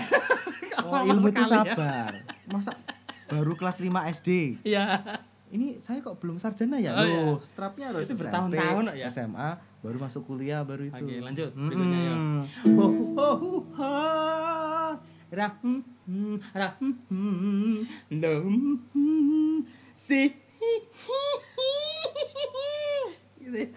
oh, 0.85 1.01
ilmu 1.03 1.27
itu 1.27 1.41
ya. 1.41 1.49
sabar 1.65 2.11
masa 2.45 2.71
baru 3.25 3.51
kelas 3.51 3.81
5 3.81 3.89
SD 4.13 4.29
Iya. 4.63 5.01
ini 5.47 5.77
saya 5.77 5.99
kok 5.99 6.15
belum 6.15 6.37
sarjana 6.37 6.77
ya 6.77 6.91
Oh, 6.91 7.01
iya. 7.01 7.19
loh 7.25 7.37
strapnya 7.39 7.89
harus 7.89 8.05
Itu 8.05 8.13
SMP, 8.13 8.21
bertahun-tahun 8.23 8.83
kok 8.85 8.95
ya. 8.95 9.07
SMA 9.09 9.49
baru 9.81 9.97
masuk 9.99 10.21
kuliah 10.23 10.61
baru 10.61 10.83
itu 10.85 10.97
Oke, 10.99 11.15
lanjut. 11.19 11.49
Mm-mm. 11.51 11.67
Berikutnya 11.67 11.99
ya. 11.99 12.15
Boh, 12.71 12.91
ram, 15.27 15.81
ram, 16.51 16.75
dum, 18.09 18.53
si, 19.93 20.21
gitu 23.37 23.55
ya. 23.55 23.67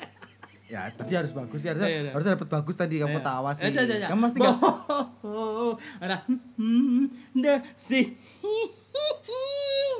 Ya 0.68 0.84
tadi 0.90 1.12
harus 1.12 1.32
bagus 1.32 1.60
ya 1.60 1.72
harus, 1.72 1.82
Iya, 1.82 2.00
iya. 2.02 2.12
harus 2.12 2.26
dapat 2.26 2.44
bagus 2.46 2.74
tadi 2.74 2.96
kamu 2.98 3.16
Iya. 3.16 3.24
tawa 3.24 3.50
sih 3.50 3.64
ja, 3.66 3.82
ja, 3.82 3.96
ja. 3.96 4.08
kamu 4.08 4.20
pasti 4.22 4.38
nggak 4.38 4.56
Boh, 5.18 5.72
ram, 5.98 6.22
da, 7.34 7.54
si. 7.74 8.16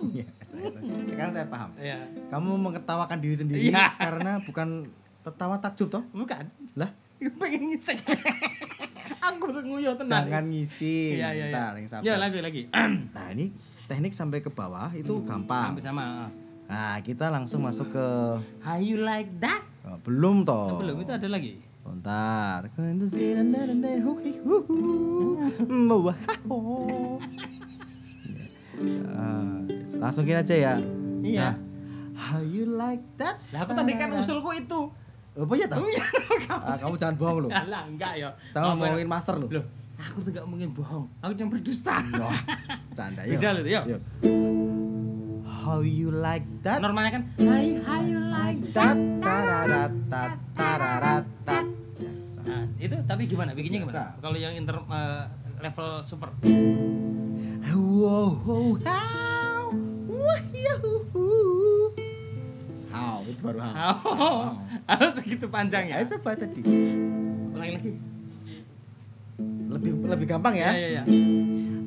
Iya, 0.09 0.25
sekarang 1.03 1.33
saya 1.33 1.47
paham 1.47 1.71
Ya, 1.77 1.99
kamu 2.29 2.55
mengetawakan 2.57 3.19
diri 3.19 3.35
sendiri 3.35 3.61
Iya. 3.67 3.93
karena 3.95 4.39
bukan 4.41 4.87
tertawa 5.21 5.59
takjub 5.59 5.89
toh 5.91 6.05
bukan. 6.11 6.47
lah 6.75 6.93
Pengen 7.19 7.67
ngisek. 7.67 7.99
Aku 9.27 9.51
udah 9.51 9.59
nguyuh 9.61 9.95
tenan. 9.97 10.23
jangan 10.23 10.45
ngisi 10.47 11.19
Iya, 11.19 11.35
iya, 11.35 11.47
iya. 11.51 11.75
Bentar. 11.75 12.01
Ya, 12.01 12.15
lagi 12.15 12.39
lagi. 12.39 12.63
nah 13.17 13.27
ini 13.29 13.51
teknik 13.85 14.13
sampai 14.13 14.39
ke 14.39 14.49
bawah 14.49 14.95
itu 14.95 15.19
gampang 15.23 15.75
Sampai 15.75 15.83
sama. 15.83 16.31
nah 16.65 16.95
kita 17.01 17.27
langsung 17.27 17.61
masuk 17.61 17.91
ke 17.91 18.07
How 18.61 18.79
you 18.79 19.01
like 19.01 19.33
that? 19.39 19.65
Oh, 19.89 19.99
belum 20.05 20.45
toh 20.45 20.77
Oh, 20.77 20.81
belum 20.81 20.97
itu 21.01 21.13
ada 21.13 21.29
lagi. 21.29 21.53
Bentar. 21.81 22.69
Wah. 25.89 26.17
Ah, 29.11 29.59
Langsungin 29.99 30.37
aja 30.39 30.55
ya. 30.55 30.75
Iya. 31.25 31.49
Nah, 31.51 31.55
How 32.19 32.43
you 32.43 32.67
like 32.67 33.03
that? 33.17 33.39
Lah 33.55 33.63
aku 33.63 33.73
tadi 33.73 33.95
kan 33.95 34.11
usulku 34.13 34.51
itu. 34.53 34.81
Apa 35.39 35.55
ya 35.55 35.67
tau? 35.71 35.87
Ah, 36.51 36.75
kamu 36.75 36.99
jangan 36.99 37.15
bohong 37.15 37.39
loh. 37.47 37.51
Lah 37.51 37.87
enggak 37.87 38.19
ya. 38.19 38.29
Jangan 38.51 38.75
Apa- 38.75 38.91
ngomongin 38.91 39.07
master 39.07 39.35
loh. 39.39 39.49
Loh, 39.49 39.65
aku 39.97 40.19
tuh 40.21 40.31
gak 40.35 40.43
mungkin 40.45 40.75
bohong. 40.75 41.07
Aku 41.23 41.33
cuma 41.33 41.49
berdusta. 41.55 42.03
Wah, 42.19 42.35
canda 42.99 43.23
yuk. 43.23 43.39
Beda 43.39 43.49
loh, 43.55 43.63
yuk. 43.63 43.85
How 45.47 45.79
you 45.81 46.11
like 46.11 46.43
that? 46.67 46.83
Normalnya 46.83 47.13
kan 47.15 47.23
Hai, 47.39 47.79
how 47.87 48.03
you 48.03 48.19
like 48.19 48.28
Tat 48.75 48.99
tararat 49.23 49.93
tat 50.11 50.35
tararat 50.59 51.25
tat. 51.47 51.67
Nah, 52.49 52.65
itu 52.81 52.97
tapi 53.07 53.23
gimana? 53.29 53.53
Bikinnya 53.55 53.85
gimana? 53.85 54.17
Kalau 54.19 54.37
yang 54.39 54.57
inter 54.57 54.77
eh, 54.79 55.25
level 55.63 55.89
super. 56.03 56.33
Wow, 57.69 58.79
how, 58.87 59.75
yuhu. 60.55 61.27
How, 62.91 63.23
itu 63.27 63.41
baru 63.43 63.59
how. 63.63 64.55
Harus 64.87 65.19
segitu 65.19 65.47
panjang 65.51 65.91
ya. 65.91 66.03
Coba 66.07 66.35
tadi. 66.39 66.63
Ulangi 67.55 67.73
lagi. 67.75 67.93
Lebih 69.69 69.93
lebih 70.07 70.27
gampang 70.27 70.55
ya. 70.55 70.71
Ya, 70.75 70.79
ya, 70.79 70.89
ya. 70.99 71.05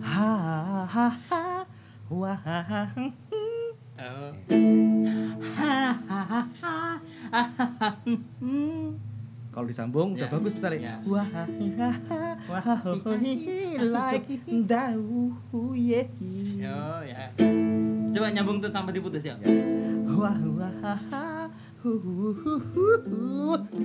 Ha 0.03 0.32
ha 0.88 1.07
ha. 1.15 1.43
Wah. 2.11 2.39
Oh. 4.02 4.34
Kalau 9.52 9.68
disambung 9.68 10.16
udah 10.16 10.26
Ya. 10.26 10.32
bagus 10.32 10.56
misalnya. 10.56 10.80
Ya. 10.80 10.95
Wah, 11.06 11.28
Wah. 12.47 12.80
like 13.84 14.24
dahu 14.47 15.36
yeah. 15.76 16.08
Yo, 16.58 17.04
ya. 17.04 17.28
Coba 18.16 18.32
nyambung 18.32 18.64
tuh 18.64 18.72
sampai 18.72 18.95
diputus 18.95 19.28
ya. 19.28 19.36
Wah, 20.08 20.39
wah, 20.39 20.72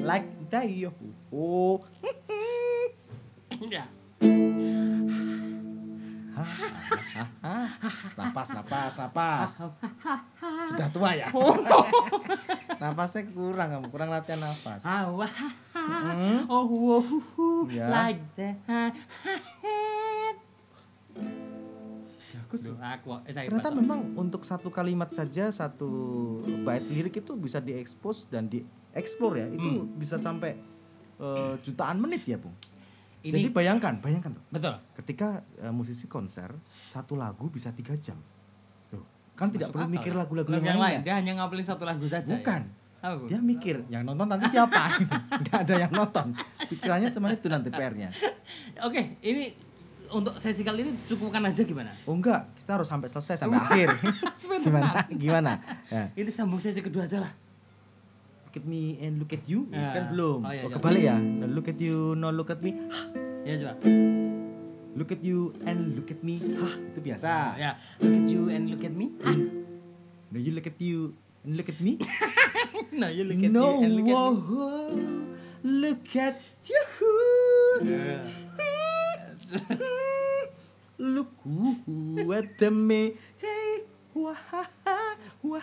like. 0.00 0.30
Oh. 1.34 1.82
Ya. 3.66 3.90
Napas, 8.18 8.48
napas, 8.52 8.92
napas. 8.98 9.50
Sudah 10.68 10.88
tua 10.92 11.10
ya. 11.16 11.32
Napasnya 12.82 13.24
kurang 13.32 13.68
kamu, 13.72 13.86
kurang 13.88 14.10
latihan 14.12 14.44
nafas. 14.44 14.84
Awah. 14.84 15.32
Hmm. 15.72 16.44
Oh, 16.50 16.66
oh, 16.68 17.00
oh, 17.00 17.22
oh, 17.40 17.60
Ya. 17.72 17.88
like 17.88 18.20
that. 18.36 18.92
Bagus. 22.46 22.62
Aku 22.78 23.08
eh, 23.26 23.32
saya 23.34 23.50
Ternyata 23.50 23.74
memang 23.74 24.14
untuk 24.14 24.46
satu 24.46 24.70
kalimat 24.70 25.10
saja 25.10 25.50
satu 25.50 25.88
bait 26.62 26.84
lirik 26.86 27.18
itu 27.18 27.34
bisa 27.34 27.58
diekspos 27.58 28.30
dan 28.30 28.46
dieksplor 28.46 29.40
ya. 29.40 29.46
Itu 29.50 29.88
bisa 29.98 30.20
sampai 30.20 30.54
eh, 31.18 31.54
jutaan 31.64 31.98
menit 31.98 32.28
ya, 32.28 32.38
Bung. 32.38 32.54
Ini 33.26 33.42
Jadi 33.42 33.50
bayangkan, 33.50 33.98
bayangkan 33.98 34.38
Bro. 34.38 34.42
betul. 34.54 34.74
ketika 35.02 35.42
eh, 35.58 35.74
musisi 35.74 36.06
konser 36.06 36.54
satu 36.86 37.18
lagu 37.18 37.50
bisa 37.50 37.74
tiga 37.74 37.98
jam. 37.98 38.22
Tuh, 38.86 39.02
kan 39.34 39.50
tidak 39.50 39.70
Masuk 39.70 39.74
perlu 39.74 39.86
akal 39.90 39.94
mikir 39.98 40.12
ya. 40.14 40.18
lagu-lagu 40.22 40.48
Lagu 40.54 40.62
yang, 40.62 40.78
lain. 40.78 40.98
Dia 41.02 41.14
hanya 41.18 41.32
ngapelin 41.42 41.66
satu 41.66 41.82
lagu 41.82 42.06
saja. 42.06 42.38
Bukan. 42.38 42.62
Ya? 42.62 43.04
Apa, 43.06 43.14
Bu? 43.18 43.24
Dia 43.28 43.38
mikir, 43.42 43.76
yang 43.92 44.02
nonton 44.06 44.26
nanti 44.30 44.46
siapa? 44.50 44.88
Gitu. 45.02 45.10
Nggak 45.12 45.58
ada 45.66 45.74
yang 45.74 45.92
nonton. 45.92 46.26
Pikirannya 46.70 47.08
cuma 47.12 47.26
itu 47.34 47.46
nanti 47.50 47.68
PR-nya. 47.70 48.08
Oke, 48.86 49.18
ini 49.22 49.52
untuk 50.10 50.38
sesi 50.38 50.62
kali 50.62 50.86
ini 50.86 50.92
cukupkan 51.02 51.42
aja 51.42 51.62
gimana? 51.66 51.90
Oh 52.06 52.14
enggak, 52.14 52.46
kita 52.58 52.78
harus 52.78 52.86
sampai 52.86 53.10
selesai 53.10 53.42
sampai 53.42 53.58
akhir. 53.58 53.88
Gimana? 54.66 55.02
Gimana? 55.10 55.52
Ya. 55.90 56.14
Ini 56.14 56.30
sambung 56.30 56.62
sesi 56.62 56.78
kedua 56.78 57.10
aja 57.10 57.18
lah. 57.22 57.32
At 58.56 58.64
me 58.64 58.96
and 59.04 59.20
look 59.20 59.36
at 59.36 59.44
you, 59.44 59.68
Ya. 59.68 59.92
kan 59.92 60.16
belum. 60.16 60.40
Oh, 60.40 60.48
iya, 60.48 60.64
Oh, 60.64 60.68
iya. 60.72 60.74
kebalik 60.80 61.02
ya. 61.04 61.16
No, 61.20 61.44
look 61.44 61.68
at 61.68 61.76
you, 61.76 62.16
no 62.16 62.32
look 62.32 62.48
at 62.48 62.64
me. 62.64 62.72
Ya 63.44 63.52
coba. 63.60 63.74
Look 64.96 65.12
at 65.12 65.20
you 65.20 65.52
and 65.68 65.92
look 65.92 66.08
at 66.08 66.24
me. 66.24 66.40
Hah, 66.40 66.72
itu 66.88 67.00
biasa. 67.04 67.52
Ya, 67.60 67.76
look 68.00 68.16
at 68.16 68.24
you 68.32 68.48
and 68.48 68.72
look 68.72 68.80
at 68.80 68.96
me. 68.96 69.12
No, 70.32 70.36
you 70.40 70.56
look 70.56 70.64
at 70.64 70.80
you 70.80 71.12
and 71.44 71.52
look 71.60 71.68
at 71.68 71.76
me. 71.84 72.00
no, 72.96 73.12
you 73.12 73.28
look 73.28 73.44
at 73.44 73.52
no, 73.52 73.76
you 73.76 73.84
and 73.84 73.92
look 73.92 74.08
at 74.08 74.16
me. 74.16 74.16
whoa, 74.16 74.80
look 75.60 76.04
at 76.16 76.40
you. 76.64 76.84
Ya. 77.84 78.24
Look 80.96 81.28
who 81.44 82.32
at 82.32 82.56
the 82.56 82.72
me. 82.72 83.20
Hey, 83.36 83.84
wah, 84.16 84.32
wah, 85.44 85.60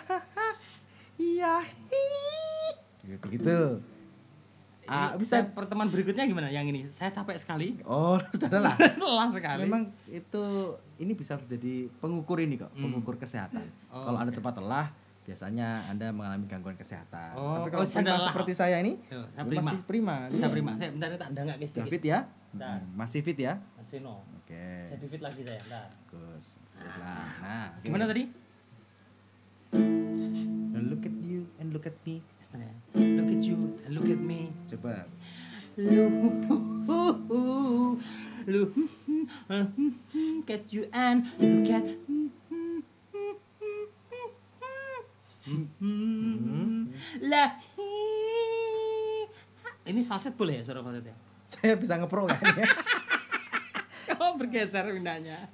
ya, 1.18 1.66
gitu 3.04 3.26
gitu. 3.30 3.60
Ah, 4.84 5.16
bisa. 5.16 5.40
pertemuan 5.56 5.88
berikutnya 5.88 6.28
gimana? 6.28 6.52
Yang 6.52 6.66
ini 6.76 6.82
saya 6.84 7.08
capek 7.08 7.40
sekali. 7.40 7.80
Oh, 7.88 8.20
udah 8.36 8.60
lah. 8.60 8.76
Lelah 9.00 9.30
sekali. 9.32 9.64
Memang 9.64 9.88
itu 10.12 10.44
ini 11.00 11.16
bisa 11.16 11.40
menjadi 11.40 11.88
pengukur 12.04 12.44
ini 12.44 12.60
kok, 12.60 12.72
pengukur 12.76 13.16
kesehatan. 13.16 13.64
Hmm. 13.64 13.96
Oh, 13.96 14.12
kalau 14.12 14.18
anda 14.20 14.32
oke. 14.36 14.40
cepat 14.44 14.60
lelah, 14.60 14.88
biasanya 15.24 15.88
anda 15.88 16.12
mengalami 16.12 16.44
gangguan 16.52 16.76
kesehatan. 16.76 17.32
Oh, 17.40 17.64
Tapi 17.64 17.70
kalau 17.72 17.84
oh, 17.84 17.88
saya 17.88 18.04
prima 18.04 18.28
seperti 18.28 18.52
saya 18.52 18.76
ini, 18.84 19.00
Yo, 19.08 19.24
saya 19.24 19.40
ya 19.40 19.48
prima. 19.48 19.62
masih 19.64 19.78
prima. 19.88 20.16
Bisa 20.28 20.46
Iya. 20.46 20.52
prima. 20.52 20.72
Saya 20.76 20.90
bentar 20.92 21.10
tak 21.16 21.30
nggak 21.32 21.58
guys. 21.64 21.72
Fit 21.88 22.04
ya? 22.04 22.20
Bentar. 22.52 22.78
Hmm, 22.84 22.92
Masih 22.94 23.20
fit 23.24 23.40
ya? 23.40 23.54
Masih 23.80 23.98
no. 24.04 24.20
Oke. 24.44 24.68
Jadi 24.92 25.06
fit 25.08 25.22
lagi 25.24 25.42
saya. 25.48 25.60
Bentar. 25.64 25.88
Bagus. 26.12 26.46
Baiklah. 26.76 27.26
Nah, 27.40 27.68
oke. 27.72 27.86
Gimana 27.88 28.04
tadi? 28.04 28.43
Now 29.74 30.82
look 30.86 31.06
at 31.06 31.18
you 31.26 31.50
and 31.60 31.74
look 31.74 31.86
at 31.90 31.98
me. 32.06 32.22
Ya. 32.54 32.70
Look 32.94 33.30
at 33.34 33.42
you 33.42 33.80
and 33.86 33.92
look 33.98 34.10
at 34.10 34.22
me. 34.22 34.54
Coba. 34.70 35.06
Look, 38.46 38.72
look 39.50 40.50
at 40.50 40.74
you 40.74 40.86
and 40.94 41.26
look 41.42 41.70
at 41.74 41.88
lah. 47.24 47.50
Ini 49.84 50.00
falset 50.08 50.38
boleh 50.40 50.62
ya 50.62 50.64
suara 50.64 50.80
falset 50.80 51.04
ya? 51.04 51.16
Saya 51.52 51.76
bisa 51.76 52.00
ngepro 52.00 52.30
kan 52.30 52.40
ya? 52.56 52.68
Oh 54.24 54.36
bergeser 54.40 54.88
pindahnya. 54.88 55.50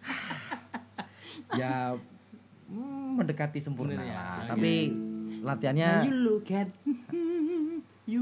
ya 1.58 1.98
mm, 2.70 2.99
mendekati 3.20 3.60
sempurna 3.60 4.00
ya, 4.00 4.02
lah. 4.02 4.08
oke. 4.40 4.48
Tapi 4.56 4.74
Now 4.90 5.10
latihannya 5.40 5.92
you 6.08 6.16
look 6.20 6.48
at 6.52 6.70
you 8.12 8.22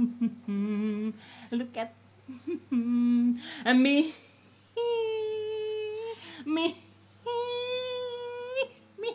look 1.50 1.74
at 1.78 1.94
and 3.66 3.78
me 3.82 4.14
me 6.46 6.76
me 8.98 9.12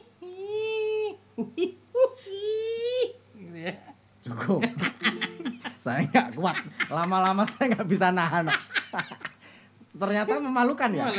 ya. 3.52 3.74
cukup. 4.22 4.62
saya 5.82 6.06
nggak 6.06 6.38
kuat. 6.38 6.56
Lama-lama 6.90 7.42
saya 7.42 7.74
nggak 7.74 7.88
bisa 7.90 8.14
nahan. 8.14 8.46
Ternyata 10.02 10.40
memalukan 10.40 10.88
ya. 10.94 11.10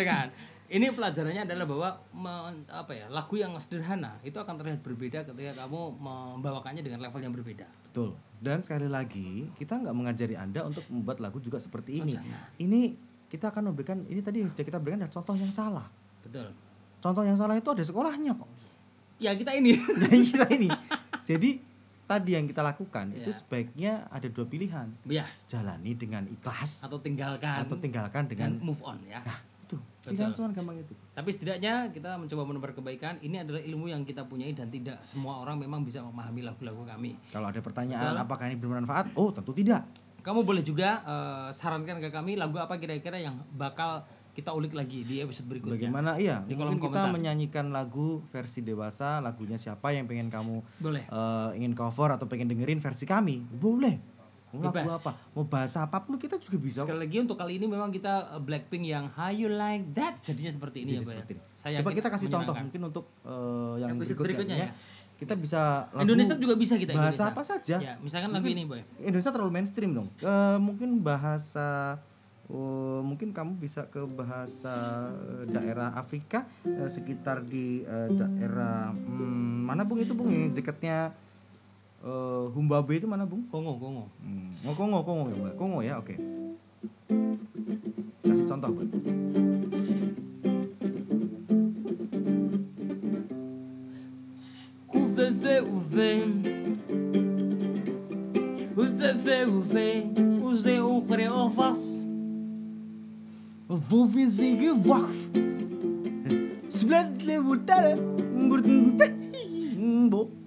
Ini 0.74 0.90
pelajarannya 0.90 1.46
adalah 1.46 1.66
bahwa 1.66 1.90
me- 2.12 2.66
apa 2.68 2.92
ya 2.92 3.06
lagu 3.08 3.38
yang 3.38 3.54
sederhana 3.56 4.18
itu 4.20 4.34
akan 4.34 4.58
terlihat 4.58 4.82
berbeda 4.82 5.22
ketika 5.24 5.54
kamu 5.56 5.82
membawakannya 5.96 6.82
dengan 6.82 6.98
level 6.98 7.22
yang 7.22 7.30
berbeda. 7.30 7.70
Betul. 7.86 8.18
Dan 8.38 8.60
sekali 8.60 8.90
lagi 8.90 9.54
kita 9.56 9.78
nggak 9.78 9.94
mengajari 9.94 10.34
anda 10.34 10.66
untuk 10.66 10.82
membuat 10.90 11.22
lagu 11.22 11.38
juga 11.38 11.62
seperti 11.62 11.96
Oh, 11.96 11.98
ini. 12.02 12.12
jangan. 12.12 12.42
Ini 12.58 12.82
kita 13.30 13.50
akan 13.50 13.70
memberikan 13.70 14.02
ini 14.04 14.20
tadi 14.20 14.42
yang 14.42 14.50
sudah 14.50 14.66
kita 14.66 14.78
berikan 14.78 15.00
adalah 15.00 15.14
contoh 15.14 15.36
yang 15.36 15.54
salah. 15.54 15.86
Betul. 16.22 16.50
Contoh 16.98 17.22
yang 17.22 17.38
salah 17.38 17.54
itu 17.54 17.70
ada 17.70 17.84
sekolahnya 17.84 18.34
kok. 18.34 18.50
Ya 19.18 19.32
kita 19.32 19.54
ini. 19.54 19.78
Jadi 19.78 20.18
kita 20.34 20.46
ini. 20.50 20.68
Jadi 21.22 21.50
tadi 22.04 22.30
yang 22.34 22.46
kita 22.46 22.60
lakukan 22.60 23.14
itu 23.14 23.30
Ya. 23.30 23.36
sebaiknya 23.36 23.92
ada 24.10 24.26
dua 24.26 24.44
pilihan. 24.44 24.90
ya 25.06 25.24
Jalani 25.46 25.94
dengan 25.94 26.26
ikhlas 26.26 26.82
atau 26.82 26.98
tinggalkan 26.98 27.62
atau 27.62 27.78
tinggalkan 27.78 28.26
dan 28.26 28.30
dengan 28.34 28.52
move 28.60 28.82
on 28.82 28.98
ya. 29.06 29.22
nah 29.22 29.40
itu 29.74 30.12
pilihan 30.14 30.36
cuma 30.36 30.52
gampang 30.52 30.78
itu. 30.84 30.94
Tapi 31.16 31.30
setidaknya 31.32 31.74
kita 31.96 32.20
mencoba 32.20 32.44
menebar 32.44 32.72
kebaikan. 32.76 33.20
Ini 33.24 33.48
adalah 33.48 33.62
ilmu 33.64 33.88
yang 33.88 34.04
kita 34.04 34.28
punyai 34.28 34.52
dan 34.52 34.68
tidak 34.68 35.00
semua 35.08 35.40
orang 35.40 35.60
memang 35.60 35.84
bisa 35.88 36.04
memahami 36.04 36.44
lagu-lagu 36.44 36.84
kami. 36.84 37.16
Kalau 37.32 37.48
ada 37.48 37.60
pertanyaan 37.64 38.14
Betul. 38.16 38.26
apakah 38.28 38.44
ini 38.52 38.58
bermanfaat? 38.60 39.16
Oh 39.16 39.32
tentu 39.32 39.56
tidak. 39.56 39.88
Kamu 40.24 40.44
boleh 40.44 40.64
juga 40.64 41.04
eh, 41.04 41.50
sarankan 41.52 42.00
ke 42.00 42.12
kami 42.12 42.36
lagu 42.36 42.56
apa 42.60 42.80
kira-kira 42.80 43.20
yang 43.20 43.40
bakal 43.56 44.04
kita 44.34 44.50
ulik 44.50 44.74
lagi 44.74 45.06
di 45.06 45.22
episode 45.22 45.46
berikutnya. 45.46 45.78
Bagaimana? 45.78 46.18
Iya. 46.18 46.42
Di 46.42 46.58
kolom 46.58 46.74
mungkin 46.74 46.90
kita 46.90 47.06
komentar. 47.06 47.14
menyanyikan 47.14 47.66
lagu 47.70 48.26
versi 48.34 48.66
dewasa. 48.66 49.22
Lagunya 49.22 49.62
siapa 49.62 49.94
yang 49.94 50.10
pengen 50.10 50.34
kamu 50.34 50.66
Boleh. 50.82 51.06
eh, 51.06 51.50
ingin 51.62 51.78
cover 51.78 52.18
atau 52.18 52.26
pengen 52.26 52.50
dengerin 52.50 52.82
versi 52.82 53.06
kami? 53.06 53.46
Boleh. 53.46 54.02
Mau 54.54 54.70
lagu 54.70 54.86
apa? 54.86 55.12
Mau 55.34 55.46
bahasa 55.50 55.82
apa 55.82 55.98
pun 56.06 56.14
kita 56.22 56.38
juga 56.38 56.62
bisa. 56.62 56.86
Sekali 56.86 57.10
lagi 57.10 57.18
untuk 57.18 57.34
kali 57.34 57.58
ini 57.58 57.66
memang 57.66 57.90
kita 57.90 58.38
uh, 58.38 58.42
Blackpink 58.42 58.86
yang 58.86 59.10
How 59.10 59.34
You 59.34 59.50
Like 59.50 59.98
That 59.98 60.22
jadinya 60.22 60.54
seperti 60.54 60.86
ini 60.86 61.02
Jadi 61.02 61.02
ya, 61.02 61.02
Pak. 61.02 61.10
ya. 61.10 61.14
seperti 61.18 61.32
ini. 61.34 61.42
Saya 61.58 61.78
Coba 61.82 61.92
kita 61.98 62.08
kasih 62.14 62.28
contoh 62.30 62.54
mungkin 62.54 62.82
untuk 62.86 63.06
eh, 63.26 63.74
yang 63.82 63.98
berikutnya, 63.98 64.22
berikutnya 64.22 64.58
ya. 64.62 64.70
ya. 64.70 64.72
Kita 65.18 65.34
bisa 65.34 65.90
lagu 65.90 66.06
Indonesia 66.06 66.36
juga 66.38 66.54
bisa 66.54 66.74
kita 66.78 66.94
bahasa 66.94 67.26
Indonesia. 67.26 67.34
apa 67.34 67.42
saja. 67.42 67.76
Ya, 67.82 67.94
misalkan 67.98 68.30
lagu 68.30 68.46
Mungkin 68.46 68.62
ini, 68.62 68.64
Boy. 68.70 68.82
Indonesia 69.02 69.32
terlalu 69.34 69.52
mainstream 69.58 69.92
dong. 69.98 70.08
Eh, 70.22 70.58
mungkin 70.62 71.02
bahasa 71.02 71.98
oh, 72.54 73.02
mungkin 73.02 73.34
kamu 73.34 73.58
bisa 73.58 73.90
ke 73.90 74.06
bahasa 74.06 75.10
eh, 75.10 75.44
daerah 75.50 75.98
Afrika 75.98 76.46
eh, 76.62 76.90
sekitar 76.90 77.42
di 77.42 77.82
eh, 77.82 78.10
daerah 78.14 78.94
hmm, 78.94 79.66
mana 79.66 79.82
Bung 79.82 79.98
itu 79.98 80.14
Bung 80.14 80.30
dekatnya 80.54 81.16
eh, 82.04 82.44
Humbabe 82.56 83.00
itu 83.00 83.08
mana 83.08 83.26
Bung? 83.26 83.48
Kongo, 83.50 83.80
Kongo. 83.80 84.12
Hmm. 84.20 84.54
Oh, 84.68 84.76
Kongo, 84.76 85.04
Kongo 85.04 85.30
ya, 85.32 85.36
Mbak. 85.40 85.56
Kongo 85.56 85.80
ya, 85.82 86.00
oke. 86.00 86.16
Kasih 88.24 88.46
contoh, 88.48 88.72
Bang. 88.72 88.92
Ouvez, 94.94 95.62
ouvrez. 95.64 96.24
Ouvez, 98.78 99.46
ouvrez. 99.48 100.04
Ouvez, 100.42 100.80
ouvrez, 100.80 101.30
ouvrez. 101.30 102.04
Wo 103.68 104.08
wir 104.14 104.30
sie 104.30 104.58
gewacht. 104.58 105.32
Sebelah 106.70 107.42
mutare. 107.42 107.98
Bo. 110.10 110.43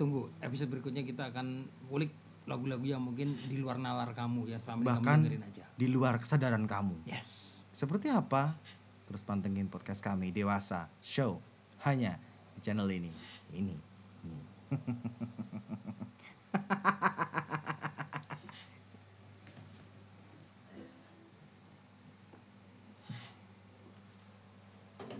Tunggu, 0.00 0.32
episode 0.40 0.72
berikutnya 0.72 1.04
kita 1.04 1.28
akan 1.28 1.68
kulik 1.92 2.08
lagu-lagu 2.48 2.80
yang 2.88 3.04
mungkin 3.04 3.36
di 3.36 3.60
luar 3.60 3.76
nalar 3.76 4.16
kamu 4.16 4.48
ya 4.48 4.56
selama 4.56 4.80
ini 4.80 4.88
Bahkan 4.96 5.04
kamu 5.04 5.24
dengerin 5.28 5.44
aja. 5.44 5.64
di 5.76 5.86
luar 5.92 6.16
kesadaran 6.16 6.64
kamu. 6.64 7.04
Yes. 7.04 7.60
Seperti 7.76 8.08
apa? 8.08 8.56
Terus 9.04 9.20
pantengin 9.20 9.68
podcast 9.68 10.00
kami 10.00 10.32
Dewasa 10.32 10.88
Show 11.04 11.44
hanya 11.84 12.16
di 12.56 12.64
channel 12.64 12.88
ini. 12.88 13.12
Ini. 13.52 13.76
ini. 14.24 14.40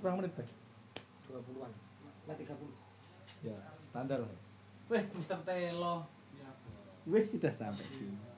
Berapa 0.00 0.16
menit, 0.16 0.32
Pak? 0.32 0.48
20-an. 1.28 1.72
Lah 2.24 2.36
30. 2.40 3.44
Ya, 3.44 3.56
standar 3.76 4.24
lah. 4.24 4.39
Weh, 4.90 5.06
Mr. 5.14 5.38
Telo. 5.46 6.02
Wih, 7.06 7.22
sudah 7.22 7.54
sampai 7.54 7.86
sini. 7.86 8.29